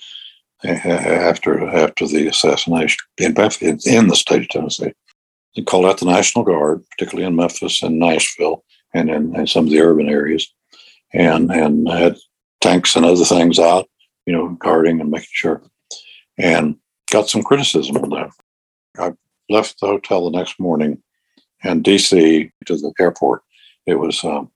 after 0.63 1.67
after 1.67 2.07
the 2.07 2.27
assassination 2.27 2.97
in, 3.17 3.33
Memphis, 3.33 3.85
in 3.85 4.07
the 4.07 4.15
state 4.15 4.41
of 4.41 4.49
Tennessee. 4.49 4.93
They 5.55 5.61
called 5.61 5.85
out 5.85 5.99
the 5.99 6.05
National 6.05 6.43
Guard, 6.43 6.83
particularly 6.91 7.27
in 7.27 7.35
Memphis 7.35 7.81
and 7.81 7.99
Nashville 7.99 8.63
and 8.93 9.09
in, 9.09 9.35
in 9.35 9.47
some 9.47 9.65
of 9.65 9.71
the 9.71 9.81
urban 9.81 10.09
areas, 10.09 10.51
and 11.13 11.51
and 11.51 11.87
had 11.89 12.17
tanks 12.61 12.95
and 12.95 13.05
other 13.05 13.25
things 13.25 13.59
out, 13.59 13.87
you 14.25 14.33
know, 14.33 14.49
guarding 14.59 14.99
and 14.99 15.11
making 15.11 15.27
sure, 15.31 15.61
and 16.37 16.77
got 17.11 17.29
some 17.29 17.43
criticism 17.43 17.97
of 17.97 18.09
that. 18.09 18.29
I 18.97 19.11
left 19.49 19.79
the 19.79 19.87
hotel 19.87 20.29
the 20.29 20.37
next 20.37 20.59
morning, 20.59 21.01
and 21.63 21.83
DC 21.83 22.51
to 22.65 22.75
the 22.77 22.93
airport. 22.99 23.41
It 23.85 23.95
was 23.95 24.23
um, 24.23 24.51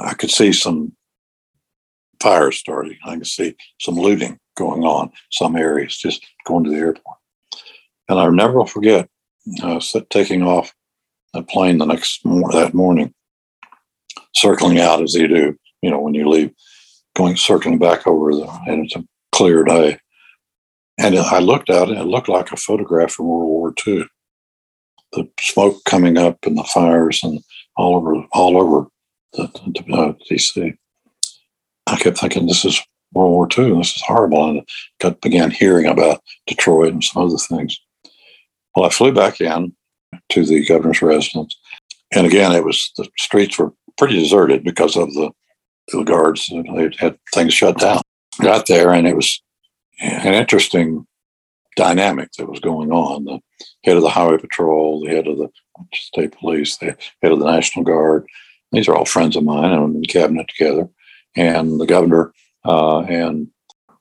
I 0.00 0.14
could 0.14 0.30
see 0.30 0.52
some 0.52 0.92
fires 2.20 2.58
starting. 2.58 2.98
I 3.04 3.16
could 3.16 3.26
see 3.26 3.56
some 3.80 3.94
looting 3.94 4.38
going 4.56 4.82
on 4.82 5.10
some 5.30 5.56
areas, 5.56 5.96
just 5.96 6.24
going 6.46 6.64
to 6.64 6.70
the 6.70 6.76
airport. 6.76 7.18
And 8.08 8.18
I'll 8.18 8.32
never 8.32 8.64
forget 8.66 9.08
uh, 9.62 9.80
taking 10.10 10.42
off 10.42 10.72
a 11.34 11.42
plane 11.42 11.78
the 11.78 11.84
next 11.84 12.24
mor- 12.24 12.52
that 12.52 12.74
morning, 12.74 13.12
circling 14.34 14.80
out 14.80 15.02
as 15.02 15.14
you 15.14 15.28
do, 15.28 15.58
you 15.82 15.90
know, 15.90 16.00
when 16.00 16.14
you 16.14 16.28
leave, 16.28 16.52
going 17.14 17.36
circling 17.36 17.78
back 17.78 18.06
over 18.06 18.32
the, 18.32 18.46
and 18.66 18.86
it's 18.86 18.96
a 18.96 19.04
clear 19.32 19.64
day. 19.64 19.98
And 20.98 21.16
I 21.18 21.40
looked 21.40 21.68
at 21.68 21.90
it, 21.90 21.98
it 21.98 22.04
looked 22.04 22.28
like 22.28 22.52
a 22.52 22.56
photograph 22.56 23.12
from 23.12 23.26
World 23.26 23.48
War 23.48 23.74
II. 23.86 24.06
The 25.12 25.28
smoke 25.40 25.84
coming 25.84 26.16
up 26.16 26.38
and 26.46 26.56
the 26.56 26.64
fires 26.64 27.22
and 27.22 27.40
all 27.76 27.96
over, 27.96 28.26
all 28.32 28.56
over 28.56 28.88
the, 29.36 29.50
the 29.86 29.94
uh, 29.94 30.12
DC. 30.30 30.76
I 31.86 31.96
kept 31.96 32.18
thinking, 32.18 32.46
this 32.46 32.64
is 32.64 32.82
World 33.12 33.32
War 33.32 33.48
II. 33.56 33.78
This 33.78 33.96
is 33.96 34.02
horrible. 34.06 34.48
And 34.48 34.68
I 35.02 35.10
began 35.22 35.50
hearing 35.50 35.86
about 35.86 36.22
Detroit 36.46 36.92
and 36.92 37.04
some 37.04 37.22
other 37.22 37.36
things. 37.36 37.78
Well, 38.74 38.86
I 38.86 38.90
flew 38.90 39.12
back 39.12 39.40
in 39.40 39.74
to 40.30 40.44
the 40.44 40.64
governor's 40.66 41.02
residence. 41.02 41.56
And 42.12 42.26
again, 42.26 42.52
it 42.52 42.64
was 42.64 42.92
the 42.96 43.08
streets 43.18 43.58
were 43.58 43.72
pretty 43.96 44.18
deserted 44.18 44.64
because 44.64 44.96
of 44.96 45.12
the, 45.14 45.30
the 45.92 46.02
guards. 46.02 46.46
They 46.48 46.90
had 46.98 47.18
things 47.32 47.54
shut 47.54 47.78
down. 47.78 48.02
Got 48.40 48.66
there, 48.66 48.92
and 48.92 49.06
it 49.06 49.16
was 49.16 49.42
an 50.00 50.34
interesting 50.34 51.06
dynamic 51.74 52.32
that 52.32 52.48
was 52.48 52.60
going 52.60 52.92
on. 52.92 53.24
The 53.24 53.40
head 53.84 53.96
of 53.96 54.02
the 54.02 54.10
highway 54.10 54.36
patrol, 54.38 55.00
the 55.00 55.08
head 55.08 55.26
of 55.26 55.38
the 55.38 55.48
state 55.94 56.32
police, 56.32 56.76
the 56.76 56.96
head 57.22 57.32
of 57.32 57.38
the 57.38 57.50
National 57.50 57.84
Guard. 57.84 58.26
These 58.72 58.88
are 58.88 58.94
all 58.94 59.04
friends 59.04 59.36
of 59.36 59.44
mine, 59.44 59.70
and 59.70 59.82
I'm 59.82 59.96
in 59.96 60.02
cabinet 60.04 60.48
together. 60.48 60.88
And 61.36 61.80
the 61.80 61.86
governor 61.86 62.32
uh, 62.66 63.00
and 63.02 63.48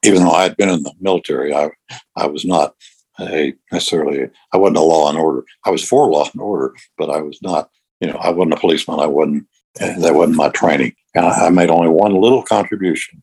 even 0.04 0.24
though 0.24 0.32
I 0.32 0.44
had 0.44 0.58
been 0.58 0.70
in 0.70 0.84
the 0.84 0.94
military, 1.00 1.54
I 1.54 1.70
I 2.16 2.28
was 2.28 2.46
not 2.46 2.76
a 3.20 3.54
necessarily 3.72 4.30
I 4.52 4.58
wasn't 4.58 4.78
a 4.78 4.82
law 4.82 5.10
and 5.10 5.18
order. 5.18 5.44
I 5.66 5.70
was 5.70 5.88
for 5.88 6.10
law 6.10 6.28
and 6.32 6.42
order, 6.42 6.74
but 6.98 7.10
I 7.10 7.22
was 7.22 7.40
not. 7.42 7.70
You 8.02 8.08
know, 8.08 8.18
I 8.18 8.30
wasn't 8.30 8.54
a 8.54 8.60
policeman. 8.60 9.00
I 9.00 9.08
wasn't. 9.08 9.48
That 9.76 10.16
wasn't 10.16 10.38
my 10.38 10.50
training. 10.50 10.94
And 11.14 11.26
I, 11.26 11.48
I 11.48 11.50
made 11.50 11.70
only 11.70 11.90
one 11.90 12.14
little 12.14 12.44
contribution. 12.44 13.22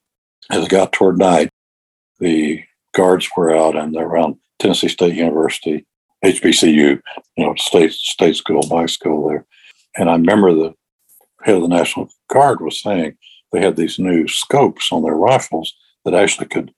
As 0.51 0.65
it 0.65 0.71
got 0.71 0.93
toward 0.93 1.19
night, 1.19 1.49
the 2.19 2.63
guards 2.95 3.29
were 3.37 3.57
out 3.57 3.75
and 3.77 3.95
they're 3.95 4.07
around 4.07 4.37
Tennessee 4.59 4.89
State 4.89 5.15
University, 5.15 5.87
HBCU, 6.25 7.01
you 7.37 7.45
know, 7.45 7.55
state 7.57 7.93
state 7.93 8.37
school, 8.37 8.67
my 8.69 8.87
school 8.87 9.29
there. 9.29 9.47
And 9.97 10.11
I 10.11 10.13
remember 10.13 10.53
the 10.53 10.75
head 11.43 11.57
of 11.57 11.63
the 11.63 11.69
National 11.69 12.09
Guard 12.29 12.61
was 12.61 12.81
saying, 12.81 13.17
they 13.53 13.61
had 13.61 13.77
these 13.77 13.99
new 13.99 14.27
scopes 14.27 14.91
on 14.93 15.03
their 15.03 15.15
rifles 15.15 15.75
that 16.05 16.15
actually 16.15 16.49
could 16.49 16.73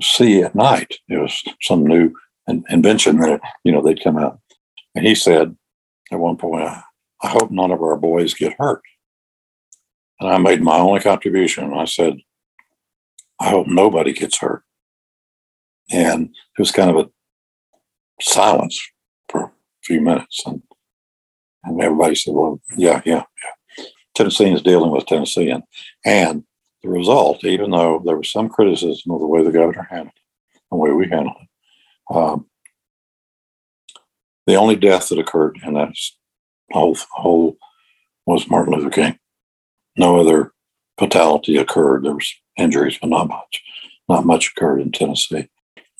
see 0.00 0.42
at 0.42 0.54
night. 0.54 0.96
It 1.08 1.18
was 1.18 1.42
some 1.62 1.86
new 1.86 2.12
invention 2.68 3.18
that, 3.20 3.40
you 3.64 3.72
know, 3.72 3.82
they'd 3.82 4.02
come 4.02 4.18
out. 4.18 4.38
And 4.94 5.06
he 5.06 5.14
said 5.14 5.56
at 6.10 6.18
one 6.18 6.36
point, 6.36 6.68
I 7.22 7.28
hope 7.28 7.50
none 7.50 7.70
of 7.70 7.82
our 7.82 7.96
boys 7.96 8.34
get 8.34 8.56
hurt. 8.58 8.82
And 10.20 10.28
I 10.28 10.38
made 10.38 10.62
my 10.62 10.78
only 10.78 11.00
contribution. 11.00 11.72
I 11.72 11.84
said, 11.84 12.18
I 13.40 13.48
hope 13.48 13.66
nobody 13.66 14.12
gets 14.12 14.38
hurt. 14.38 14.62
And 15.90 16.26
it 16.26 16.60
was 16.60 16.70
kind 16.70 16.90
of 16.90 16.96
a 16.96 17.10
silence 18.20 18.80
for 19.28 19.44
a 19.44 19.52
few 19.82 20.00
minutes. 20.00 20.42
And, 20.46 20.62
and 21.64 21.80
everybody 21.80 22.14
said, 22.14 22.34
Well, 22.34 22.60
yeah, 22.76 23.02
yeah, 23.04 23.24
yeah. 23.42 23.50
Tennesseans 24.14 24.62
dealing 24.62 24.90
with 24.90 25.06
Tennessean. 25.06 25.62
And 26.04 26.44
the 26.82 26.88
result, 26.88 27.44
even 27.44 27.70
though 27.70 28.02
there 28.04 28.16
was 28.16 28.30
some 28.30 28.48
criticism 28.48 29.12
of 29.12 29.20
the 29.20 29.26
way 29.26 29.42
the 29.42 29.52
governor 29.52 29.86
handled 29.88 30.14
it, 30.16 30.60
the 30.70 30.76
way 30.76 30.90
we 30.90 31.08
handled 31.08 31.36
it, 31.40 32.14
um, 32.14 32.46
the 34.46 34.56
only 34.56 34.76
death 34.76 35.08
that 35.08 35.18
occurred 35.18 35.58
in 35.64 35.74
that 35.74 35.92
whole, 36.72 36.96
whole 37.12 37.56
was 38.26 38.50
Martin 38.50 38.74
Luther 38.74 38.90
King. 38.90 39.18
No 39.96 40.20
other 40.20 40.52
fatality 40.98 41.56
occurred. 41.56 42.04
There 42.04 42.14
was 42.14 42.34
injuries, 42.56 42.98
but 43.00 43.10
not 43.10 43.28
much. 43.28 43.62
Not 44.08 44.26
much 44.26 44.50
occurred 44.50 44.80
in 44.80 44.90
Tennessee. 44.90 45.48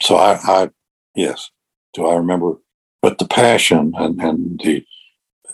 So 0.00 0.16
I, 0.16 0.38
I 0.42 0.70
yes, 1.14 1.50
do 1.94 2.06
I 2.06 2.16
remember? 2.16 2.54
But 3.00 3.18
the 3.18 3.26
passion 3.26 3.92
and, 3.96 4.20
and 4.20 4.60
the 4.60 4.84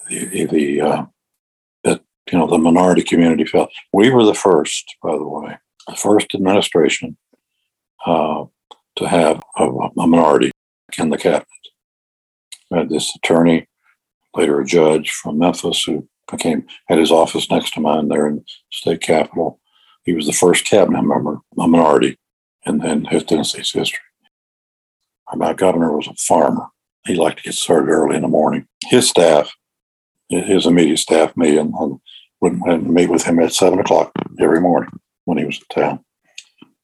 the, 0.09 0.47
the 0.47 0.81
uh, 0.81 1.07
you 2.33 2.39
know, 2.39 2.47
the 2.47 2.59
minority 2.59 3.03
community 3.03 3.45
felt. 3.45 3.71
We 3.93 4.11
were 4.11 4.25
the 4.25 4.35
first, 4.35 4.97
by 5.03 5.13
the 5.13 5.27
way, 5.27 5.57
the 5.87 5.97
first 5.97 6.35
administration 6.35 7.17
uh, 8.07 8.45
to 8.97 9.09
have 9.09 9.43
a, 9.57 9.65
a, 9.65 10.07
minority 10.07 10.51
in 10.99 11.11
the 11.11 11.19
cabinet. 11.19 11.47
We 12.71 12.79
had 12.79 12.89
this 12.89 13.15
attorney, 13.17 13.69
later 14.35 14.61
a 14.61 14.65
judge 14.65 15.11
from 15.11 15.39
Memphis, 15.39 15.85
who 15.85 16.09
became 16.31 16.67
had 16.89 16.99
his 16.99 17.11
office 17.11 17.51
next 17.51 17.73
to 17.75 17.81
mine 17.81 18.09
there 18.09 18.27
in 18.27 18.37
the 18.37 18.45
state 18.71 19.01
capitol. 19.01 19.61
He 20.05 20.13
was 20.15 20.27
the 20.27 20.33
first 20.33 20.67
cabinet 20.67 21.03
member, 21.03 21.41
a 21.59 21.69
minority, 21.69 22.19
in, 22.67 22.85
in 22.85 23.05
his 23.07 23.25
Tennessee's 23.25 23.73
history. 23.73 24.01
My 25.35 25.53
governor 25.53 25.95
was 25.95 26.07
a 26.07 26.15
farmer. 26.15 26.67
He 27.07 27.15
liked 27.15 27.39
to 27.39 27.45
get 27.45 27.55
started 27.55 27.91
early 27.91 28.17
in 28.17 28.23
the 28.23 28.29
morning. 28.29 28.67
His 28.87 29.09
staff, 29.09 29.55
his 30.29 30.67
immediate 30.67 30.99
staff, 30.99 31.37
me 31.37 31.57
and, 31.59 31.73
and 31.75 32.01
would, 32.41 32.61
meet 32.87 33.11
with 33.11 33.25
him 33.25 33.39
at 33.41 33.53
seven 33.53 33.79
o'clock 33.79 34.13
every 34.41 34.61
morning 34.61 34.91
when 35.25 35.39
he 35.39 35.45
was 35.45 35.59
in 35.59 35.83
town, 35.83 36.05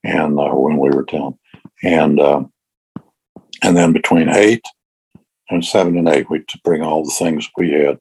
and 0.03 0.39
uh, 0.39 0.49
when 0.49 0.77
we 0.77 0.89
were 0.89 1.01
in 1.01 1.05
town, 1.07 1.39
and 1.83 2.19
um, 2.19 2.51
and 3.63 3.75
then 3.75 3.93
between 3.93 4.29
eight 4.29 4.63
and 5.49 5.63
seven 5.63 5.97
and 5.97 6.07
eight, 6.07 6.29
we'd 6.29 6.45
bring 6.63 6.81
all 6.81 7.03
the 7.03 7.11
things 7.11 7.49
we 7.57 7.71
had 7.71 7.99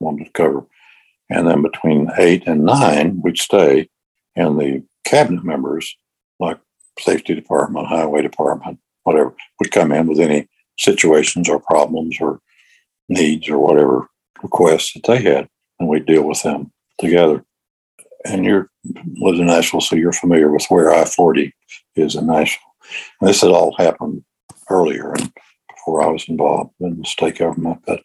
wanted 0.00 0.24
to 0.24 0.32
cover, 0.32 0.66
and 1.30 1.46
then 1.46 1.62
between 1.62 2.10
eight 2.18 2.46
and 2.46 2.64
nine, 2.64 3.20
we'd 3.22 3.38
stay, 3.38 3.88
and 4.34 4.58
the 4.58 4.82
cabinet 5.04 5.44
members, 5.44 5.96
like 6.40 6.58
safety 6.98 7.34
department, 7.34 7.86
highway 7.86 8.22
department, 8.22 8.78
whatever, 9.04 9.34
would 9.60 9.70
come 9.70 9.92
in 9.92 10.06
with 10.06 10.18
any 10.18 10.48
situations 10.78 11.48
or 11.48 11.60
problems 11.60 12.18
or 12.20 12.40
needs 13.08 13.48
or 13.48 13.58
whatever 13.58 14.08
requests 14.42 14.92
that 14.92 15.04
they 15.04 15.22
had, 15.22 15.48
and 15.78 15.88
we'd 15.88 16.06
deal 16.06 16.24
with 16.24 16.42
them 16.42 16.72
together. 16.98 17.44
And 18.24 18.44
you're 18.44 18.70
lived 19.14 19.38
in 19.38 19.46
Nashville, 19.46 19.80
so 19.80 19.96
you're 19.96 20.12
familiar 20.12 20.50
with 20.50 20.66
where 20.68 20.92
I 20.92 21.04
40 21.04 21.54
is 21.94 22.16
in 22.16 22.26
Nashville. 22.26 22.62
And 23.20 23.28
this 23.28 23.40
had 23.40 23.50
all 23.50 23.74
happened 23.76 24.24
earlier 24.70 25.12
and 25.12 25.32
before 25.68 26.02
I 26.02 26.08
was 26.08 26.28
involved 26.28 26.72
in 26.80 26.98
the 26.98 27.04
state 27.04 27.38
government. 27.38 27.82
But 27.86 28.02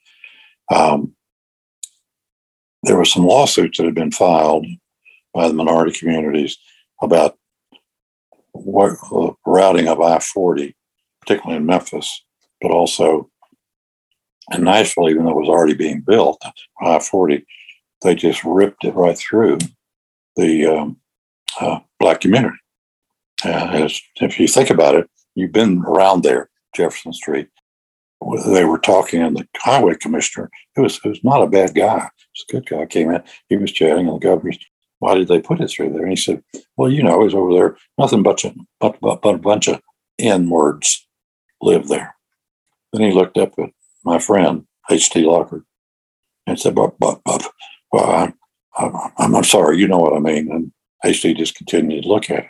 um, 0.73 1.15
there 2.83 2.97
were 2.97 3.05
some 3.05 3.25
lawsuits 3.25 3.77
that 3.77 3.85
had 3.85 3.95
been 3.95 4.11
filed 4.11 4.65
by 5.33 5.47
the 5.47 5.53
minority 5.53 5.97
communities 5.97 6.57
about 7.01 7.37
what, 8.51 8.97
uh, 9.11 9.31
routing 9.45 9.87
of 9.87 10.01
I 10.01 10.19
40, 10.19 10.75
particularly 11.21 11.57
in 11.57 11.65
Memphis, 11.65 12.23
but 12.59 12.71
also 12.71 13.29
in 14.53 14.63
Nashville, 14.63 15.09
even 15.09 15.25
though 15.25 15.31
it 15.31 15.37
was 15.37 15.49
already 15.49 15.73
being 15.73 16.01
built, 16.01 16.41
I 16.81 16.99
40 16.99 17.45
they 18.01 18.15
just 18.15 18.43
ripped 18.43 18.83
it 18.83 18.95
right 18.95 19.17
through 19.17 19.59
the 20.35 20.65
um, 20.65 20.97
uh, 21.59 21.79
black 21.99 22.21
community. 22.21 22.57
Uh, 23.43 23.87
if 24.21 24.39
you 24.39 24.47
think 24.47 24.69
about 24.69 24.95
it, 24.95 25.09
you've 25.35 25.51
been 25.51 25.83
around 25.83 26.23
there, 26.23 26.49
Jefferson 26.75 27.13
Street. 27.13 27.47
They 28.45 28.65
were 28.65 28.77
talking, 28.77 29.21
and 29.21 29.35
the 29.35 29.47
highway 29.57 29.95
commissioner, 29.95 30.49
who 30.75 30.83
was, 30.83 30.97
who 30.97 31.09
was 31.09 31.23
not 31.23 31.41
a 31.41 31.47
bad 31.47 31.73
guy, 31.73 31.99
he 31.99 32.01
was 32.01 32.45
a 32.47 32.51
good 32.51 32.69
guy, 32.69 32.85
came 32.85 33.09
in, 33.09 33.23
he 33.49 33.57
was 33.57 33.71
chatting, 33.71 34.07
and 34.07 34.15
the 34.15 34.19
governor's 34.19 34.59
why 35.01 35.15
did 35.15 35.27
they 35.29 35.41
put 35.41 35.59
it 35.59 35.67
through 35.67 35.89
there? 35.89 36.03
And 36.03 36.11
he 36.11 36.15
said, 36.15 36.43
well, 36.77 36.87
you 36.87 37.01
know, 37.01 37.23
he's 37.23 37.33
over 37.33 37.51
there. 37.51 37.75
Nothing 37.97 38.21
but, 38.21 38.43
but, 38.79 38.99
but, 39.01 39.21
but 39.23 39.33
a 39.33 39.39
bunch 39.39 39.67
of 39.67 39.81
N 40.19 40.47
words 40.47 41.07
live 41.59 41.87
there. 41.87 42.15
Then 42.93 43.01
he 43.01 43.11
looked 43.11 43.35
up 43.39 43.57
at 43.57 43.71
my 44.05 44.19
friend, 44.19 44.67
H.T. 44.91 45.23
Lockard, 45.23 45.63
and 46.45 46.59
said, 46.59 46.75
but, 46.75 46.99
but, 46.99 47.19
but, 47.25 47.51
well, 47.91 48.33
I'm, 48.77 48.95
I'm, 49.17 49.35
I'm 49.35 49.43
sorry, 49.43 49.77
you 49.79 49.87
know 49.87 49.99
what 49.99 50.15
I 50.15 50.19
mean. 50.19 50.51
And 50.51 50.71
H.T. 51.03 51.33
just 51.33 51.55
continued 51.55 52.03
to 52.03 52.09
look 52.09 52.29
at 52.29 52.45
it. 52.45 52.49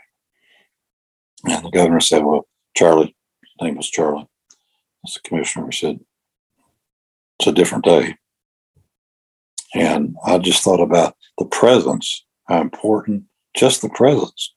And 1.46 1.66
the 1.66 1.72
governor 1.72 2.00
said, 2.00 2.24
well, 2.24 2.48
Charlie, 2.76 3.16
his 3.42 3.66
name 3.66 3.76
was 3.76 3.90
Charlie, 3.90 4.28
as 5.06 5.16
the 5.16 5.20
commissioner 5.28 5.68
he 5.68 5.72
said, 5.72 6.00
it's 7.40 7.48
a 7.48 7.52
different 7.52 7.86
day. 7.86 8.16
And 9.74 10.16
I 10.26 10.38
just 10.38 10.64
thought 10.64 10.82
about 10.82 11.16
the 11.38 11.46
presence, 11.46 12.26
how 12.46 12.62
important 12.62 13.24
just 13.56 13.82
the 13.82 13.90
presence 13.90 14.54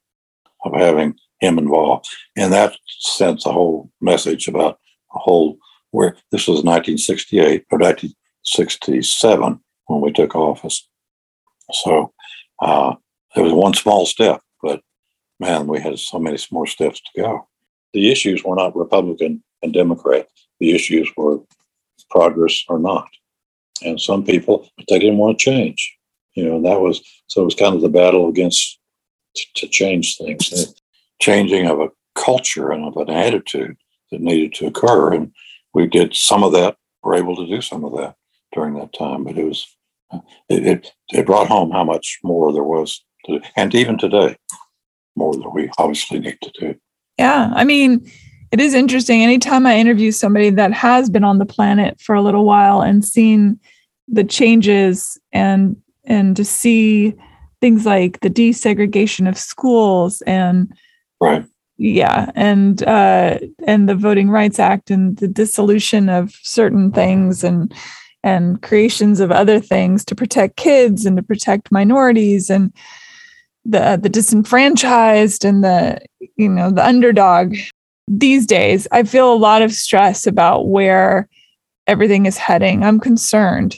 of 0.63 0.73
having 0.73 1.15
him 1.39 1.57
involved. 1.57 2.07
And 2.35 2.51
that 2.53 2.75
sends 2.87 3.45
a 3.45 3.51
whole 3.51 3.91
message 4.01 4.47
about 4.47 4.79
a 5.13 5.19
whole 5.19 5.57
where 5.91 6.17
this 6.31 6.47
was 6.47 6.63
1968 6.63 7.65
or 7.71 7.79
1967 7.79 9.59
when 9.87 10.01
we 10.01 10.11
took 10.11 10.35
office. 10.35 10.87
So 11.71 12.13
uh, 12.61 12.95
it 13.35 13.41
was 13.41 13.53
one 13.53 13.73
small 13.73 14.05
step, 14.05 14.41
but 14.61 14.81
man, 15.39 15.67
we 15.67 15.79
had 15.81 15.99
so 15.99 16.19
many 16.19 16.37
more 16.51 16.67
steps 16.67 17.01
to 17.01 17.21
go. 17.21 17.47
The 17.93 18.11
issues 18.11 18.43
were 18.43 18.55
not 18.55 18.75
Republican 18.75 19.43
and 19.61 19.73
Democrat. 19.73 20.27
The 20.59 20.71
issues 20.73 21.09
were 21.17 21.39
progress 22.09 22.63
or 22.67 22.79
not. 22.79 23.09
And 23.83 23.99
some 23.99 24.23
people, 24.23 24.69
they 24.89 24.99
didn't 24.99 25.17
want 25.17 25.37
to 25.37 25.43
change. 25.43 25.97
You 26.33 26.45
know, 26.45 26.61
that 26.61 26.81
was 26.81 27.01
so 27.27 27.41
it 27.41 27.45
was 27.45 27.55
kind 27.55 27.75
of 27.75 27.81
the 27.81 27.89
battle 27.89 28.29
against 28.29 28.79
t- 29.35 29.47
to 29.55 29.67
change 29.67 30.17
things, 30.17 30.75
changing 31.19 31.67
of 31.67 31.79
a 31.79 31.89
culture 32.15 32.71
and 32.71 32.85
of 32.85 32.97
an 32.97 33.09
attitude 33.09 33.77
that 34.11 34.21
needed 34.21 34.53
to 34.55 34.67
occur. 34.67 35.13
And 35.13 35.31
we 35.73 35.87
did 35.87 36.15
some 36.15 36.43
of 36.43 36.51
that. 36.53 36.77
We're 37.03 37.15
able 37.15 37.35
to 37.37 37.47
do 37.47 37.61
some 37.61 37.85
of 37.85 37.95
that 37.97 38.15
during 38.53 38.73
that 38.75 38.93
time, 38.93 39.23
but 39.23 39.37
it 39.37 39.45
was 39.45 39.74
it, 40.11 40.23
it, 40.49 40.91
it 41.13 41.25
brought 41.25 41.47
home 41.47 41.71
how 41.71 41.83
much 41.83 42.19
more 42.23 42.53
there 42.53 42.63
was 42.63 43.03
to, 43.25 43.39
do. 43.39 43.45
and 43.55 43.73
even 43.73 43.97
today, 43.97 44.35
more 45.15 45.33
that 45.33 45.49
we 45.53 45.69
obviously 45.77 46.19
need 46.19 46.37
to 46.41 46.51
do. 46.59 46.75
Yeah, 47.17 47.51
I 47.55 47.63
mean, 47.63 48.09
it 48.51 48.59
is 48.59 48.73
interesting. 48.73 49.21
Anytime 49.21 49.65
I 49.65 49.77
interview 49.77 50.11
somebody 50.11 50.49
that 50.51 50.73
has 50.73 51.09
been 51.09 51.23
on 51.23 51.39
the 51.39 51.45
planet 51.45 51.99
for 51.99 52.15
a 52.15 52.21
little 52.21 52.45
while 52.45 52.81
and 52.81 53.03
seen 53.03 53.59
the 54.07 54.23
changes 54.23 55.19
and 55.31 55.75
and 56.03 56.35
to 56.35 56.45
see 56.45 57.15
things 57.61 57.85
like 57.85 58.19
the 58.19 58.29
desegregation 58.29 59.27
of 59.27 59.37
schools 59.37 60.21
and 60.27 60.71
right 61.19 61.45
yeah 61.77 62.31
and 62.35 62.83
uh 62.83 63.39
and 63.65 63.89
the 63.89 63.95
voting 63.95 64.29
rights 64.29 64.59
act 64.59 64.91
and 64.91 65.17
the 65.17 65.27
dissolution 65.27 66.07
of 66.07 66.31
certain 66.43 66.91
things 66.91 67.43
and 67.43 67.73
and 68.25 68.59
creations 68.63 69.19
of 69.19 69.31
other 69.31 69.59
things 69.59 70.03
to 70.03 70.15
protect 70.15 70.57
kids 70.57 71.05
and 71.05 71.15
to 71.15 71.23
protect 71.23 71.71
minorities 71.71 72.49
and 72.49 72.73
the 73.63 73.97
the 74.01 74.09
disenfranchised 74.09 75.45
and 75.45 75.63
the 75.63 75.99
you 76.35 76.49
know 76.49 76.71
the 76.71 76.85
underdog. 76.85 77.55
These 78.07 78.45
days 78.45 78.87
i 78.91 79.03
feel 79.03 79.31
a 79.31 79.35
lot 79.35 79.61
of 79.61 79.71
stress 79.71 80.27
about 80.27 80.67
where 80.67 81.29
everything 81.87 82.25
is 82.25 82.37
heading. 82.37 82.83
I'm 82.83 82.99
concerned. 82.99 83.77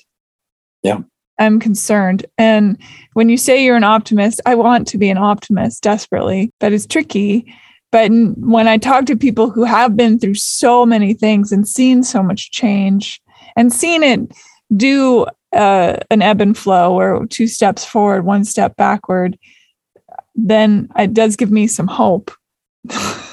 Yeah. 0.82 1.00
I'm 1.39 1.60
concerned. 1.60 2.26
And 2.38 2.78
when 3.14 3.30
you 3.30 3.38
say 3.38 3.64
you're 3.64 3.76
an 3.76 3.84
optimist 3.84 4.41
i 4.45 4.56
want 4.56 4.88
to 4.88 4.98
be 4.98 5.10
an 5.10 5.18
optimist 5.18 5.84
desperately. 5.84 6.52
That 6.62 6.74
is 6.74 6.88
tricky. 6.88 7.54
But 7.91 8.12
when 8.12 8.68
i 8.68 8.78
talk 8.78 9.06
to 9.06 9.18
people 9.18 9.50
who 9.50 9.66
have 9.66 9.98
been 9.98 10.20
through 10.20 10.36
so 10.36 10.86
many 10.86 11.14
things 11.14 11.52
and 11.52 11.68
seen 11.68 12.04
so 12.04 12.24
much 12.24 12.52
change 12.52 13.22
and 13.58 13.74
seen 13.74 14.03
it 14.03 14.22
do 14.76 15.26
uh, 15.53 15.97
an 16.10 16.22
ebb 16.22 16.39
and 16.39 16.58
flow 16.58 16.97
or 16.97 17.26
two 17.28 17.47
steps 17.47 17.84
forward 17.84 18.24
one 18.24 18.45
step 18.45 18.76
backward 18.78 19.38
then 20.36 20.88
it 20.97 21.14
does 21.14 21.36
give 21.36 21.51
me 21.51 21.68
some 21.68 21.88
hope 21.88 22.32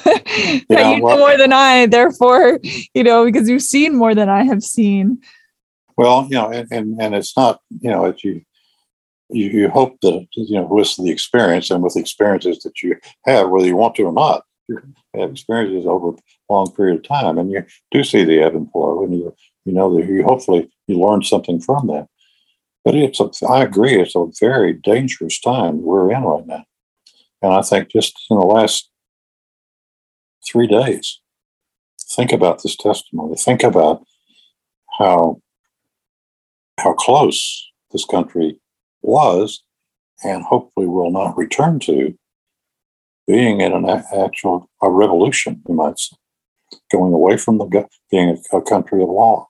that 0.05 0.65
yeah, 0.69 0.97
you 0.97 1.03
well, 1.03 1.17
know 1.17 1.27
more 1.27 1.37
than 1.37 1.53
I, 1.53 1.87
therefore, 1.87 2.59
you 2.93 3.05
know, 3.05 3.25
because 3.25 3.49
you've 3.49 3.63
seen 3.63 3.95
more 3.95 4.15
than 4.15 4.29
I 4.29 4.43
have 4.45 4.63
seen. 4.63 5.21
Well, 5.97 6.25
you 6.25 6.37
know, 6.37 6.51
and, 6.51 6.67
and, 6.73 7.01
and 7.01 7.15
it's 7.15 7.37
not, 7.37 7.61
you 7.81 7.91
know, 7.91 8.07
it's 8.07 8.25
you, 8.25 8.43
you, 9.31 9.47
you 9.47 9.69
hope 9.69 10.01
that, 10.01 10.27
you 10.35 10.57
know, 10.57 10.67
with 10.67 10.97
the 10.97 11.11
experience 11.11 11.71
and 11.71 11.83
with 11.83 11.95
the 11.95 12.01
experiences 12.01 12.61
that 12.61 12.83
you 12.83 12.97
have, 13.27 13.49
whether 13.49 13.67
you 13.67 13.77
want 13.77 13.95
to 13.97 14.05
or 14.05 14.13
not, 14.13 14.45
you 14.69 14.81
have 15.15 15.31
experiences 15.31 15.87
over 15.87 16.09
a 16.09 16.53
long 16.53 16.73
period 16.73 16.97
of 16.97 17.07
time 17.07 17.39
and 17.39 17.53
you 17.53 17.65
do 17.93 18.03
see 18.03 18.25
the 18.25 18.41
ebb 18.41 18.57
and 18.57 18.71
flow 18.73 19.05
and 19.05 19.15
you, 19.15 19.35
you 19.65 19.73
know, 19.73 19.99
you 19.99 20.25
hopefully 20.25 20.71
you 20.87 20.99
learn 20.99 21.23
something 21.23 21.61
from 21.61 21.87
that. 21.89 22.09
But 22.85 22.95
it's, 22.95 23.19
a, 23.19 23.31
I 23.49 23.63
agree, 23.63 24.01
it's 24.01 24.15
a 24.15 24.27
very 24.39 24.75
dangerous 24.75 25.41
time 25.41 25.83
we're 25.83 26.13
in 26.13 26.23
right 26.23 26.47
now. 26.47 26.65
And 27.41 27.53
I 27.53 27.63
think 27.63 27.91
just 27.91 28.15
in 28.31 28.39
the 28.39 28.45
last 28.45 28.91
three 30.47 30.67
days, 30.67 31.21
think 32.11 32.33
about 32.33 32.63
this 32.63 32.77
testimony. 32.77 33.37
Think 33.37 33.63
about 33.63 34.05
how 34.99 35.41
how 36.79 36.93
close 36.93 37.71
this 37.93 38.05
country 38.05 38.59
was, 39.03 39.63
and 40.25 40.43
hopefully 40.43 40.87
will 40.87 41.11
not 41.11 41.37
return 41.37 41.79
to 41.81 42.17
being 43.27 43.61
in 43.61 43.73
an 43.73 43.87
actual 43.89 44.69
a 44.83 44.91
revolution, 44.91 45.63
you 45.69 45.75
might 45.75 45.99
say, 45.99 46.17
going 46.91 47.13
away 47.13 47.37
from 47.37 47.59
the 47.59 47.87
being 48.11 48.43
a 48.53 48.61
country 48.61 49.03
of 49.03 49.09
law. 49.09 49.47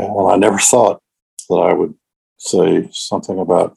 And 0.00 0.30
I 0.30 0.36
never 0.36 0.58
thought 0.58 1.00
that 1.48 1.56
I 1.56 1.72
would 1.72 1.94
say 2.38 2.88
something 2.92 3.38
about 3.38 3.76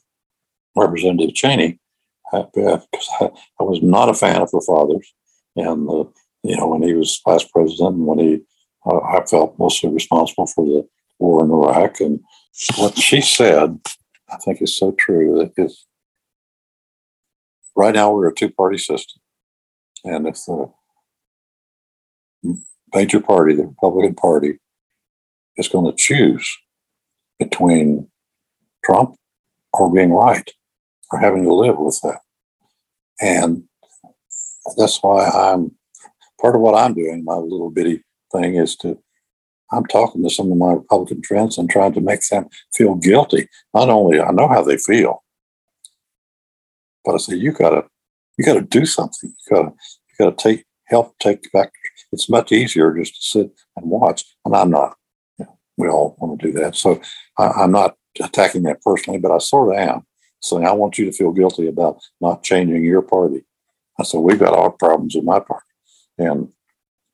Representative 0.76 1.34
Cheney 1.34 1.78
because 2.32 3.08
I, 3.20 3.28
I, 3.60 3.62
was 3.62 3.82
not 3.82 4.08
a 4.08 4.14
fan 4.14 4.40
of 4.40 4.50
her 4.52 4.60
father's, 4.60 5.12
and 5.56 5.86
the, 5.86 6.10
you 6.42 6.56
know 6.56 6.68
when 6.68 6.82
he 6.82 6.94
was 6.94 7.20
vice 7.24 7.44
president, 7.44 7.96
and 7.96 8.06
when 8.06 8.18
he 8.18 8.40
uh, 8.86 8.98
I 8.98 9.24
felt 9.26 9.58
mostly 9.58 9.90
responsible 9.90 10.46
for 10.46 10.64
the 10.64 10.88
war 11.18 11.44
in 11.44 11.50
Iraq, 11.50 12.00
and 12.00 12.20
what 12.76 12.98
she 12.98 13.20
said, 13.20 13.78
I 14.30 14.36
think 14.38 14.62
is 14.62 14.76
so 14.76 14.92
true. 14.92 15.48
Is, 15.56 15.86
right 17.76 17.94
now 17.94 18.12
we're 18.12 18.28
a 18.28 18.34
two-party 18.34 18.78
system, 18.78 19.20
and 20.04 20.26
if 20.26 20.36
the 20.46 20.72
major 22.94 23.20
party, 23.20 23.54
the 23.54 23.66
Republican 23.66 24.14
Party, 24.14 24.58
is 25.56 25.68
going 25.68 25.86
to 25.86 25.96
choose 25.96 26.48
between 27.38 28.08
Trump 28.84 29.16
or 29.72 29.92
being 29.92 30.12
right 30.12 30.50
or 31.10 31.18
having 31.18 31.44
to 31.44 31.54
live 31.54 31.78
with 31.78 31.98
that. 32.02 32.20
And 33.20 33.64
that's 34.76 34.98
why 35.02 35.26
I'm 35.26 35.72
part 36.40 36.54
of 36.54 36.60
what 36.60 36.74
I'm 36.74 36.94
doing, 36.94 37.24
my 37.24 37.36
little 37.36 37.70
bitty 37.70 38.02
thing 38.32 38.56
is 38.56 38.76
to 38.76 38.98
I'm 39.72 39.86
talking 39.86 40.22
to 40.22 40.30
some 40.30 40.52
of 40.52 40.58
my 40.58 40.72
Republican 40.72 41.22
friends 41.22 41.58
and 41.58 41.68
trying 41.68 41.94
to 41.94 42.00
make 42.00 42.20
them 42.30 42.46
feel 42.74 42.94
guilty. 42.94 43.48
Not 43.72 43.88
only 43.88 44.20
I 44.20 44.30
know 44.30 44.46
how 44.46 44.62
they 44.62 44.76
feel, 44.76 45.24
but 47.04 47.14
I 47.14 47.18
say 47.18 47.36
you 47.36 47.52
gotta 47.52 47.84
you 48.38 48.44
gotta 48.44 48.60
do 48.60 48.86
something. 48.86 49.34
You 49.48 49.56
gotta 49.56 49.70
you 49.70 50.14
gotta 50.18 50.36
take 50.36 50.64
help 50.86 51.18
take 51.18 51.50
back. 51.52 51.72
It's 52.12 52.28
much 52.28 52.52
easier 52.52 52.94
just 52.94 53.14
to 53.14 53.22
sit 53.22 53.50
and 53.76 53.90
watch, 53.90 54.24
and 54.44 54.54
I'm 54.54 54.70
not. 54.70 54.96
We 55.76 55.88
all 55.88 56.16
want 56.18 56.40
to 56.40 56.46
do 56.52 56.58
that, 56.60 56.76
so 56.76 57.00
I, 57.38 57.48
I'm 57.48 57.72
not 57.72 57.96
attacking 58.20 58.62
that 58.62 58.82
personally, 58.82 59.18
but 59.18 59.32
I 59.32 59.38
sort 59.38 59.74
of 59.74 59.78
am 59.78 60.06
saying, 60.44 60.66
I 60.66 60.72
want 60.72 60.98
you 60.98 61.06
to 61.06 61.12
feel 61.12 61.32
guilty 61.32 61.66
about 61.66 62.00
not 62.20 62.42
changing 62.42 62.84
your 62.84 63.02
party. 63.02 63.44
I 63.98 64.04
said, 64.04 64.20
we've 64.20 64.38
got 64.38 64.54
our 64.54 64.70
problems 64.70 65.14
in 65.14 65.24
my 65.24 65.40
party. 65.40 65.64
And, 66.18 66.48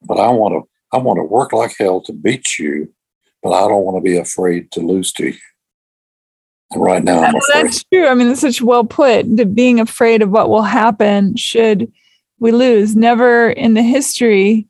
but 0.01 0.19
I 0.19 0.29
want 0.29 0.53
to, 0.53 0.69
I 0.95 0.99
want 0.99 1.17
to 1.17 1.23
work 1.23 1.53
like 1.53 1.75
hell 1.77 2.01
to 2.01 2.13
beat 2.13 2.59
you, 2.59 2.93
but 3.41 3.51
I 3.51 3.67
don't 3.67 3.83
want 3.83 3.97
to 3.97 4.01
be 4.01 4.17
afraid 4.17 4.71
to 4.71 4.81
lose 4.81 5.11
to 5.13 5.27
you. 5.27 5.37
And 6.71 6.81
right 6.81 7.03
now. 7.03 7.31
That's 7.53 7.83
true. 7.85 8.07
I 8.07 8.13
mean, 8.13 8.29
it's 8.29 8.41
such 8.41 8.61
well 8.61 8.83
put. 8.83 9.35
The 9.35 9.45
being 9.45 9.79
afraid 9.79 10.21
of 10.21 10.29
what 10.29 10.49
will 10.49 10.61
happen 10.61 11.35
should 11.35 11.91
we 12.39 12.51
lose. 12.51 12.95
Never 12.95 13.49
in 13.49 13.73
the 13.73 13.81
history 13.81 14.67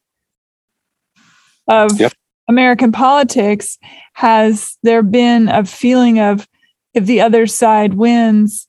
of 1.68 2.00
yep. 2.00 2.14
American 2.52 2.92
politics 2.92 3.78
has 4.14 4.78
there 4.84 5.02
been 5.02 5.48
a 5.48 5.64
feeling 5.64 6.20
of 6.20 6.48
if 6.94 7.06
the 7.06 7.22
other 7.22 7.48
side 7.48 7.94
wins, 7.94 8.68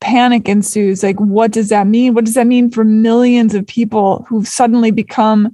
panic 0.00 0.48
ensues. 0.48 1.04
Like, 1.04 1.20
what 1.20 1.52
does 1.52 1.68
that 1.68 1.86
mean? 1.86 2.12
What 2.12 2.24
does 2.24 2.34
that 2.34 2.48
mean 2.48 2.70
for 2.70 2.82
millions 2.82 3.54
of 3.54 3.64
people 3.66 4.26
who've 4.28 4.48
suddenly 4.48 4.90
become 4.90 5.52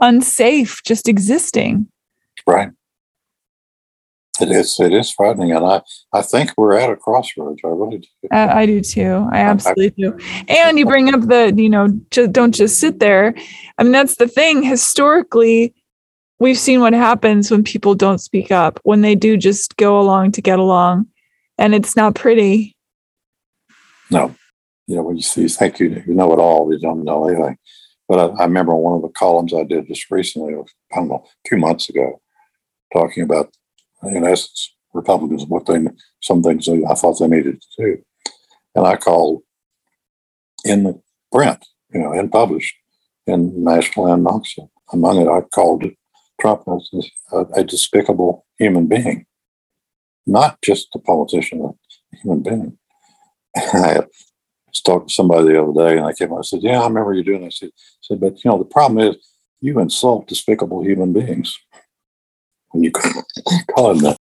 unsafe 0.00 0.82
just 0.84 1.08
existing? 1.08 1.88
Right. 2.46 2.70
It 4.40 4.50
is. 4.50 4.78
It 4.80 4.92
is 4.92 5.10
frightening, 5.10 5.52
and 5.52 5.64
I, 5.64 5.82
I 6.12 6.22
think 6.22 6.52
we're 6.56 6.78
at 6.78 6.90
a 6.90 6.96
crossroads. 6.96 7.60
I 7.64 7.68
really 7.68 7.98
do. 7.98 8.28
Uh, 8.32 8.48
I 8.50 8.66
do 8.66 8.80
too. 8.80 9.28
I 9.30 9.38
absolutely 9.38 9.90
do. 9.90 10.16
And 10.48 10.78
you 10.78 10.86
bring 10.86 11.12
up 11.12 11.22
the, 11.22 11.52
you 11.54 11.68
know, 11.68 11.88
just, 12.10 12.32
don't 12.32 12.54
just 12.54 12.80
sit 12.80 12.98
there. 12.98 13.34
I 13.78 13.82
mean, 13.82 13.92
that's 13.92 14.16
the 14.16 14.26
thing. 14.26 14.62
Historically, 14.62 15.74
we've 16.42 16.58
seen 16.58 16.80
what 16.80 16.92
happens 16.92 17.50
when 17.50 17.62
people 17.62 17.94
don't 17.94 18.18
speak 18.18 18.50
up. 18.50 18.80
When 18.82 19.00
they 19.00 19.14
do 19.14 19.36
just 19.36 19.76
go 19.76 19.98
along 19.98 20.32
to 20.32 20.42
get 20.42 20.58
along, 20.58 21.06
and 21.56 21.74
it's 21.74 21.96
not 21.96 22.16
pretty. 22.16 22.76
No, 24.10 24.34
you 24.86 24.96
know 24.96 25.02
when 25.02 25.16
you 25.16 25.22
see, 25.22 25.46
think 25.48 25.78
you 25.78 26.02
you 26.06 26.14
know 26.14 26.32
it 26.32 26.38
all, 26.38 26.70
you 26.70 26.78
don't 26.78 27.04
know 27.04 27.28
anything. 27.28 27.56
But 28.08 28.18
I, 28.18 28.42
I 28.42 28.44
remember 28.44 28.74
one 28.74 28.96
of 28.96 29.02
the 29.02 29.08
columns 29.08 29.54
I 29.54 29.62
did 29.62 29.86
just 29.86 30.10
recently, 30.10 30.54
I 30.54 30.96
don't 30.96 31.08
know, 31.08 31.24
two 31.48 31.56
months 31.56 31.88
ago, 31.88 32.20
talking 32.92 33.22
about 33.22 33.54
in 34.02 34.24
essence, 34.24 34.74
Republicans 34.92 35.46
what 35.46 35.66
they 35.66 35.78
some 36.20 36.42
things 36.42 36.68
I 36.68 36.94
thought 36.94 37.20
they 37.20 37.28
needed 37.28 37.62
to 37.62 37.68
do, 37.84 38.02
and 38.74 38.86
I 38.86 38.96
called 38.96 39.42
in 40.64 40.82
the 40.82 41.00
print, 41.30 41.64
you 41.94 42.00
know, 42.00 42.12
and 42.12 42.30
published 42.30 42.74
in 43.26 43.62
Nashville 43.62 44.12
and 44.12 44.24
Knoxville. 44.24 44.70
Among 44.92 45.22
it, 45.22 45.28
I 45.28 45.40
called 45.40 45.84
Trump 46.42 46.64
a, 47.32 47.38
a 47.54 47.64
despicable 47.64 48.44
human 48.58 48.86
being, 48.88 49.26
not 50.26 50.60
just 50.60 50.88
a 50.94 50.98
politician, 50.98 51.62
a 51.62 52.16
human 52.16 52.42
being. 52.42 52.78
I 53.56 54.02
talked 54.84 55.08
to 55.08 55.14
somebody 55.14 55.48
the 55.48 55.62
other 55.62 55.72
day, 55.72 55.98
and 55.98 56.06
I 56.06 56.12
came 56.12 56.32
out 56.32 56.36
and 56.36 56.46
said, 56.46 56.62
"Yeah, 56.62 56.80
I 56.80 56.88
remember 56.88 57.14
you 57.14 57.22
doing." 57.22 57.42
That. 57.42 57.46
I 57.46 57.50
said, 57.50 57.70
"said 58.00 58.20
But 58.20 58.44
you 58.44 58.50
know, 58.50 58.58
the 58.58 58.64
problem 58.64 58.98
is 59.06 59.16
you 59.60 59.78
insult 59.78 60.26
despicable 60.26 60.82
human 60.82 61.12
beings." 61.12 61.56
when 62.72 62.82
you 62.82 62.90
call 63.74 63.92
him 63.92 63.98
the 63.98 64.16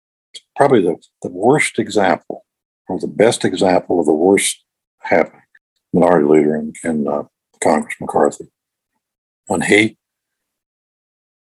probably 0.55 0.81
the, 0.81 0.95
the 1.21 1.29
worst 1.29 1.79
example 1.79 2.45
or 2.89 2.99
the 2.99 3.07
best 3.07 3.45
example 3.45 3.99
of 3.99 4.05
the 4.05 4.13
worst 4.13 4.63
happening 5.01 5.41
minority 5.93 6.27
leader 6.27 6.55
in, 6.55 6.73
in 6.83 7.07
uh, 7.07 7.23
Congress 7.63 7.95
McCarthy 7.99 8.47
when 9.47 9.61
he 9.61 9.97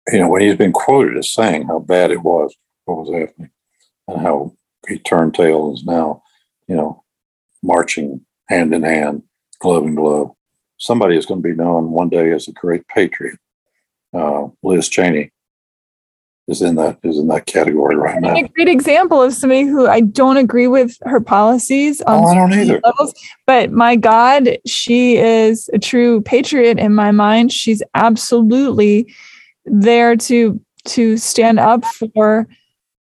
you 0.08 0.18
know 0.18 0.28
when 0.28 0.42
he's 0.42 0.56
been 0.56 0.72
quoted 0.72 1.16
as 1.16 1.32
saying 1.32 1.66
how 1.66 1.78
bad 1.78 2.10
it 2.10 2.22
was 2.22 2.54
what 2.84 2.98
was 2.98 3.20
happening 3.20 3.50
and 4.08 4.20
how 4.20 4.54
he 4.88 4.98
turned 4.98 5.34
tail 5.34 5.72
is 5.74 5.84
now 5.84 6.22
you 6.68 6.76
know 6.76 7.02
marching 7.62 8.24
hand 8.48 8.74
in 8.74 8.82
hand 8.82 9.22
glove 9.60 9.84
in 9.84 9.94
glove 9.94 10.30
somebody 10.78 11.16
is 11.16 11.26
going 11.26 11.42
to 11.42 11.48
be 11.48 11.54
known 11.54 11.90
one 11.90 12.08
day 12.08 12.32
as 12.32 12.48
a 12.48 12.52
great 12.52 12.86
patriot 12.88 13.38
uh, 14.14 14.46
liz 14.62 14.88
cheney 14.88 15.30
is 16.50 16.60
in 16.62 16.74
that 16.74 16.98
is 17.04 17.18
in 17.18 17.28
that 17.28 17.46
category 17.46 17.96
right 17.96 18.20
now. 18.20 18.34
A 18.34 18.48
great 18.48 18.68
example 18.68 19.22
of 19.22 19.32
somebody 19.32 19.62
who 19.62 19.86
I 19.86 20.00
don't 20.00 20.36
agree 20.36 20.66
with 20.66 20.98
her 21.02 21.20
policies 21.20 22.02
on 22.02 22.24
oh, 22.24 22.26
I 22.26 22.34
don't 22.34 22.52
either. 22.52 22.80
levels, 22.84 23.14
but 23.46 23.70
my 23.70 23.96
God, 23.96 24.58
she 24.66 25.16
is 25.16 25.70
a 25.72 25.78
true 25.78 26.20
patriot 26.22 26.78
in 26.78 26.94
my 26.94 27.12
mind. 27.12 27.52
She's 27.52 27.82
absolutely 27.94 29.14
there 29.64 30.16
to 30.16 30.60
to 30.86 31.16
stand 31.16 31.58
up 31.58 31.84
for 32.14 32.48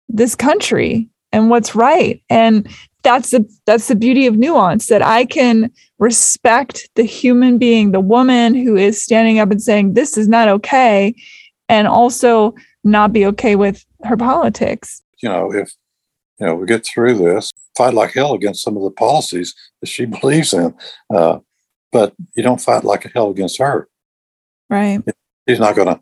this 0.09 0.35
country 0.35 1.07
and 1.31 1.49
what's 1.49 1.75
right. 1.75 2.21
And 2.29 2.67
that's 3.03 3.31
the 3.31 3.47
that's 3.65 3.87
the 3.87 3.95
beauty 3.95 4.27
of 4.27 4.37
nuance 4.37 4.87
that 4.87 5.01
I 5.01 5.25
can 5.25 5.71
respect 5.99 6.89
the 6.95 7.03
human 7.03 7.57
being, 7.57 7.91
the 7.91 7.99
woman 7.99 8.55
who 8.55 8.75
is 8.75 9.01
standing 9.01 9.39
up 9.39 9.51
and 9.51 9.61
saying 9.61 9.93
this 9.93 10.17
is 10.17 10.27
not 10.27 10.49
okay, 10.49 11.15
and 11.69 11.87
also 11.87 12.53
not 12.83 13.13
be 13.13 13.25
okay 13.27 13.55
with 13.55 13.85
her 14.03 14.17
politics. 14.17 15.01
You 15.21 15.29
know, 15.29 15.53
if 15.53 15.71
you 16.39 16.45
know 16.45 16.55
we 16.55 16.65
get 16.65 16.85
through 16.85 17.17
this, 17.17 17.51
fight 17.77 17.93
like 17.93 18.13
hell 18.13 18.33
against 18.33 18.63
some 18.63 18.75
of 18.75 18.83
the 18.83 18.91
policies 18.91 19.55
that 19.81 19.87
she 19.87 20.05
believes 20.21 20.53
in, 20.53 20.73
uh, 21.13 21.39
but 21.91 22.13
you 22.35 22.43
don't 22.43 22.61
fight 22.61 22.83
like 22.83 23.09
hell 23.13 23.29
against 23.29 23.59
her. 23.59 23.87
Right. 24.69 25.01
She's 25.47 25.59
not 25.59 25.75
going 25.75 25.87
to 25.87 25.99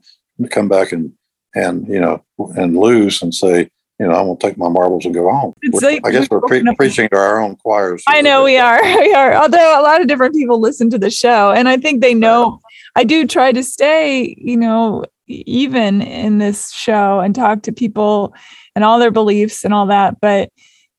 come 0.49 0.67
back 0.67 0.91
and 0.91 1.13
and 1.55 1.87
you 1.87 1.99
know 1.99 2.23
and 2.55 2.77
lose 2.77 3.21
and 3.21 3.33
say 3.33 3.69
you 3.99 4.05
know, 4.05 4.13
I'm 4.13 4.25
going 4.25 4.37
to 4.37 4.47
take 4.47 4.57
my 4.57 4.69
marbles 4.69 5.05
and 5.05 5.13
go 5.13 5.29
home. 5.31 5.53
Like 5.71 6.05
I 6.05 6.11
guess 6.11 6.29
we're 6.29 6.41
pre- 6.41 6.63
preaching 6.75 7.09
to 7.09 7.17
our 7.17 7.39
own 7.39 7.55
choirs. 7.55 8.03
I 8.07 8.21
know 8.21 8.43
we 8.43 8.57
are. 8.57 8.79
We 9.07 9.13
are. 9.13 9.33
Although 9.33 9.79
a 9.79 9.81
lot 9.81 10.01
of 10.01 10.07
different 10.07 10.35
people 10.35 10.59
listen 10.59 10.89
to 10.91 10.99
the 10.99 11.09
show, 11.09 11.51
and 11.51 11.67
I 11.67 11.77
think 11.77 12.01
they 12.01 12.13
know. 12.13 12.59
I 12.95 13.03
do 13.03 13.25
try 13.25 13.51
to 13.51 13.63
stay, 13.63 14.35
you 14.37 14.57
know, 14.57 15.03
even 15.27 16.01
in 16.01 16.37
this 16.37 16.71
show 16.71 17.19
and 17.19 17.33
talk 17.33 17.63
to 17.63 17.71
people 17.71 18.33
and 18.75 18.83
all 18.83 18.99
their 18.99 19.11
beliefs 19.11 19.63
and 19.63 19.73
all 19.73 19.87
that. 19.87 20.19
But 20.21 20.49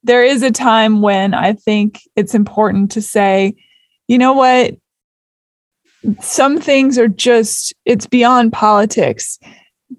there 0.03 0.23
is 0.23 0.43
a 0.43 0.51
time 0.51 1.03
when 1.03 1.35
I 1.35 1.53
think 1.53 2.01
it's 2.17 2.35
important 2.35 2.91
to 2.93 3.03
say, 3.03 3.55
you 4.07 4.19
know 4.19 4.33
what? 4.33 4.75
Some 6.21 6.61
things 6.61 6.99
are 6.99 7.09
just, 7.09 7.75
it's 7.85 8.07
beyond 8.07 8.53
politics. 8.53 9.39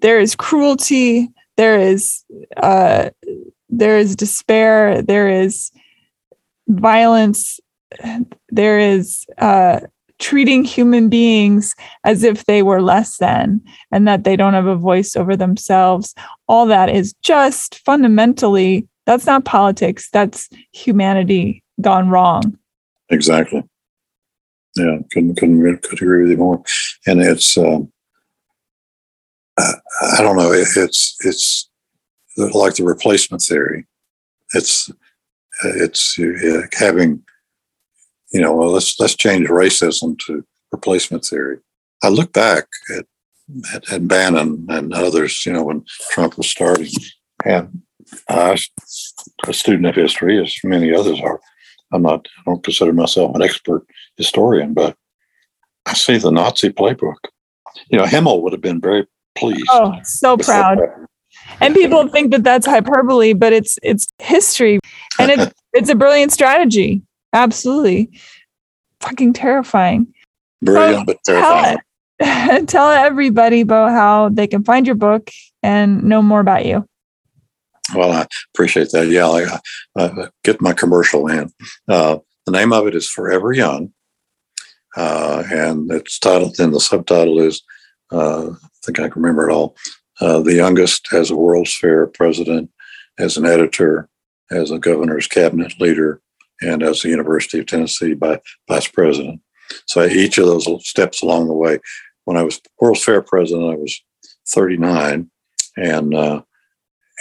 There 0.00 0.20
is 0.20 0.34
cruelty, 0.34 1.28
there 1.56 1.78
is, 1.78 2.24
uh, 2.56 3.10
there 3.68 3.98
is 3.98 4.16
despair, 4.16 5.02
there 5.02 5.28
is 5.28 5.70
violence, 6.68 7.60
there 8.48 8.78
is 8.78 9.26
uh, 9.38 9.80
treating 10.18 10.64
human 10.64 11.08
beings 11.08 11.74
as 12.04 12.22
if 12.22 12.44
they 12.44 12.62
were 12.62 12.80
less 12.80 13.18
than 13.18 13.60
and 13.90 14.06
that 14.06 14.24
they 14.24 14.36
don't 14.36 14.54
have 14.54 14.66
a 14.66 14.76
voice 14.76 15.16
over 15.16 15.36
themselves. 15.36 16.14
All 16.46 16.66
that 16.66 16.88
is 16.88 17.14
just 17.22 17.80
fundamentally 17.84 18.86
that's 19.06 19.26
not 19.26 19.44
politics 19.44 20.08
that's 20.12 20.48
humanity 20.72 21.64
gone 21.80 22.10
wrong. 22.10 22.56
Exactly 23.08 23.64
yeah 24.76 24.98
couldn't 25.12 25.36
couldn't 25.36 25.82
could 25.82 26.00
agree 26.00 26.22
with 26.22 26.30
you 26.30 26.36
more 26.36 26.62
and 27.06 27.20
it's 27.20 27.56
um, 27.58 27.92
I, 29.58 29.72
I 30.18 30.22
don't 30.22 30.36
know 30.36 30.52
it's 30.52 31.16
it's 31.20 31.68
like 32.36 32.74
the 32.74 32.84
replacement 32.84 33.42
theory 33.42 33.86
it's 34.54 34.90
it's 35.62 36.18
uh, 36.18 36.62
having 36.72 37.22
you 38.32 38.40
know, 38.40 38.54
well, 38.54 38.70
let's 38.70 38.98
let's 39.00 39.16
change 39.16 39.48
racism 39.48 40.18
to 40.26 40.44
replacement 40.72 41.24
theory. 41.24 41.58
I 42.02 42.08
look 42.08 42.32
back 42.32 42.66
at, 42.96 43.04
at, 43.74 43.92
at 43.92 44.08
Bannon 44.08 44.66
and 44.68 44.94
others, 44.94 45.44
you 45.44 45.52
know, 45.52 45.64
when 45.64 45.84
Trump 46.10 46.36
was 46.36 46.48
starting, 46.48 46.90
and 47.44 47.82
I, 48.28 48.56
a 49.46 49.52
student 49.52 49.86
of 49.86 49.96
history, 49.96 50.40
as 50.40 50.54
many 50.64 50.94
others 50.94 51.20
are. 51.20 51.40
I'm 51.92 52.02
not. 52.02 52.26
I 52.38 52.42
don't 52.50 52.62
consider 52.62 52.92
myself 52.92 53.34
an 53.34 53.42
expert 53.42 53.84
historian, 54.16 54.74
but 54.74 54.96
I 55.86 55.94
see 55.94 56.18
the 56.18 56.30
Nazi 56.30 56.70
playbook. 56.70 57.16
You 57.88 57.98
know, 57.98 58.04
Himmler 58.04 58.42
would 58.42 58.52
have 58.52 58.60
been 58.60 58.80
very 58.80 59.06
pleased. 59.34 59.68
Oh, 59.70 59.94
so 60.02 60.36
proud. 60.36 60.78
And 61.60 61.74
people 61.74 62.08
think 62.08 62.32
that 62.32 62.44
that's 62.44 62.66
hyperbole, 62.66 63.32
but 63.32 63.52
it's 63.52 63.78
it's 63.82 64.06
history, 64.18 64.78
and 65.18 65.30
it's 65.30 65.52
it's 65.72 65.90
a 65.90 65.94
brilliant 65.94 66.32
strategy. 66.32 67.02
Absolutely. 67.32 68.10
Fucking 69.00 69.32
terrifying. 69.32 70.12
Brilliant, 70.62 71.00
so 71.00 71.04
but 71.04 71.24
terrifying. 71.24 71.78
Tell, 72.22 72.66
tell 72.66 72.90
everybody, 72.90 73.62
Bo, 73.62 73.88
how 73.88 74.28
they 74.28 74.46
can 74.46 74.64
find 74.64 74.86
your 74.86 74.96
book 74.96 75.30
and 75.62 76.02
know 76.02 76.22
more 76.22 76.40
about 76.40 76.66
you. 76.66 76.84
Well, 77.94 78.12
I 78.12 78.26
appreciate 78.54 78.90
that. 78.92 79.08
Yeah, 79.08 79.28
I, 79.28 79.58
I 79.96 80.28
get 80.44 80.60
my 80.60 80.72
commercial 80.72 81.26
in. 81.28 81.50
Uh, 81.88 82.18
the 82.46 82.52
name 82.52 82.72
of 82.72 82.86
it 82.86 82.94
is 82.94 83.08
Forever 83.08 83.52
Young. 83.52 83.92
Uh, 84.96 85.44
and 85.50 85.90
it's 85.92 86.18
titled, 86.18 86.58
and 86.58 86.74
the 86.74 86.80
subtitle 86.80 87.40
is, 87.40 87.62
uh, 88.12 88.50
I 88.50 88.68
think 88.84 88.98
I 88.98 89.08
can 89.08 89.22
remember 89.22 89.48
it 89.48 89.52
all, 89.52 89.76
uh, 90.20 90.40
The 90.40 90.54
Youngest 90.54 91.12
as 91.12 91.30
a 91.30 91.36
World's 91.36 91.76
Fair 91.76 92.06
President, 92.08 92.70
as 93.18 93.36
an 93.36 93.46
editor, 93.46 94.08
as 94.50 94.70
a 94.70 94.78
governor's 94.78 95.28
cabinet 95.28 95.80
leader, 95.80 96.20
and 96.60 96.82
as 96.82 97.02
the 97.02 97.08
University 97.08 97.60
of 97.60 97.66
Tennessee 97.66 98.14
by 98.14 98.40
vice 98.68 98.88
president. 98.88 99.40
So 99.86 100.04
each 100.04 100.38
of 100.38 100.46
those 100.46 100.66
steps 100.86 101.22
along 101.22 101.46
the 101.46 101.54
way. 101.54 101.78
When 102.24 102.36
I 102.36 102.42
was 102.42 102.60
World's 102.80 103.04
Fair 103.04 103.22
president, 103.22 103.70
I 103.70 103.76
was 103.76 104.02
39, 104.48 105.30
and 105.76 106.14
uh, 106.14 106.42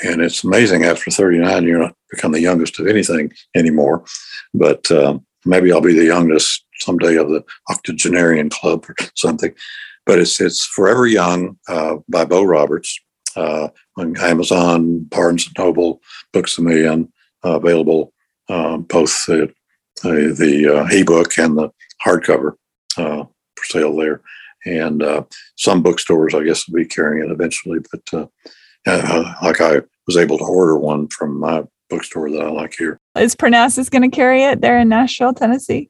and 0.03 0.21
it's 0.21 0.43
amazing 0.43 0.83
after 0.83 1.11
39 1.11 1.63
you're 1.63 1.79
not 1.79 1.95
become 2.09 2.31
the 2.31 2.41
youngest 2.41 2.79
of 2.79 2.87
anything 2.87 3.31
anymore. 3.55 4.03
But 4.53 4.89
um, 4.91 5.25
maybe 5.45 5.71
I'll 5.71 5.81
be 5.81 5.97
the 5.97 6.05
youngest 6.05 6.65
someday 6.79 7.15
of 7.17 7.29
the 7.29 7.43
octogenarian 7.69 8.49
club 8.49 8.85
or 8.89 8.95
something. 9.15 9.53
But 10.05 10.19
it's 10.19 10.41
it's 10.41 10.65
Forever 10.65 11.05
Young 11.07 11.57
uh, 11.67 11.97
by 12.07 12.25
Bo 12.25 12.43
Roberts 12.43 12.99
uh, 13.35 13.69
on 13.97 14.17
Amazon, 14.17 15.03
Barnes 15.03 15.45
and 15.45 15.55
Noble, 15.57 16.01
Books 16.33 16.57
a 16.57 16.61
Million, 16.61 17.11
uh, 17.43 17.57
available 17.57 18.13
uh, 18.49 18.77
both 18.77 19.25
the, 19.27 19.53
the 20.03 20.75
uh, 20.75 20.87
ebook 20.91 21.37
and 21.37 21.57
the 21.57 21.69
hardcover 22.05 22.53
uh, 22.97 23.23
for 23.55 23.65
sale 23.65 23.95
there. 23.95 24.21
And 24.65 25.03
some 25.55 25.81
bookstores, 25.81 26.35
I 26.35 26.43
guess, 26.43 26.67
will 26.67 26.79
be 26.79 26.85
carrying 26.85 27.23
it 27.23 27.31
eventually. 27.31 27.79
But 27.91 28.29
like 28.85 29.61
I 29.61 29.81
was 30.07 30.17
able 30.17 30.37
to 30.37 30.43
order 30.43 30.77
one 30.77 31.07
from 31.07 31.39
my 31.39 31.63
bookstore 31.89 32.29
that 32.31 32.41
I 32.41 32.49
like 32.49 32.75
here. 32.77 32.99
Is 33.17 33.35
Parnassus 33.35 33.89
going 33.89 34.09
to 34.09 34.15
carry 34.15 34.43
it 34.43 34.61
there 34.61 34.79
in 34.79 34.89
Nashville, 34.89 35.33
Tennessee? 35.33 35.89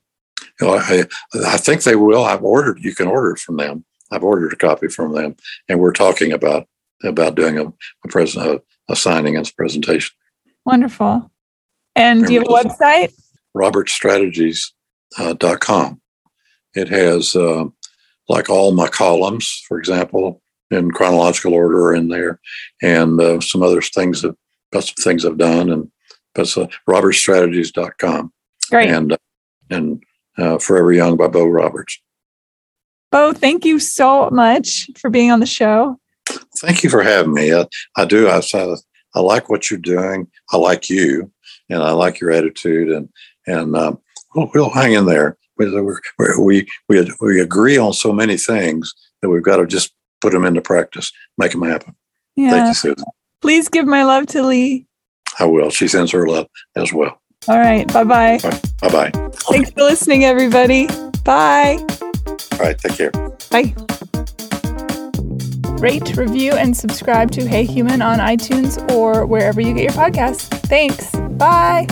You 0.59 0.67
know, 0.67 0.75
I, 0.75 1.03
I 1.45 1.57
think 1.57 1.83
they 1.83 1.95
will. 1.95 2.23
I've 2.23 2.43
ordered. 2.43 2.83
You 2.83 2.95
can 2.95 3.07
order 3.07 3.31
it 3.31 3.39
from 3.39 3.57
them. 3.57 3.85
I've 4.11 4.23
ordered 4.23 4.53
a 4.53 4.55
copy 4.55 4.87
from 4.87 5.13
them, 5.13 5.35
and 5.67 5.79
we're 5.79 5.93
talking 5.93 6.31
about 6.31 6.67
about 7.03 7.35
doing 7.35 7.57
a 7.57 7.65
a, 7.65 8.07
present, 8.09 8.45
a, 8.45 8.61
a 8.89 8.95
signing 8.95 9.37
and 9.37 9.51
presentation. 9.55 10.15
Wonderful. 10.65 11.31
And 11.95 12.25
do 12.25 12.33
you 12.33 12.39
have 12.39 12.49
a 12.49 12.51
website? 12.51 13.13
robertstrategies.com. 13.55 15.91
Uh, 15.91 15.95
it 16.75 16.89
has 16.89 17.35
uh, 17.35 17.65
like 18.27 18.49
all 18.49 18.71
my 18.71 18.87
columns, 18.87 19.63
for 19.67 19.79
example, 19.79 20.41
in 20.71 20.91
chronological 20.91 21.53
order 21.53 21.93
in 21.93 22.09
there, 22.09 22.39
and 22.81 23.19
uh, 23.19 23.39
some 23.39 23.63
other 23.63 23.81
things 23.81 24.21
that 24.21 24.35
some 24.73 24.83
things 25.03 25.25
I've 25.25 25.37
done, 25.37 25.69
and 25.69 25.91
that's 26.35 26.57
uh, 26.57 26.67
robertstrategies.com. 26.87 28.31
Great. 28.69 28.89
And 28.89 29.13
uh, 29.13 29.17
and 29.69 30.03
uh, 30.37 30.57
Forever 30.57 30.91
Young 30.91 31.17
by 31.17 31.27
Bo 31.27 31.45
Roberts. 31.47 31.99
Bo, 33.11 33.33
thank 33.33 33.65
you 33.65 33.79
so 33.79 34.29
much 34.29 34.89
for 34.97 35.09
being 35.09 35.31
on 35.31 35.39
the 35.39 35.45
show. 35.45 35.99
Thank 36.57 36.83
you 36.83 36.89
for 36.89 37.01
having 37.01 37.33
me. 37.33 37.53
I, 37.53 37.65
I 37.97 38.05
do. 38.05 38.27
I, 38.27 38.41
I, 38.53 38.75
I 39.15 39.19
like 39.19 39.49
what 39.49 39.69
you're 39.69 39.79
doing. 39.79 40.27
I 40.51 40.57
like 40.57 40.89
you, 40.89 41.31
and 41.69 41.81
I 41.81 41.91
like 41.91 42.19
your 42.19 42.31
attitude, 42.31 42.89
and 42.89 43.09
and 43.47 43.75
um, 43.75 43.99
we'll, 44.35 44.51
we'll 44.53 44.69
hang 44.69 44.93
in 44.93 45.05
there. 45.05 45.37
We, 45.57 45.69
we 46.39 46.67
we 46.87 47.11
we 47.19 47.41
agree 47.41 47.77
on 47.77 47.93
so 47.93 48.13
many 48.13 48.37
things 48.37 48.93
that 49.21 49.29
we've 49.29 49.43
got 49.43 49.57
to 49.57 49.65
just 49.65 49.93
put 50.21 50.33
them 50.33 50.45
into 50.45 50.61
practice, 50.61 51.11
make 51.37 51.51
them 51.51 51.63
happen. 51.63 51.95
Yeah. 52.35 52.51
Thank 52.51 52.67
you, 52.67 52.73
Susan. 52.73 53.05
Please 53.41 53.69
give 53.69 53.85
my 53.85 54.03
love 54.03 54.27
to 54.27 54.43
Lee. 54.43 54.85
I 55.39 55.45
will. 55.45 55.69
She 55.69 55.87
sends 55.87 56.11
her 56.11 56.27
love 56.27 56.47
as 56.75 56.91
well. 56.91 57.21
All 57.47 57.57
right. 57.57 57.91
Bye 57.93 58.03
bye. 58.03 58.39
Bye 58.81 58.89
bye. 58.89 59.11
Thanks 59.49 59.71
for 59.71 59.81
listening, 59.81 60.25
everybody. 60.25 60.87
Bye. 61.23 61.77
All 62.53 62.59
right. 62.59 62.77
Take 62.77 62.97
care. 62.97 63.11
Bye. 63.49 63.73
Rate, 65.79 66.17
review, 66.17 66.51
and 66.53 66.75
subscribe 66.75 67.31
to 67.31 67.47
Hey 67.47 67.63
Human 67.63 68.01
on 68.01 68.19
iTunes 68.19 68.91
or 68.91 69.25
wherever 69.25 69.61
you 69.61 69.73
get 69.73 69.83
your 69.83 69.93
podcasts. 69.93 70.49
Thanks. 70.67 71.15
Bye. 71.37 71.87